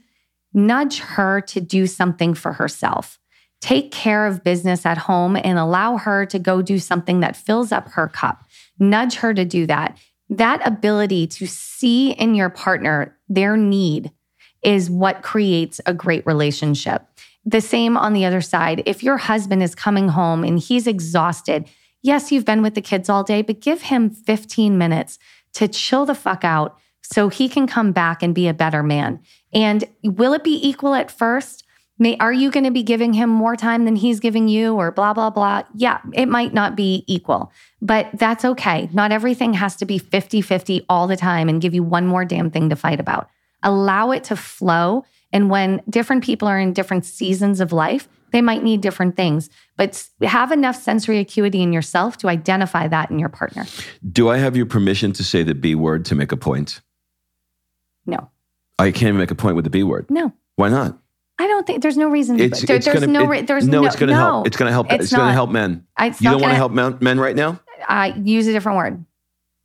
nudge 0.52 0.98
her 1.00 1.40
to 1.40 1.60
do 1.60 1.86
something 1.86 2.34
for 2.34 2.54
herself. 2.54 3.18
Take 3.64 3.92
care 3.92 4.26
of 4.26 4.44
business 4.44 4.84
at 4.84 4.98
home 4.98 5.38
and 5.42 5.58
allow 5.58 5.96
her 5.96 6.26
to 6.26 6.38
go 6.38 6.60
do 6.60 6.78
something 6.78 7.20
that 7.20 7.34
fills 7.34 7.72
up 7.72 7.88
her 7.92 8.08
cup. 8.08 8.44
Nudge 8.78 9.14
her 9.14 9.32
to 9.32 9.46
do 9.46 9.64
that. 9.64 9.96
That 10.28 10.60
ability 10.66 11.28
to 11.28 11.46
see 11.46 12.10
in 12.10 12.34
your 12.34 12.50
partner 12.50 13.16
their 13.26 13.56
need 13.56 14.10
is 14.62 14.90
what 14.90 15.22
creates 15.22 15.80
a 15.86 15.94
great 15.94 16.26
relationship. 16.26 17.06
The 17.46 17.62
same 17.62 17.96
on 17.96 18.12
the 18.12 18.26
other 18.26 18.42
side. 18.42 18.82
If 18.84 19.02
your 19.02 19.16
husband 19.16 19.62
is 19.62 19.74
coming 19.74 20.08
home 20.08 20.44
and 20.44 20.58
he's 20.58 20.86
exhausted, 20.86 21.66
yes, 22.02 22.30
you've 22.30 22.44
been 22.44 22.60
with 22.60 22.74
the 22.74 22.82
kids 22.82 23.08
all 23.08 23.24
day, 23.24 23.40
but 23.40 23.62
give 23.62 23.80
him 23.80 24.10
15 24.10 24.76
minutes 24.76 25.18
to 25.54 25.68
chill 25.68 26.04
the 26.04 26.14
fuck 26.14 26.44
out 26.44 26.78
so 27.00 27.30
he 27.30 27.48
can 27.48 27.66
come 27.66 27.92
back 27.92 28.22
and 28.22 28.34
be 28.34 28.46
a 28.46 28.52
better 28.52 28.82
man. 28.82 29.20
And 29.54 29.84
will 30.02 30.34
it 30.34 30.44
be 30.44 30.60
equal 30.68 30.92
at 30.92 31.10
first? 31.10 31.63
May, 31.98 32.16
are 32.18 32.32
you 32.32 32.50
going 32.50 32.64
to 32.64 32.72
be 32.72 32.82
giving 32.82 33.12
him 33.12 33.30
more 33.30 33.54
time 33.54 33.84
than 33.84 33.94
he's 33.94 34.18
giving 34.18 34.48
you 34.48 34.74
or 34.74 34.90
blah, 34.90 35.14
blah, 35.14 35.30
blah? 35.30 35.62
Yeah, 35.74 36.00
it 36.12 36.26
might 36.26 36.52
not 36.52 36.74
be 36.74 37.04
equal, 37.06 37.52
but 37.80 38.08
that's 38.14 38.44
okay. 38.44 38.88
Not 38.92 39.12
everything 39.12 39.54
has 39.54 39.76
to 39.76 39.84
be 39.84 39.98
50 39.98 40.40
50 40.40 40.86
all 40.88 41.06
the 41.06 41.16
time 41.16 41.48
and 41.48 41.62
give 41.62 41.72
you 41.72 41.84
one 41.84 42.06
more 42.06 42.24
damn 42.24 42.50
thing 42.50 42.70
to 42.70 42.76
fight 42.76 42.98
about. 42.98 43.28
Allow 43.62 44.10
it 44.10 44.24
to 44.24 44.36
flow. 44.36 45.04
And 45.32 45.48
when 45.50 45.82
different 45.88 46.24
people 46.24 46.48
are 46.48 46.58
in 46.58 46.72
different 46.72 47.04
seasons 47.04 47.60
of 47.60 47.72
life, 47.72 48.08
they 48.32 48.42
might 48.42 48.64
need 48.64 48.80
different 48.80 49.14
things, 49.16 49.48
but 49.76 50.08
have 50.22 50.50
enough 50.50 50.74
sensory 50.74 51.20
acuity 51.20 51.62
in 51.62 51.72
yourself 51.72 52.18
to 52.18 52.28
identify 52.28 52.88
that 52.88 53.08
in 53.12 53.20
your 53.20 53.28
partner. 53.28 53.64
Do 54.10 54.28
I 54.28 54.38
have 54.38 54.56
your 54.56 54.66
permission 54.66 55.12
to 55.12 55.22
say 55.22 55.44
the 55.44 55.54
B 55.54 55.76
word 55.76 56.04
to 56.06 56.16
make 56.16 56.32
a 56.32 56.36
point? 56.36 56.80
No, 58.06 58.28
I 58.76 58.90
can't 58.90 59.10
even 59.10 59.18
make 59.18 59.30
a 59.30 59.36
point 59.36 59.54
with 59.54 59.64
the 59.64 59.70
B 59.70 59.84
word. 59.84 60.10
no. 60.10 60.32
Why 60.56 60.68
not? 60.68 60.98
I 61.38 61.46
don't 61.48 61.66
think 61.66 61.82
there's 61.82 61.96
no 61.96 62.08
reason. 62.08 62.38
It's, 62.38 62.62
there- 62.62 62.76
it's 62.76 62.86
there's 62.86 63.00
gonna, 63.00 63.12
no. 63.12 63.32
it- 63.32 63.46
there's 63.46 63.66
no, 63.66 63.80
no. 63.80 63.86
it's 63.86 63.96
going 63.96 64.08
to 64.08 64.14
no. 64.14 64.20
help. 64.20 64.46
It's 64.46 64.56
going 64.56 64.68
to 64.68 64.72
help. 64.72 64.92
It's, 64.92 65.04
It's 65.04 65.12
going 65.12 65.26
to 65.28 65.32
help 65.32 65.50
men. 65.50 65.86
I, 65.96 66.06
You 66.06 66.12
don't 66.20 66.40
want 66.40 66.52
to 66.52 66.56
help 66.56 66.72
men, 66.72 66.98
men 67.00 67.18
right 67.18 67.34
now? 67.34 67.60
I 67.88 68.08
use 68.08 68.46
a 68.46 68.52
different 68.52 68.78
word. 68.78 69.04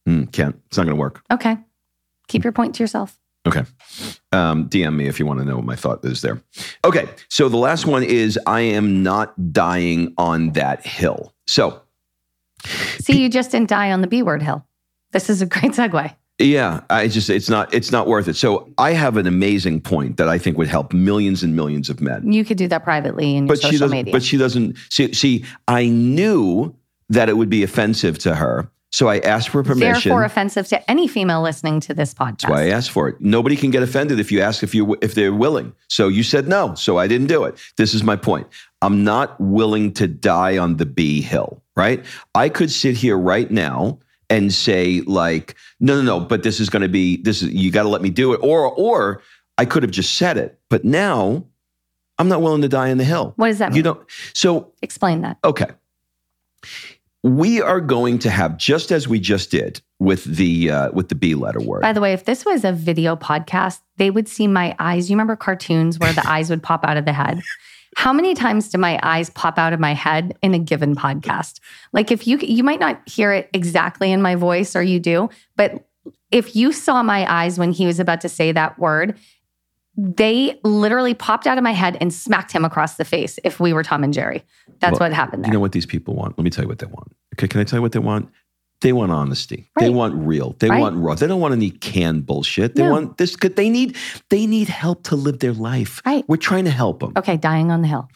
Mm, 0.07 0.31
can't. 0.31 0.59
It's 0.67 0.77
not 0.77 0.85
going 0.85 0.95
to 0.95 0.99
work. 0.99 1.21
Okay, 1.31 1.57
keep 2.27 2.43
your 2.43 2.53
point 2.53 2.75
to 2.75 2.83
yourself. 2.83 3.17
Okay. 3.47 3.63
Um, 4.31 4.67
DM 4.69 4.95
me 4.95 5.07
if 5.07 5.19
you 5.19 5.25
want 5.25 5.39
to 5.39 5.45
know 5.45 5.55
what 5.55 5.65
my 5.65 5.75
thought 5.75 6.03
is 6.03 6.21
there. 6.21 6.41
Okay. 6.83 7.07
So 7.29 7.47
the 7.47 7.57
last 7.57 7.85
one 7.85 8.03
is 8.03 8.37
I 8.45 8.61
am 8.61 9.01
not 9.01 9.53
dying 9.53 10.13
on 10.17 10.51
that 10.51 10.85
hill. 10.85 11.33
So 11.47 11.81
See, 12.65 13.21
you 13.21 13.29
just 13.29 13.51
didn't 13.51 13.69
die 13.69 13.91
on 13.91 14.01
the 14.01 14.07
B 14.07 14.21
word 14.23 14.41
hill. 14.43 14.65
This 15.11 15.29
is 15.29 15.41
a 15.41 15.45
great 15.45 15.71
segue. 15.71 16.13
Yeah, 16.39 16.81
I 16.89 17.09
just 17.09 17.29
it's 17.29 17.49
not 17.49 17.73
it's 17.73 17.91
not 17.91 18.07
worth 18.07 18.27
it. 18.29 18.35
So 18.35 18.69
I 18.77 18.91
have 18.93 19.17
an 19.17 19.27
amazing 19.27 19.81
point 19.81 20.17
that 20.17 20.29
I 20.29 20.37
think 20.37 20.57
would 20.57 20.69
help 20.69 20.93
millions 20.93 21.43
and 21.43 21.55
millions 21.55 21.89
of 21.89 21.99
men. 21.99 22.31
You 22.31 22.45
could 22.45 22.57
do 22.57 22.67
that 22.69 22.83
privately 22.83 23.35
in 23.35 23.45
But 23.45 23.57
she 23.57 23.63
social 23.63 23.79
doesn't 23.79 23.97
media. 23.97 24.11
but 24.13 24.23
she 24.23 24.37
doesn't 24.37 24.77
see 24.89 25.13
see 25.13 25.45
I 25.67 25.87
knew 25.87 26.73
that 27.09 27.27
it 27.27 27.35
would 27.35 27.49
be 27.49 27.63
offensive 27.63 28.17
to 28.19 28.35
her. 28.35 28.71
So 28.91 29.07
I 29.07 29.19
asked 29.19 29.49
for 29.49 29.61
permission. 29.63 30.09
Therefore, 30.09 30.23
offensive 30.23 30.67
to 30.69 30.89
any 30.89 31.07
female 31.07 31.43
listening 31.43 31.79
to 31.81 31.93
this 31.93 32.13
podcast. 32.13 32.41
That's 32.41 32.51
why 32.51 32.63
I 32.63 32.69
asked 32.69 32.89
for 32.89 33.07
it. 33.09 33.19
Nobody 33.19 33.55
can 33.55 33.69
get 33.69 33.83
offended 33.83 34.19
if 34.19 34.31
you 34.31 34.41
ask 34.41 34.63
if 34.63 34.73
you 34.73 34.97
if 35.01 35.13
they're 35.13 35.33
willing. 35.33 35.73
So 35.89 36.07
you 36.07 36.23
said 36.23 36.47
no, 36.47 36.73
so 36.73 36.97
I 36.97 37.07
didn't 37.07 37.27
do 37.27 37.43
it. 37.43 37.59
This 37.77 37.93
is 37.93 38.03
my 38.03 38.15
point. 38.15 38.47
I'm 38.81 39.03
not 39.03 39.39
willing 39.39 39.91
to 39.93 40.07
die 40.07 40.57
on 40.57 40.77
the 40.77 40.85
B 40.85 41.21
hill, 41.21 41.61
right? 41.75 42.03
I 42.33 42.47
could 42.49 42.71
sit 42.71 42.95
here 42.95 43.17
right 43.17 43.51
now 43.51 43.99
and 44.29 44.53
say 44.53 45.01
like, 45.01 45.55
no, 45.79 45.95
no, 45.95 46.01
no, 46.01 46.19
but 46.19 46.43
this 46.43 46.59
is 46.59 46.69
going 46.69 46.81
to 46.81 46.89
be 46.89 47.17
this 47.17 47.41
is 47.41 47.51
you 47.51 47.71
got 47.71 47.83
to 47.83 47.89
let 47.89 48.01
me 48.01 48.09
do 48.09 48.33
it, 48.33 48.37
or 48.37 48.71
or 48.71 49.21
I 49.57 49.65
could 49.65 49.83
have 49.83 49.91
just 49.91 50.15
said 50.15 50.37
it, 50.37 50.59
but 50.69 50.85
now 50.85 51.45
I'm 52.17 52.27
not 52.27 52.41
willing 52.41 52.61
to 52.61 52.69
die 52.69 52.91
on 52.91 52.97
the 52.97 53.03
hill. 53.03 53.33
What 53.37 53.47
does 53.47 53.59
that 53.59 53.71
mean? 53.71 53.77
You 53.77 53.83
don't. 53.83 54.11
So 54.33 54.73
Explain 54.81 55.21
that. 55.21 55.37
Okay. 55.43 55.67
We 57.21 57.61
are 57.61 57.81
going 57.81 58.19
to 58.19 58.29
have 58.29 58.57
just 58.57 58.91
as 58.91 59.07
we 59.07 59.19
just 59.19 59.51
did 59.51 59.81
with 59.99 60.23
the 60.23 60.71
uh, 60.71 60.91
with 60.91 61.09
the 61.09 61.15
B 61.15 61.35
letter 61.35 61.59
word. 61.59 61.81
By 61.81 61.91
the 61.91 61.99
way, 61.99 62.13
if 62.13 62.23
this 62.23 62.45
was 62.45 62.63
a 62.63 62.71
video 62.71 63.17
podcast, 63.17 63.81
they 63.97 64.09
would 64.09 64.27
see 64.29 64.47
my 64.47 64.75
eyes. 64.79 65.09
You 65.09 65.15
remember 65.15 65.35
cartoons 65.35 65.99
where 65.99 66.13
the 66.13 66.25
eyes 66.27 66.49
would 66.49 66.63
pop 66.63 66.85
out 66.85 66.95
of 66.95 67.03
the 67.05 67.13
head? 67.13 67.41
How 67.99 68.13
many 68.13 68.33
times 68.33 68.69
do 68.69 68.77
my 68.77 68.97
eyes 69.03 69.29
pop 69.31 69.57
out 69.57 69.73
of 69.73 69.79
my 69.81 69.93
head 69.93 70.37
in 70.41 70.53
a 70.53 70.59
given 70.59 70.95
podcast? 70.95 71.59
Like 71.91 72.11
if 72.11 72.27
you 72.27 72.37
you 72.37 72.63
might 72.63 72.79
not 72.79 73.01
hear 73.05 73.33
it 73.33 73.49
exactly 73.53 74.09
in 74.13 74.21
my 74.21 74.35
voice 74.35 74.73
or 74.73 74.81
you 74.81 75.01
do, 75.01 75.29
but 75.57 75.85
if 76.31 76.55
you 76.55 76.71
saw 76.71 77.03
my 77.03 77.29
eyes 77.29 77.59
when 77.59 77.73
he 77.73 77.85
was 77.85 77.99
about 77.99 78.21
to 78.21 78.29
say 78.29 78.53
that 78.53 78.79
word, 78.79 79.19
they 79.97 80.61
literally 80.63 81.13
popped 81.13 81.45
out 81.45 81.57
of 81.57 81.63
my 81.65 81.73
head 81.73 81.97
and 81.99 82.13
smacked 82.13 82.53
him 82.53 82.63
across 82.63 82.95
the 82.95 83.03
face 83.03 83.37
if 83.43 83.59
we 83.59 83.73
were 83.73 83.83
Tom 83.83 84.05
and 84.05 84.13
Jerry. 84.13 84.45
That's 84.79 84.97
Well, 84.97 85.09
what 85.09 85.13
happened 85.13 85.43
there. 85.43 85.49
You 85.49 85.55
know 85.55 85.59
what 85.59 85.73
these 85.73 85.85
people 85.85 86.15
want? 86.15 86.37
Let 86.37 86.45
me 86.45 86.51
tell 86.51 86.63
you 86.63 86.69
what 86.69 86.79
they 86.79 86.85
want. 86.85 87.13
Okay, 87.35 87.49
can 87.49 87.59
I 87.59 87.65
tell 87.65 87.79
you 87.79 87.81
what 87.81 87.91
they 87.91 87.99
want? 87.99 88.29
They 88.81 88.93
want 88.93 89.11
honesty. 89.11 89.69
They 89.77 89.89
want 89.89 90.15
real. 90.15 90.55
They 90.59 90.69
Right. 90.69 90.79
want 90.79 90.95
raw. 90.97 91.13
They 91.13 91.27
don't 91.27 91.41
want 91.41 91.53
any 91.53 91.69
canned 91.69 92.25
bullshit. 92.25 92.75
They 92.75 92.83
No. 92.83 92.91
want 92.91 93.17
this. 93.17 93.35
They 93.35 93.69
need. 93.69 93.97
They 94.29 94.45
need 94.45 94.69
help 94.69 95.03
to 95.03 95.15
live 95.17 95.39
their 95.39 95.51
life. 95.53 96.01
Right. 96.05 96.23
We're 96.29 96.37
trying 96.37 96.63
to 96.65 96.71
help 96.71 97.01
them. 97.01 97.11
okay, 97.17 97.35
dying 97.35 97.71
on 97.71 97.81
the 97.81 97.89
hill. 97.89 98.07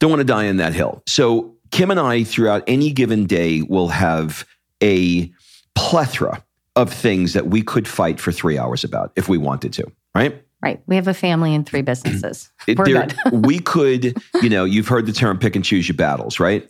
Don't 0.00 0.10
want 0.10 0.20
to 0.20 0.24
die 0.24 0.48
on 0.48 0.56
that 0.56 0.74
hill. 0.74 1.02
So 1.06 1.54
Kim 1.70 1.90
and 1.92 2.00
I, 2.00 2.24
throughout 2.24 2.64
any 2.66 2.90
given 2.90 3.26
day, 3.26 3.62
will 3.62 3.88
have 3.88 4.44
a 4.82 5.30
plethora 5.76 6.42
of 6.74 6.92
things 6.92 7.32
that 7.34 7.46
we 7.48 7.62
could 7.62 7.86
fight 7.86 8.18
for 8.18 8.32
three 8.32 8.58
hours 8.58 8.82
about 8.82 9.12
if 9.14 9.28
we 9.28 9.38
wanted 9.38 9.72
to. 9.74 9.84
Right. 10.14 10.42
Right. 10.62 10.80
We 10.88 10.96
have 10.96 11.06
a 11.08 11.14
family 11.14 11.54
and 11.54 11.64
three 11.64 11.82
businesses. 11.82 12.50
We're 12.68 12.84
there- 12.84 13.06
good. 13.06 13.32
we 13.46 13.58
could, 13.74 14.16
you 14.42 14.48
know, 14.48 14.64
you've 14.64 14.88
heard 14.88 15.06
the 15.06 15.12
term 15.12 15.38
pick 15.38 15.54
and 15.54 15.64
choose 15.64 15.88
your 15.88 15.96
battles, 15.96 16.40
right? 16.40 16.68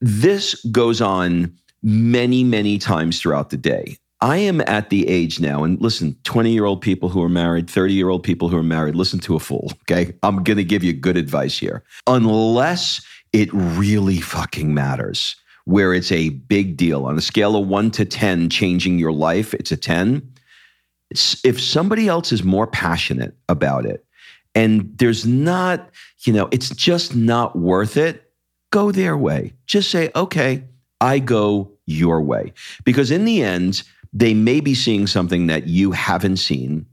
This 0.00 0.54
goes 0.66 1.00
on 1.00 1.52
many, 1.84 2.42
many 2.42 2.78
times 2.78 3.20
throughout 3.20 3.50
the 3.50 3.56
day. 3.56 3.96
I 4.20 4.38
am 4.38 4.62
at 4.62 4.88
the 4.88 5.06
age 5.06 5.38
now, 5.38 5.64
and 5.64 5.80
listen, 5.80 6.16
20 6.24 6.50
year 6.50 6.64
old 6.64 6.80
people 6.80 7.10
who 7.10 7.22
are 7.22 7.28
married, 7.28 7.68
30 7.68 7.92
year 7.92 8.08
old 8.08 8.22
people 8.22 8.48
who 8.48 8.56
are 8.56 8.62
married, 8.62 8.96
listen 8.96 9.20
to 9.20 9.36
a 9.36 9.40
fool, 9.40 9.70
okay? 9.82 10.14
I'm 10.22 10.42
going 10.42 10.56
to 10.56 10.64
give 10.64 10.82
you 10.82 10.94
good 10.94 11.16
advice 11.16 11.58
here. 11.58 11.84
Unless 12.06 13.06
it 13.32 13.50
really 13.52 14.20
fucking 14.20 14.72
matters, 14.72 15.36
where 15.66 15.92
it's 15.92 16.10
a 16.10 16.30
big 16.30 16.76
deal 16.76 17.04
on 17.04 17.18
a 17.18 17.20
scale 17.20 17.54
of 17.54 17.68
one 17.68 17.90
to 17.92 18.04
10, 18.04 18.48
changing 18.48 18.98
your 18.98 19.12
life, 19.12 19.52
it's 19.54 19.72
a 19.72 19.76
10 19.76 20.22
it's- 21.10 21.40
if 21.44 21.60
somebody 21.60 22.08
else 22.08 22.32
is 22.32 22.42
more 22.42 22.66
passionate 22.66 23.36
about 23.48 23.86
it 23.86 24.04
and 24.54 24.90
there's 24.96 25.26
not, 25.26 25.90
you 26.24 26.32
know, 26.32 26.48
it's 26.50 26.70
just 26.70 27.14
not 27.14 27.56
worth 27.56 27.96
it, 27.96 28.30
go 28.70 28.90
their 28.90 29.16
way. 29.16 29.52
Just 29.66 29.90
say, 29.90 30.10
okay, 30.16 30.64
I 31.00 31.18
go 31.18 31.73
your 31.86 32.20
way. 32.20 32.52
Because 32.84 33.10
in 33.10 33.24
the 33.24 33.42
end, 33.42 33.82
they 34.12 34.34
may 34.34 34.60
be 34.60 34.74
seeing 34.74 35.06
something 35.06 35.48
that 35.48 35.66
you 35.66 35.92
haven't 35.92 36.36
seen. 36.36 36.86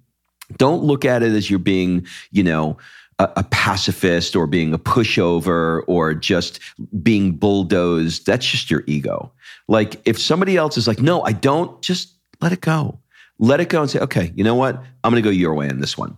Don't 0.57 0.83
look 0.83 1.05
at 1.05 1.23
it 1.23 1.31
as 1.33 1.49
you're 1.49 1.59
being, 1.59 2.05
you 2.31 2.43
know, 2.43 2.77
a, 3.19 3.29
a 3.37 3.43
pacifist 3.43 4.35
or 4.35 4.47
being 4.47 4.73
a 4.73 4.79
pushover 4.79 5.83
or 5.87 6.13
just 6.13 6.59
being 7.01 7.33
bulldozed. 7.33 8.25
That's 8.25 8.45
just 8.45 8.71
your 8.71 8.83
ego. 8.87 9.31
Like 9.67 10.01
if 10.05 10.19
somebody 10.19 10.57
else 10.57 10.77
is 10.77 10.87
like, 10.87 10.99
no, 10.99 11.21
I 11.21 11.31
don't, 11.31 11.81
just 11.81 12.13
let 12.41 12.51
it 12.51 12.61
go. 12.61 12.99
Let 13.39 13.59
it 13.59 13.69
go 13.69 13.81
and 13.81 13.89
say, 13.89 13.99
okay, 13.99 14.31
you 14.35 14.43
know 14.43 14.55
what? 14.55 14.75
I'm 15.03 15.11
going 15.11 15.21
to 15.21 15.27
go 15.27 15.31
your 15.31 15.53
way 15.53 15.69
on 15.69 15.79
this 15.79 15.97
one 15.97 16.17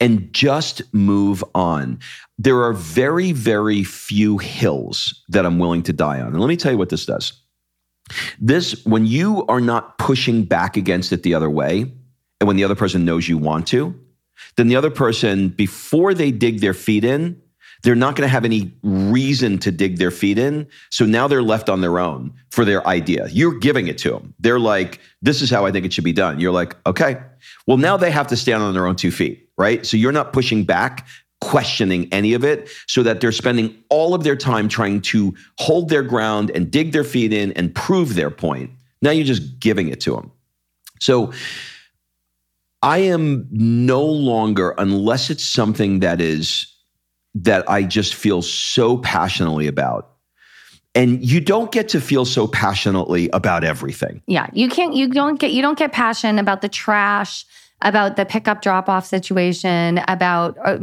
and 0.00 0.32
just 0.32 0.82
move 0.92 1.44
on. 1.54 1.98
there 2.38 2.62
are 2.62 2.72
very, 2.72 3.32
very 3.32 3.84
few 3.84 4.38
hills 4.38 5.22
that 5.28 5.44
I'm 5.44 5.58
willing 5.58 5.82
to 5.84 5.92
die 5.92 6.20
on. 6.20 6.28
And 6.28 6.40
let 6.40 6.48
me 6.48 6.56
tell 6.56 6.72
you 6.72 6.78
what 6.78 6.88
this 6.88 7.04
does. 7.04 7.34
This, 8.40 8.84
when 8.84 9.06
you 9.06 9.44
are 9.46 9.60
not 9.60 9.98
pushing 9.98 10.44
back 10.44 10.76
against 10.76 11.12
it 11.12 11.22
the 11.22 11.34
other 11.34 11.50
way, 11.50 11.92
and 12.40 12.46
when 12.46 12.56
the 12.56 12.64
other 12.64 12.74
person 12.74 13.04
knows 13.04 13.28
you 13.28 13.38
want 13.38 13.66
to, 13.68 13.94
then 14.56 14.68
the 14.68 14.76
other 14.76 14.90
person, 14.90 15.48
before 15.48 16.14
they 16.14 16.30
dig 16.30 16.60
their 16.60 16.74
feet 16.74 17.04
in, 17.04 17.40
they're 17.82 17.94
not 17.94 18.14
going 18.14 18.26
to 18.26 18.32
have 18.32 18.44
any 18.44 18.74
reason 18.82 19.58
to 19.58 19.70
dig 19.70 19.98
their 19.98 20.10
feet 20.10 20.38
in. 20.38 20.66
So 20.90 21.06
now 21.06 21.28
they're 21.28 21.42
left 21.42 21.68
on 21.68 21.80
their 21.80 21.98
own 21.98 22.32
for 22.50 22.64
their 22.64 22.86
idea. 22.86 23.28
You're 23.30 23.58
giving 23.58 23.86
it 23.86 23.96
to 23.98 24.10
them. 24.10 24.34
They're 24.38 24.58
like, 24.58 25.00
this 25.22 25.40
is 25.40 25.50
how 25.50 25.64
I 25.64 25.72
think 25.72 25.86
it 25.86 25.92
should 25.92 26.04
be 26.04 26.12
done. 26.12 26.40
You're 26.40 26.52
like, 26.52 26.76
okay. 26.86 27.22
Well, 27.66 27.78
now 27.78 27.96
they 27.96 28.10
have 28.10 28.26
to 28.28 28.36
stand 28.36 28.62
on 28.62 28.74
their 28.74 28.86
own 28.86 28.96
two 28.96 29.10
feet, 29.10 29.48
right? 29.56 29.86
So 29.86 29.96
you're 29.96 30.12
not 30.12 30.32
pushing 30.32 30.64
back, 30.64 31.06
questioning 31.40 32.08
any 32.12 32.34
of 32.34 32.44
it, 32.44 32.68
so 32.86 33.02
that 33.02 33.20
they're 33.20 33.32
spending 33.32 33.74
all 33.88 34.14
of 34.14 34.24
their 34.24 34.36
time 34.36 34.68
trying 34.68 35.00
to 35.00 35.34
hold 35.58 35.88
their 35.88 36.02
ground 36.02 36.50
and 36.54 36.70
dig 36.70 36.92
their 36.92 37.04
feet 37.04 37.32
in 37.32 37.52
and 37.52 37.74
prove 37.74 38.14
their 38.14 38.30
point. 38.30 38.70
Now 39.02 39.10
you're 39.10 39.24
just 39.24 39.58
giving 39.58 39.88
it 39.88 40.00
to 40.02 40.12
them. 40.14 40.30
So, 41.00 41.32
I 42.82 42.98
am 42.98 43.46
no 43.50 44.04
longer, 44.04 44.74
unless 44.78 45.28
it's 45.28 45.44
something 45.44 46.00
that 46.00 46.20
is 46.20 46.66
that 47.34 47.68
I 47.68 47.82
just 47.82 48.14
feel 48.14 48.42
so 48.42 48.98
passionately 48.98 49.66
about. 49.66 50.12
And 50.94 51.24
you 51.24 51.40
don't 51.40 51.70
get 51.70 51.88
to 51.90 52.00
feel 52.00 52.24
so 52.24 52.48
passionately 52.48 53.28
about 53.32 53.64
everything. 53.64 54.22
Yeah, 54.26 54.48
you 54.52 54.68
can't. 54.68 54.94
You 54.94 55.08
don't 55.08 55.38
get. 55.38 55.52
You 55.52 55.62
don't 55.62 55.78
get 55.78 55.92
passion 55.92 56.38
about 56.38 56.62
the 56.62 56.68
trash, 56.68 57.44
about 57.82 58.16
the 58.16 58.24
pickup 58.24 58.62
drop 58.62 58.88
off 58.88 59.06
situation, 59.06 60.00
about 60.08 60.56
uh, 60.64 60.78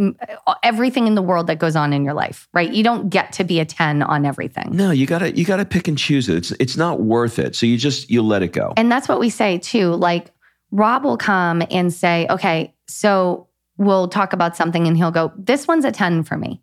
everything 0.63 1.07
in 1.07 1.15
the 1.15 1.21
world 1.21 1.47
that 1.47 1.59
goes 1.59 1.75
on 1.75 1.93
in 1.93 2.03
your 2.03 2.13
life. 2.13 2.47
Right? 2.53 2.71
You 2.71 2.83
don't 2.83 3.09
get 3.09 3.31
to 3.33 3.43
be 3.43 3.59
a 3.59 3.65
ten 3.65 4.01
on 4.01 4.25
everything. 4.25 4.69
No, 4.71 4.91
you 4.91 5.05
gotta 5.05 5.35
you 5.35 5.45
gotta 5.45 5.65
pick 5.65 5.87
and 5.87 5.97
choose 5.97 6.29
it. 6.29 6.35
It's 6.35 6.51
it's 6.51 6.77
not 6.77 7.01
worth 7.01 7.39
it. 7.39 7.55
So 7.55 7.65
you 7.65 7.77
just 7.77 8.09
you 8.09 8.21
let 8.21 8.43
it 8.43 8.53
go. 8.53 8.73
And 8.77 8.91
that's 8.91 9.07
what 9.07 9.19
we 9.19 9.29
say 9.29 9.57
too. 9.57 9.89
Like 9.95 10.31
Rob 10.71 11.03
will 11.03 11.17
come 11.17 11.63
and 11.71 11.93
say, 11.93 12.27
"Okay, 12.29 12.73
so 12.87 13.47
we'll 13.77 14.07
talk 14.07 14.33
about 14.33 14.55
something," 14.57 14.87
and 14.87 14.97
he'll 14.97 15.11
go, 15.11 15.31
"This 15.37 15.67
one's 15.67 15.85
a 15.85 15.91
ten 15.91 16.23
for 16.23 16.37
me." 16.37 16.61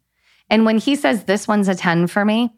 And 0.50 0.64
when 0.64 0.78
he 0.78 0.96
says 0.96 1.24
this 1.24 1.48
one's 1.48 1.68
a 1.68 1.74
10 1.74 2.06
for 2.06 2.24
me, 2.24 2.52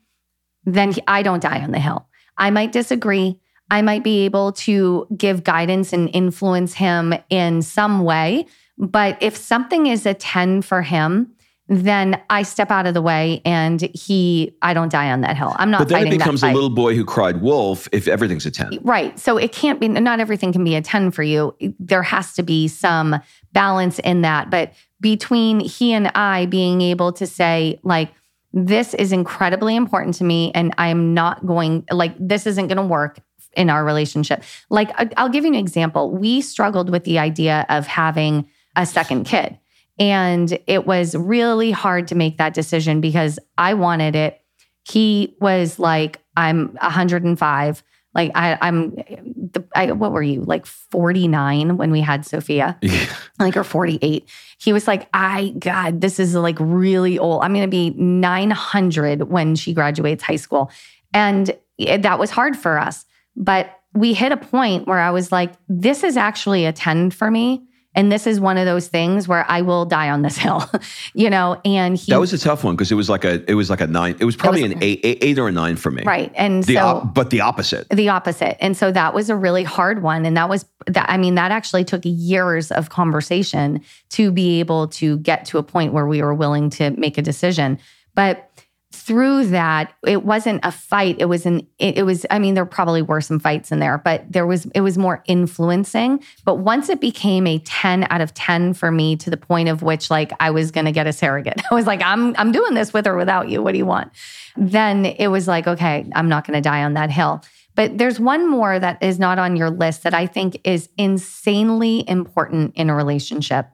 then 0.64 0.92
he, 0.92 1.02
I 1.06 1.22
don't 1.22 1.42
die 1.42 1.60
on 1.62 1.70
the 1.70 1.78
hill. 1.78 2.08
I 2.36 2.50
might 2.50 2.72
disagree. 2.72 3.40
I 3.70 3.82
might 3.82 4.04
be 4.04 4.24
able 4.24 4.52
to 4.52 5.06
give 5.16 5.44
guidance 5.44 5.92
and 5.92 6.08
influence 6.12 6.74
him 6.74 7.14
in 7.30 7.62
some 7.62 8.04
way. 8.04 8.46
But 8.78 9.16
if 9.20 9.36
something 9.36 9.86
is 9.86 10.06
a 10.06 10.14
10 10.14 10.62
for 10.62 10.82
him, 10.82 11.32
then 11.68 12.20
I 12.30 12.42
step 12.42 12.70
out 12.70 12.86
of 12.86 12.94
the 12.94 13.02
way 13.02 13.42
and 13.44 13.80
he, 13.92 14.54
I 14.62 14.72
don't 14.72 14.92
die 14.92 15.10
on 15.10 15.22
that 15.22 15.36
hill. 15.36 15.52
I'm 15.56 15.70
not. 15.70 15.78
But 15.78 15.88
then 15.88 16.06
it 16.06 16.10
becomes 16.10 16.44
a 16.44 16.52
little 16.52 16.70
boy 16.70 16.94
who 16.94 17.04
cried 17.04 17.40
wolf 17.40 17.88
if 17.90 18.06
everything's 18.06 18.46
a 18.46 18.52
ten. 18.52 18.78
Right. 18.82 19.18
So 19.18 19.36
it 19.36 19.50
can't 19.52 19.80
be. 19.80 19.88
Not 19.88 20.20
everything 20.20 20.52
can 20.52 20.62
be 20.62 20.76
a 20.76 20.80
ten 20.80 21.10
for 21.10 21.24
you. 21.24 21.56
There 21.80 22.04
has 22.04 22.34
to 22.34 22.44
be 22.44 22.68
some 22.68 23.18
balance 23.52 23.98
in 23.98 24.22
that. 24.22 24.48
But 24.48 24.74
between 25.00 25.58
he 25.58 25.92
and 25.92 26.06
I 26.14 26.46
being 26.46 26.82
able 26.82 27.12
to 27.14 27.26
say 27.26 27.80
like. 27.82 28.12
This 28.52 28.94
is 28.94 29.12
incredibly 29.12 29.76
important 29.76 30.14
to 30.14 30.24
me, 30.24 30.50
and 30.54 30.72
I'm 30.78 31.12
not 31.12 31.44
going, 31.44 31.84
like, 31.90 32.14
this 32.18 32.46
isn't 32.46 32.68
going 32.68 32.78
to 32.78 32.86
work 32.86 33.18
in 33.56 33.70
our 33.70 33.84
relationship. 33.84 34.44
Like, 34.70 34.90
I'll 35.16 35.28
give 35.28 35.44
you 35.44 35.50
an 35.50 35.58
example. 35.58 36.12
We 36.12 36.40
struggled 36.40 36.90
with 36.90 37.04
the 37.04 37.18
idea 37.18 37.66
of 37.68 37.86
having 37.86 38.48
a 38.76 38.86
second 38.86 39.24
kid 39.24 39.58
and 39.98 40.58
it 40.66 40.86
was 40.86 41.14
really 41.14 41.70
hard 41.70 42.08
to 42.08 42.14
make 42.14 42.38
that 42.38 42.54
decision 42.54 43.00
because 43.00 43.38
I 43.56 43.74
wanted 43.74 44.14
it. 44.14 44.40
He 44.84 45.36
was 45.40 45.78
like, 45.78 46.20
I'm 46.36 46.74
105. 46.80 47.82
Like 48.14 48.32
I, 48.34 48.58
I'm, 48.60 48.90
the, 48.90 49.64
I, 49.74 49.92
what 49.92 50.12
were 50.12 50.22
you 50.22 50.42
like 50.42 50.64
49 50.66 51.76
when 51.76 51.90
we 51.90 52.00
had 52.00 52.24
Sophia, 52.24 52.78
yeah. 52.82 53.06
like 53.38 53.56
or 53.56 53.64
48. 53.64 54.28
He 54.58 54.72
was 54.72 54.86
like, 54.86 55.08
I 55.12 55.54
God, 55.58 56.00
this 56.00 56.18
is 56.18 56.34
like 56.34 56.56
really 56.58 57.18
old. 57.18 57.42
I'm 57.42 57.52
going 57.52 57.64
to 57.64 57.68
be 57.68 57.90
900 57.90 59.24
when 59.24 59.54
she 59.54 59.74
graduates 59.74 60.22
high 60.22 60.36
school, 60.36 60.70
and 61.12 61.54
it, 61.76 62.02
that 62.02 62.18
was 62.18 62.30
hard 62.30 62.56
for 62.56 62.78
us. 62.78 63.04
But 63.36 63.78
we 63.94 64.14
hit 64.14 64.32
a 64.32 64.36
point 64.36 64.86
where 64.86 64.98
I 64.98 65.10
was 65.10 65.32
like, 65.32 65.52
this 65.68 66.04
is 66.04 66.16
actually 66.16 66.66
a 66.66 66.72
10 66.72 67.10
for 67.10 67.30
me 67.30 67.66
and 67.96 68.12
this 68.12 68.26
is 68.26 68.38
one 68.38 68.58
of 68.58 68.66
those 68.66 68.88
things 68.88 69.26
where 69.26 69.44
I 69.50 69.62
will 69.62 69.86
die 69.86 70.10
on 70.10 70.20
this 70.20 70.36
hill, 70.46 70.70
you 71.14 71.30
know. 71.30 71.60
And 71.64 71.96
he, 71.96 72.12
that 72.12 72.20
was 72.20 72.32
a 72.32 72.38
tough 72.38 72.62
one 72.62 72.76
because 72.76 72.92
it 72.92 72.94
was 72.94 73.08
like 73.08 73.24
a 73.24 73.50
it 73.50 73.54
was 73.54 73.70
like 73.70 73.80
a 73.80 73.86
nine. 73.86 74.16
It 74.20 74.26
was 74.26 74.36
probably 74.36 74.60
it 74.60 74.64
was, 74.64 74.72
an 74.72 74.82
eight, 74.82 75.00
eight, 75.02 75.18
eight 75.22 75.38
or 75.38 75.48
a 75.48 75.52
nine 75.52 75.76
for 75.76 75.90
me, 75.90 76.04
right? 76.04 76.30
And 76.36 76.62
the 76.62 76.74
so, 76.74 76.80
op, 76.80 77.14
but 77.14 77.30
the 77.30 77.40
opposite, 77.40 77.88
the 77.88 78.10
opposite. 78.10 78.62
And 78.62 78.76
so 78.76 78.92
that 78.92 79.14
was 79.14 79.30
a 79.30 79.36
really 79.36 79.64
hard 79.64 80.02
one, 80.02 80.26
and 80.26 80.36
that 80.36 80.48
was 80.48 80.66
that. 80.86 81.08
I 81.08 81.16
mean, 81.16 81.34
that 81.36 81.50
actually 81.50 81.84
took 81.84 82.02
years 82.04 82.70
of 82.70 82.90
conversation 82.90 83.80
to 84.10 84.30
be 84.30 84.60
able 84.60 84.88
to 84.88 85.18
get 85.18 85.46
to 85.46 85.58
a 85.58 85.62
point 85.62 85.94
where 85.94 86.06
we 86.06 86.20
were 86.20 86.34
willing 86.34 86.68
to 86.70 86.90
make 86.90 87.16
a 87.16 87.22
decision. 87.22 87.78
But 88.14 88.50
through 88.92 89.46
that 89.46 89.92
it 90.06 90.24
wasn't 90.24 90.60
a 90.64 90.70
fight. 90.70 91.16
It 91.18 91.26
was 91.26 91.44
an 91.44 91.66
it, 91.78 91.98
it, 91.98 92.02
was 92.04 92.24
i 92.30 92.38
mean 92.38 92.54
there 92.54 92.64
probably 92.64 93.02
were 93.02 93.20
some 93.20 93.40
fights 93.40 93.72
in 93.72 93.80
there 93.80 93.98
but 93.98 94.24
there 94.30 94.46
was 94.46 94.66
it 94.74 94.80
was 94.80 94.96
more 94.96 95.22
influencing. 95.26 96.22
But 96.44 96.56
once 96.56 96.88
it 96.88 97.00
became 97.00 97.46
a 97.46 97.58
10 97.58 98.06
out 98.10 98.20
of 98.20 98.32
10 98.34 98.74
for 98.74 98.90
me 98.90 99.16
to 99.16 99.30
the 99.30 99.36
point 99.36 99.68
of 99.68 99.82
which 99.82 100.10
like 100.10 100.32
i 100.38 100.50
was 100.50 100.70
going 100.70 100.84
to 100.84 100.92
get 100.92 101.06
a 101.06 101.12
surrogate. 101.12 101.60
I 101.70 101.74
was 101.74 101.86
like 101.86 102.00
i'm 102.02 102.34
i'm 102.36 102.52
doing 102.52 102.74
this 102.74 102.92
with 102.92 103.06
or 103.06 103.16
without 103.16 103.48
you. 103.48 103.62
What 103.62 103.72
do 103.72 103.78
you 103.78 103.86
want? 103.86 104.12
Then 104.56 105.04
it 105.04 105.28
was 105.28 105.48
like 105.48 105.66
okay 105.66 106.08
i'm 106.14 106.28
not 106.28 106.46
going 106.46 106.56
to 106.56 106.62
die 106.62 106.84
on 106.84 106.94
that 106.94 107.10
hill. 107.10 107.42
But 107.74 107.98
there's 107.98 108.18
one 108.18 108.48
more 108.48 108.78
that 108.78 109.02
is 109.02 109.18
not 109.18 109.38
on 109.38 109.56
your 109.56 109.70
list 109.70 110.04
that 110.04 110.14
i 110.14 110.26
think 110.26 110.60
is 110.64 110.88
insanely 110.96 112.08
important 112.08 112.74
in 112.76 112.88
a 112.88 112.94
relationship. 112.94 113.66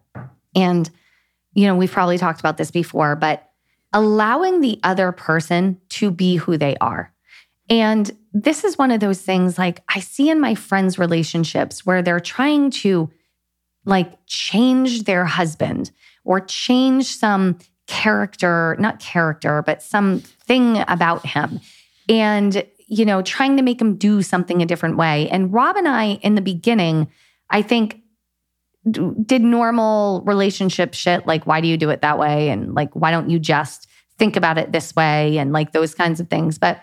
And 0.57 0.91
you 1.55 1.67
know 1.67 1.77
we've 1.77 1.93
probably 1.93 2.19
talked 2.19 2.41
about 2.41 2.57
this 2.57 2.71
before 2.71 3.15
but 3.15 3.52
allowing 3.93 4.61
the 4.61 4.81
other 4.83 5.13
person 5.13 5.81
to 5.91 6.11
be 6.11 6.37
who 6.37 6.57
they 6.57 6.77
are. 6.81 7.13
And 7.69 8.11
this 8.33 8.65
is 8.65 8.79
one 8.79 8.91
of 8.91 9.01
those 9.01 9.21
things 9.21 9.59
like 9.59 9.83
I 9.89 10.01
see 10.01 10.31
in 10.31 10.41
my 10.41 10.55
friends' 10.55 10.99
relationships 10.99 11.87
where 11.87 12.03
they're 12.03 12.21
trying 12.21 12.71
to 12.71 13.11
like 13.85 14.19
change 14.27 15.05
their 15.05 15.25
husband 15.25 15.91
or 16.25 16.41
change 16.41 17.07
some 17.07 17.59
character, 17.87 18.77
not 18.79 19.01
character, 19.01 19.63
but 19.63 19.83
something 19.83 20.85
about 20.89 21.27
him. 21.27 21.61
And, 22.09 22.65
you 22.87 23.05
know, 23.05 23.23
trying 23.23 23.57
to 23.57 23.63
make 23.63 23.81
him 23.81 23.97
do 23.97 24.23
something 24.23 24.63
a 24.63 24.67
different 24.67 24.97
way. 24.97 25.29
And 25.31 25.53
Rob 25.53 25.77
and 25.77 25.89
I, 25.89 26.19
in 26.23 26.35
the 26.35 26.41
beginning, 26.41 27.09
I 27.51 27.63
think 27.63 28.02
did 28.91 29.43
normal 29.43 30.23
relationship 30.27 30.95
shit 30.95 31.27
like 31.27 31.47
why 31.47 31.61
do 31.61 31.69
you 31.69 31.77
do 31.77 31.91
it 31.91 32.03
that 32.03 32.19
way? 32.19 32.49
And 32.49 32.75
like 32.75 32.95
why 32.95 33.11
don't 33.11 33.31
you 33.31 33.39
just 33.39 33.89
think 34.19 34.37
about 34.37 34.59
it 34.59 34.73
this 34.73 34.95
way? 34.97 35.39
And 35.39 35.53
like 35.53 35.73
those 35.73 35.95
kinds 35.95 36.21
of 36.21 36.29
things. 36.29 36.59
But 36.59 36.81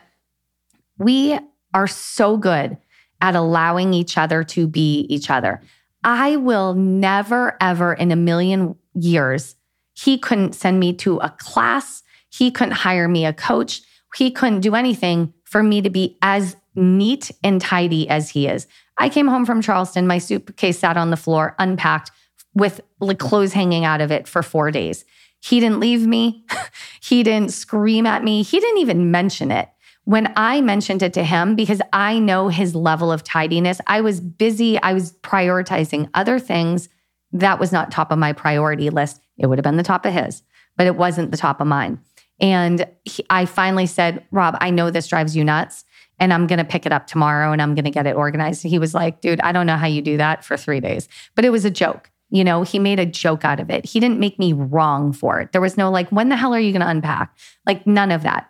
we 0.98 1.38
are 1.74 1.88
so 1.88 2.38
good 2.38 2.78
at 3.22 3.36
allowing 3.36 3.94
each 3.94 4.18
other 4.18 4.44
to 4.46 4.68
be 4.68 5.02
each 5.10 5.30
other. 5.30 5.62
I 6.04 6.38
will 6.38 6.74
never 6.74 7.58
ever 7.60 7.94
in 7.94 8.12
a 8.12 8.16
million 8.16 8.76
years 8.94 9.56
he 10.00 10.18
couldn't 10.18 10.56
send 10.56 10.80
me 10.80 10.94
to 10.94 11.18
a 11.18 11.30
class. 11.30 12.04
He 12.30 12.52
couldn't 12.52 12.76
hire 12.76 13.10
me 13.10 13.26
a 13.26 13.34
coach. 13.34 13.82
He 14.16 14.32
couldn't 14.32 14.62
do 14.62 14.74
anything 14.74 15.34
for 15.44 15.62
me 15.62 15.82
to 15.82 15.90
be 15.90 16.18
as 16.22 16.56
neat 16.74 17.32
and 17.44 17.60
tidy 17.60 18.08
as 18.08 18.30
he 18.30 18.48
is 18.48 18.66
I 19.00 19.10
came 19.10 19.28
home 19.28 19.46
from 19.46 19.62
Charleston, 19.62 20.06
my 20.06 20.18
suitcase 20.18 20.78
sat 20.78 20.98
on 20.98 21.10
the 21.10 21.18
floor, 21.18 21.56
unpacked, 21.58 22.12
with 22.54 22.82
like 23.00 23.20
clothes 23.20 23.54
hanging 23.54 23.86
out 23.86 24.02
of 24.02 24.12
it 24.12 24.28
for 24.28 24.44
four 24.44 24.72
days. 24.72 25.06
He 25.40 25.60
didn't 25.60 25.80
leave 25.80 26.06
me. 26.06 26.46
he 27.02 27.24
didn't 27.24 27.54
scream 27.54 28.06
at 28.06 28.24
me. 28.24 28.44
He 28.44 28.60
didn't 28.60 28.80
even 28.80 29.10
mention 29.10 29.52
it. 29.52 29.70
When 30.04 30.34
I 30.36 30.62
mentioned 30.62 31.02
it 31.02 31.14
to 31.14 31.24
him, 31.24 31.56
because 31.56 31.82
I 31.94 32.20
know 32.20 32.50
his 32.50 32.76
level 32.76 33.12
of 33.12 33.24
tidiness, 33.24 33.80
I 33.88 34.02
was 34.02 34.20
busy. 34.20 34.82
I 34.82 34.94
was 34.94 35.14
prioritizing 35.22 36.10
other 36.14 36.40
things. 36.40 36.90
That 37.32 37.60
was 37.60 37.72
not 37.72 37.92
top 37.92 38.12
of 38.12 38.18
my 38.18 38.34
priority 38.34 38.90
list. 38.90 39.22
It 39.38 39.46
would 39.46 39.60
have 39.60 39.64
been 39.64 39.78
the 39.78 39.84
top 39.84 40.06
of 40.06 40.14
his, 40.14 40.42
but 40.76 40.88
it 40.88 40.96
wasn't 40.96 41.32
the 41.32 41.38
top 41.38 41.62
of 41.62 41.68
mine. 41.68 42.00
And 42.42 42.88
he, 43.06 43.24
I 43.30 43.46
finally 43.46 43.86
said, 43.86 44.26
Rob, 44.32 44.58
I 44.60 44.72
know 44.72 44.90
this 44.90 45.08
drives 45.08 45.36
you 45.36 45.44
nuts 45.44 45.86
and 46.20 46.34
I'm 46.34 46.48
going 46.48 46.60
to 46.60 46.66
pick 46.66 46.86
it 46.86 46.92
up 46.92 47.08
tomorrow 47.08 47.52
and 47.52 47.62
I'm 47.62 47.76
going 47.76 47.86
to 47.86 47.92
get 47.92 48.08
it 48.08 48.16
organized. 48.16 48.64
He 48.64 48.80
was 48.80 48.94
like, 48.94 49.22
dude, 49.22 49.40
I 49.42 49.52
don't 49.52 49.66
know 49.66 49.78
how 49.78 49.88
you 49.88 50.02
do 50.02 50.18
that 50.18 50.44
for 50.44 50.58
three 50.58 50.80
days. 50.80 51.08
But 51.36 51.46
it 51.46 51.52
was 51.52 51.66
a 51.66 51.72
joke. 51.72 52.12
You 52.30 52.44
know, 52.44 52.62
he 52.64 52.78
made 52.78 53.00
a 53.00 53.06
joke 53.06 53.44
out 53.44 53.60
of 53.60 53.70
it. 53.72 53.86
He 53.86 54.00
didn't 54.00 54.20
make 54.20 54.38
me 54.38 54.54
wrong 54.54 55.14
for 55.14 55.40
it. 55.40 55.52
There 55.52 55.62
was 55.62 55.78
no 55.78 55.90
like, 55.90 56.10
when 56.10 56.30
the 56.30 56.36
hell 56.36 56.54
are 56.54 56.60
you 56.60 56.72
going 56.72 56.82
to 56.82 56.88
unpack? 56.88 57.36
Like, 57.66 57.88
none 57.88 58.12
of 58.12 58.22
that. 58.24 58.50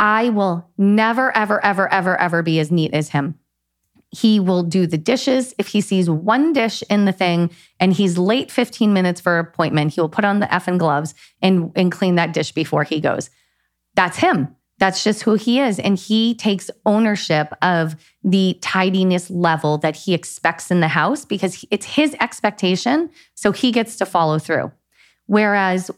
I 0.00 0.30
will 0.30 0.68
never, 0.76 1.36
ever, 1.36 1.64
ever, 1.64 1.92
ever, 1.92 2.20
ever 2.20 2.42
be 2.42 2.58
as 2.58 2.72
neat 2.72 2.92
as 2.92 3.10
him. 3.10 3.38
he 4.14 4.38
will 4.38 4.62
do 4.62 4.86
the 4.86 4.98
dishes. 4.98 5.54
If 5.58 5.68
he 5.68 5.80
sees 5.80 6.08
one 6.08 6.52
dish 6.52 6.82
in 6.88 7.04
the 7.04 7.12
thing 7.12 7.50
and 7.80 7.92
he's 7.92 8.16
late 8.16 8.50
15 8.50 8.92
minutes 8.92 9.20
for 9.20 9.38
appointment, 9.38 9.94
he 9.94 10.00
will 10.00 10.08
put 10.08 10.24
on 10.24 10.40
the 10.40 10.46
effing 10.46 10.78
gloves 10.78 11.14
and, 11.42 11.72
and 11.74 11.90
clean 11.90 12.14
that 12.14 12.32
dish 12.32 12.52
before 12.52 12.84
he 12.84 13.00
goes. 13.00 13.30
That's 13.94 14.18
him. 14.18 14.54
That's 14.78 15.04
just 15.04 15.22
who 15.22 15.34
he 15.34 15.60
is. 15.60 15.78
And 15.78 15.96
he 15.98 16.34
takes 16.34 16.70
ownership 16.84 17.52
of 17.62 17.96
the 18.22 18.58
tidiness 18.60 19.30
level 19.30 19.78
that 19.78 19.96
he 19.96 20.14
expects 20.14 20.70
in 20.70 20.80
the 20.80 20.88
house 20.88 21.24
because 21.24 21.64
it's 21.70 21.86
his 21.86 22.16
expectation. 22.20 23.10
So 23.34 23.52
he 23.52 23.70
gets 23.70 23.96
to 23.96 24.06
follow 24.06 24.38
through. 24.38 24.72
Whereas, 25.26 25.90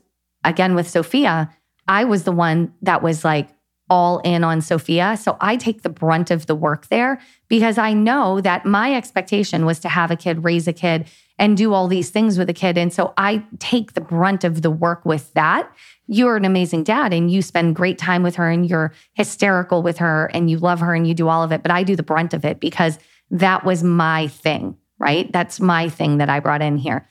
again, 0.44 0.74
with 0.74 0.88
Sophia, 0.88 1.50
I 1.88 2.04
was 2.04 2.24
the 2.24 2.32
one 2.32 2.74
that 2.82 3.02
was 3.02 3.24
like 3.24 3.48
all 3.88 4.18
in 4.20 4.42
on 4.44 4.60
Sophia. 4.60 5.16
So 5.16 5.36
I 5.40 5.56
take 5.56 5.82
the 5.82 5.88
brunt 5.88 6.30
of 6.30 6.46
the 6.46 6.54
work 6.54 6.88
there 6.88 7.20
because 7.48 7.78
I 7.78 7.92
know 7.92 8.40
that 8.40 8.66
my 8.66 8.94
expectation 8.94 9.64
was 9.64 9.78
to 9.80 9.88
have 9.88 10.10
a 10.10 10.16
kid, 10.16 10.44
raise 10.44 10.66
a 10.66 10.72
kid, 10.72 11.06
and 11.38 11.56
do 11.56 11.72
all 11.72 11.86
these 11.86 12.10
things 12.10 12.38
with 12.38 12.50
a 12.50 12.54
kid. 12.54 12.76
And 12.76 12.92
so 12.92 13.14
I 13.16 13.44
take 13.58 13.92
the 13.92 14.00
brunt 14.00 14.42
of 14.42 14.62
the 14.62 14.70
work 14.70 15.04
with 15.04 15.32
that 15.34 15.70
you're 16.06 16.36
an 16.36 16.44
amazing 16.44 16.84
dad 16.84 17.12
and 17.12 17.30
you 17.30 17.42
spend 17.42 17.76
great 17.76 17.98
time 17.98 18.22
with 18.22 18.36
her 18.36 18.48
and 18.48 18.68
you're 18.68 18.92
hysterical 19.14 19.82
with 19.82 19.98
her 19.98 20.30
and 20.32 20.50
you 20.50 20.58
love 20.58 20.80
her 20.80 20.94
and 20.94 21.06
you 21.06 21.14
do 21.14 21.28
all 21.28 21.42
of 21.42 21.52
it. 21.52 21.62
But 21.62 21.72
I 21.72 21.82
do 21.82 21.96
the 21.96 22.02
brunt 22.02 22.32
of 22.32 22.44
it 22.44 22.60
because 22.60 22.98
that 23.30 23.64
was 23.64 23.82
my 23.82 24.28
thing, 24.28 24.76
right? 24.98 25.30
That's 25.32 25.60
my 25.60 25.88
thing 25.88 26.18
that 26.18 26.30
I 26.30 26.40
brought 26.40 26.62
in 26.62 26.78
here. 26.78 27.08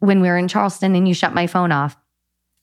When 0.00 0.20
we 0.20 0.28
were 0.28 0.36
in 0.36 0.48
Charleston 0.48 0.94
and 0.94 1.08
you 1.08 1.14
shut 1.14 1.34
my 1.34 1.46
phone 1.46 1.72
off, 1.72 1.96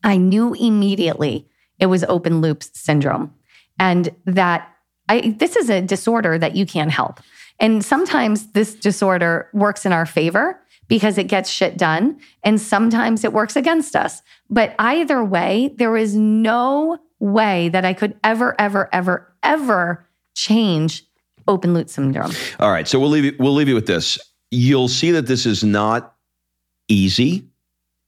I 0.04 0.18
knew 0.18 0.54
immediately 0.54 1.48
it 1.80 1.88
was 1.88 2.04
open 2.04 2.42
loops 2.42 2.70
syndrome 2.74 3.34
and 3.80 4.10
that 4.26 4.72
I, 5.10 5.36
this 5.38 5.56
is 5.56 5.70
a 5.70 5.82
disorder 5.82 6.38
that 6.38 6.56
you 6.56 6.66
can't 6.66 6.92
help. 6.92 7.20
And 7.60 7.84
sometimes 7.84 8.52
this 8.52 8.76
disorder 8.76 9.50
works 9.54 9.86
in 9.86 9.94
our 9.94 10.06
favor 10.06 10.60
because 10.88 11.18
it 11.18 11.26
gets 11.26 11.50
shit 11.50 11.78
done. 11.78 12.20
And 12.44 12.60
sometimes 12.60 13.24
it 13.24 13.34
works 13.34 13.56
against 13.56 13.96
us. 13.96 14.22
But 14.50 14.76
either 14.80 15.24
way, 15.24 15.74
there 15.76 15.98
is 15.98 16.16
no 16.16 17.00
way 17.20 17.70
that 17.70 17.86
I 17.86 17.94
could 17.94 18.18
ever, 18.24 18.56
ever, 18.60 18.90
ever, 18.94 19.34
ever 19.44 20.06
change 20.36 21.04
open 21.48 21.74
loop 21.74 21.90
syndrome. 21.90 22.32
All 22.60 22.72
right. 22.72 22.88
So 22.88 23.00
we'll 23.00 23.10
leave 23.10 23.26
you, 23.26 23.36
we'll 23.40 23.54
leave 23.54 23.68
you 23.68 23.76
with 23.76 23.88
this. 23.88 24.20
You'll 24.52 24.88
see 24.88 25.12
that 25.12 25.28
this 25.28 25.46
is 25.46 25.64
not 25.64 26.16
easy. 26.88 27.48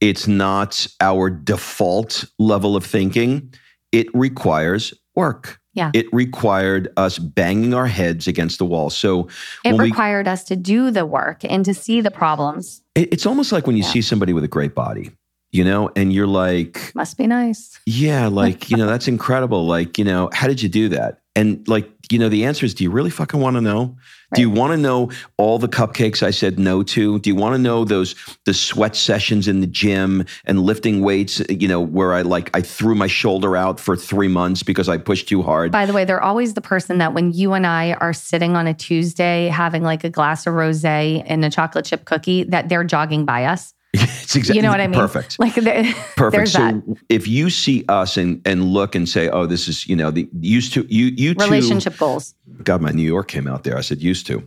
It's 0.00 0.28
not 0.28 0.86
our 1.00 1.30
default 1.30 2.24
level 2.38 2.76
of 2.76 2.84
thinking. 2.84 3.52
It 3.90 4.06
requires 4.14 4.94
work. 5.14 5.58
Yeah. 5.74 5.90
It 5.94 6.06
required 6.12 6.92
us 6.96 7.18
banging 7.18 7.74
our 7.74 7.86
heads 7.86 8.26
against 8.26 8.58
the 8.58 8.64
wall. 8.64 8.90
So 8.90 9.28
it 9.64 9.78
required 9.78 10.26
we, 10.26 10.32
us 10.32 10.44
to 10.44 10.56
do 10.56 10.90
the 10.90 11.06
work 11.06 11.44
and 11.44 11.64
to 11.64 11.74
see 11.74 12.00
the 12.00 12.10
problems. 12.10 12.82
It, 12.94 13.12
it's 13.12 13.26
almost 13.26 13.52
like 13.52 13.66
when 13.66 13.76
you 13.76 13.84
yeah. 13.84 13.90
see 13.90 14.02
somebody 14.02 14.32
with 14.32 14.44
a 14.44 14.48
great 14.48 14.74
body, 14.74 15.10
you 15.50 15.64
know, 15.64 15.90
and 15.96 16.12
you're 16.12 16.26
like, 16.26 16.92
must 16.94 17.16
be 17.16 17.26
nice. 17.26 17.78
Yeah. 17.86 18.28
Like, 18.38 18.70
you 18.70 18.76
know, 18.76 18.86
that's 18.86 19.08
incredible. 19.08 19.66
Like, 19.66 19.98
you 19.98 20.04
know, 20.04 20.30
how 20.32 20.46
did 20.46 20.62
you 20.62 20.68
do 20.68 20.90
that? 20.90 21.22
And 21.34 21.66
like, 21.66 21.90
you 22.10 22.18
know, 22.18 22.28
the 22.28 22.44
answer 22.44 22.66
is 22.66 22.74
do 22.74 22.84
you 22.84 22.90
really 22.90 23.10
fucking 23.10 23.40
want 23.40 23.56
to 23.56 23.60
know? 23.60 23.96
Right. 24.30 24.36
Do 24.36 24.40
you 24.42 24.50
want 24.50 24.72
to 24.72 24.76
know 24.76 25.10
all 25.38 25.58
the 25.58 25.68
cupcakes 25.68 26.22
I 26.22 26.30
said 26.30 26.58
no 26.58 26.82
to? 26.82 27.18
Do 27.18 27.30
you 27.30 27.36
want 27.36 27.54
to 27.54 27.58
know 27.58 27.84
those 27.84 28.14
the 28.44 28.54
sweat 28.54 28.94
sessions 28.94 29.48
in 29.48 29.60
the 29.60 29.66
gym 29.66 30.24
and 30.44 30.60
lifting 30.60 31.02
weights, 31.02 31.40
you 31.48 31.66
know, 31.66 31.80
where 31.80 32.12
I 32.12 32.22
like 32.22 32.54
I 32.56 32.60
threw 32.60 32.94
my 32.94 33.06
shoulder 33.06 33.56
out 33.56 33.80
for 33.80 33.96
3 33.96 34.28
months 34.28 34.62
because 34.62 34.88
I 34.88 34.98
pushed 34.98 35.28
too 35.28 35.42
hard? 35.42 35.72
By 35.72 35.86
the 35.86 35.92
way, 35.92 36.04
they're 36.04 36.22
always 36.22 36.54
the 36.54 36.60
person 36.60 36.98
that 36.98 37.14
when 37.14 37.32
you 37.32 37.54
and 37.54 37.66
I 37.66 37.94
are 37.94 38.12
sitting 38.12 38.56
on 38.56 38.66
a 38.66 38.74
Tuesday 38.74 39.48
having 39.48 39.82
like 39.82 40.04
a 40.04 40.10
glass 40.10 40.46
of 40.46 40.54
rosé 40.54 41.22
and 41.26 41.44
a 41.44 41.50
chocolate 41.50 41.86
chip 41.86 42.04
cookie 42.04 42.44
that 42.44 42.68
they're 42.68 42.84
jogging 42.84 43.24
by 43.24 43.44
us. 43.44 43.74
It's 43.94 44.36
exactly 44.36 44.56
you 44.56 44.62
know 44.62 44.70
what 44.70 44.80
I 44.80 44.86
mean. 44.86 44.98
Perfect. 44.98 45.38
Like 45.38 45.54
perfect. 46.16 46.48
so 46.48 46.58
that. 46.58 46.96
if 47.08 47.26
you 47.26 47.50
see 47.50 47.84
us 47.88 48.16
and 48.16 48.40
and 48.46 48.64
look 48.64 48.94
and 48.94 49.08
say, 49.08 49.28
oh, 49.28 49.46
this 49.46 49.68
is 49.68 49.86
you 49.88 49.96
know 49.96 50.10
the 50.10 50.28
used 50.40 50.74
to 50.74 50.86
you 50.88 51.06
you 51.06 51.34
two, 51.34 51.44
relationship 51.44 51.96
goals. 51.96 52.34
God, 52.62 52.82
my 52.82 52.90
New 52.90 53.02
York 53.02 53.28
came 53.28 53.46
out 53.46 53.64
there. 53.64 53.76
I 53.76 53.80
said 53.80 54.02
used 54.02 54.26
to. 54.26 54.46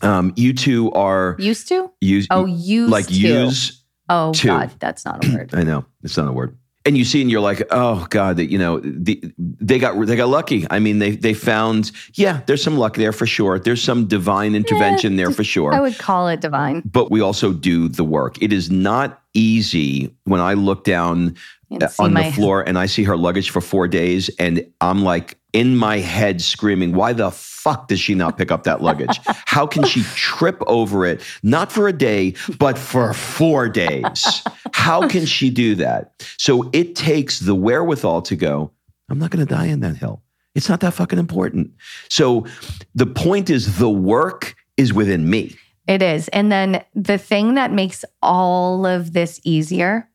Um, 0.00 0.32
you 0.36 0.52
two 0.52 0.92
are 0.92 1.34
used 1.40 1.68
to 1.68 1.90
use 2.00 2.28
oh 2.30 2.46
use 2.46 2.90
like 2.90 3.06
to. 3.06 3.14
use. 3.14 3.82
Oh 4.08 4.32
God, 4.42 4.70
that's 4.78 5.04
not 5.04 5.24
a 5.24 5.32
word. 5.32 5.50
I 5.54 5.64
know 5.64 5.84
it's 6.02 6.16
not 6.16 6.28
a 6.28 6.32
word 6.32 6.56
and 6.88 6.96
you 6.96 7.04
see 7.04 7.20
and 7.20 7.30
you're 7.30 7.42
like 7.42 7.62
oh 7.70 8.06
god 8.08 8.38
that 8.38 8.50
you 8.50 8.58
know 8.58 8.80
the, 8.80 9.22
they 9.38 9.78
got 9.78 10.06
they 10.06 10.16
got 10.16 10.28
lucky. 10.28 10.66
I 10.70 10.78
mean 10.78 10.98
they 10.98 11.12
they 11.12 11.34
found 11.34 11.92
yeah 12.14 12.40
there's 12.46 12.62
some 12.62 12.78
luck 12.78 12.96
there 12.96 13.12
for 13.12 13.26
sure. 13.26 13.58
There's 13.58 13.82
some 13.82 14.06
divine 14.06 14.54
intervention 14.54 15.12
yeah, 15.12 15.24
there 15.24 15.30
for 15.30 15.44
sure. 15.44 15.74
I 15.74 15.80
would 15.80 15.98
call 15.98 16.28
it 16.28 16.40
divine. 16.40 16.82
But 16.84 17.10
we 17.10 17.20
also 17.20 17.52
do 17.52 17.88
the 17.88 18.04
work. 18.04 18.42
It 18.42 18.52
is 18.52 18.70
not 18.70 19.22
easy 19.34 20.12
when 20.24 20.40
i 20.40 20.54
look 20.54 20.84
down 20.84 21.36
uh, 21.70 21.88
on 21.98 22.14
the 22.14 22.32
floor 22.32 22.66
and 22.66 22.78
i 22.78 22.86
see 22.86 23.04
her 23.04 23.16
luggage 23.16 23.50
for 23.50 23.60
4 23.60 23.86
days 23.86 24.30
and 24.38 24.66
i'm 24.80 25.02
like 25.02 25.37
in 25.52 25.76
my 25.76 25.98
head 25.98 26.40
screaming 26.42 26.92
why 26.92 27.12
the 27.12 27.30
fuck 27.30 27.88
does 27.88 28.00
she 28.00 28.14
not 28.14 28.36
pick 28.36 28.50
up 28.50 28.64
that 28.64 28.82
luggage? 28.82 29.20
How 29.26 29.66
can 29.66 29.84
she 29.84 30.02
trip 30.14 30.62
over 30.66 31.04
it, 31.04 31.22
not 31.42 31.72
for 31.72 31.88
a 31.88 31.92
day, 31.92 32.34
but 32.58 32.78
for 32.78 33.12
four 33.12 33.68
days? 33.68 34.42
How 34.72 35.08
can 35.08 35.26
she 35.26 35.50
do 35.50 35.74
that? 35.76 36.24
So 36.38 36.70
it 36.72 36.94
takes 36.94 37.40
the 37.40 37.54
wherewithal 37.54 38.22
to 38.22 38.36
go, 38.36 38.70
I'm 39.08 39.18
not 39.18 39.30
going 39.30 39.44
to 39.46 39.54
die 39.54 39.66
in 39.66 39.80
that 39.80 39.96
hill. 39.96 40.22
It's 40.54 40.68
not 40.68 40.80
that 40.80 40.94
fucking 40.94 41.18
important. 41.18 41.72
So 42.08 42.46
the 42.94 43.06
point 43.06 43.50
is, 43.50 43.78
the 43.78 43.90
work 43.90 44.54
is 44.76 44.92
within 44.92 45.28
me. 45.28 45.56
It 45.86 46.02
is. 46.02 46.28
And 46.28 46.52
then 46.52 46.84
the 46.94 47.18
thing 47.18 47.54
that 47.54 47.72
makes 47.72 48.04
all 48.22 48.84
of 48.86 49.12
this 49.12 49.40
easier 49.44 50.08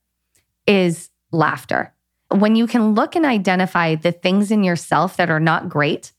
is 0.67 1.09
laughter. 1.31 1.93
When 2.33 2.55
you 2.55 2.67
can 2.67 2.93
look 2.93 3.15
and 3.15 3.25
identify 3.25 3.95
the 3.95 4.11
things 4.11 4.51
in 4.51 4.63
yourself 4.63 5.17
that 5.17 5.29
are 5.29 5.39
not 5.39 5.69
great 5.69 6.11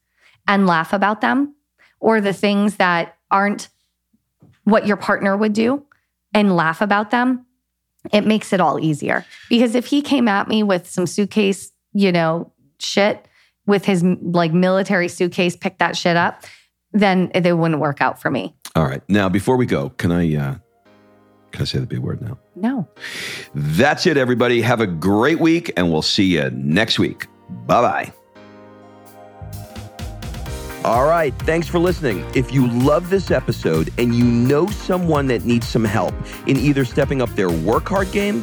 and 0.46 0.66
laugh 0.66 0.92
about 0.92 1.20
them 1.20 1.54
or 2.00 2.20
the 2.20 2.32
things 2.32 2.76
that 2.76 3.16
aren't 3.30 3.68
what 4.64 4.86
your 4.86 4.96
partner 4.96 5.36
would 5.36 5.52
do 5.52 5.84
and 6.32 6.56
laugh 6.56 6.80
about 6.80 7.10
them, 7.10 7.46
it 8.12 8.26
makes 8.26 8.52
it 8.52 8.60
all 8.60 8.78
easier. 8.78 9.24
Because 9.48 9.74
if 9.74 9.86
he 9.86 10.02
came 10.02 10.28
at 10.28 10.48
me 10.48 10.62
with 10.62 10.88
some 10.88 11.06
suitcase, 11.06 11.72
you 11.92 12.12
know, 12.12 12.52
shit 12.78 13.26
with 13.66 13.84
his 13.84 14.02
like 14.02 14.52
military 14.52 15.08
suitcase, 15.08 15.56
pick 15.56 15.78
that 15.78 15.96
shit 15.96 16.16
up, 16.16 16.44
then 16.92 17.30
it 17.34 17.56
wouldn't 17.56 17.80
work 17.80 18.00
out 18.00 18.20
for 18.20 18.30
me. 18.30 18.54
All 18.76 18.84
right. 18.84 19.02
Now, 19.08 19.28
before 19.28 19.56
we 19.56 19.66
go, 19.66 19.90
can 19.90 20.12
I 20.12 20.36
uh 20.36 20.54
can 21.54 21.62
I 21.62 21.66
say 21.66 21.78
the 21.78 21.86
big 21.86 22.00
word 22.00 22.20
now? 22.20 22.36
No. 22.56 22.88
That's 23.54 24.06
it, 24.06 24.16
everybody. 24.16 24.60
Have 24.60 24.80
a 24.80 24.88
great 24.88 25.38
week, 25.38 25.72
and 25.76 25.92
we'll 25.92 26.02
see 26.02 26.24
you 26.24 26.50
next 26.50 26.98
week. 26.98 27.28
Bye 27.66 27.80
bye. 27.80 28.12
All 30.84 31.06
right, 31.06 31.32
thanks 31.42 31.68
for 31.68 31.78
listening. 31.78 32.26
If 32.34 32.52
you 32.52 32.66
love 32.66 33.08
this 33.08 33.30
episode 33.30 33.90
and 33.98 34.14
you 34.14 34.24
know 34.24 34.66
someone 34.66 35.28
that 35.28 35.44
needs 35.44 35.68
some 35.68 35.84
help 35.84 36.12
in 36.48 36.56
either 36.56 36.84
stepping 36.84 37.22
up 37.22 37.30
their 37.30 37.50
work 37.50 37.88
hard 37.88 38.10
game 38.10 38.42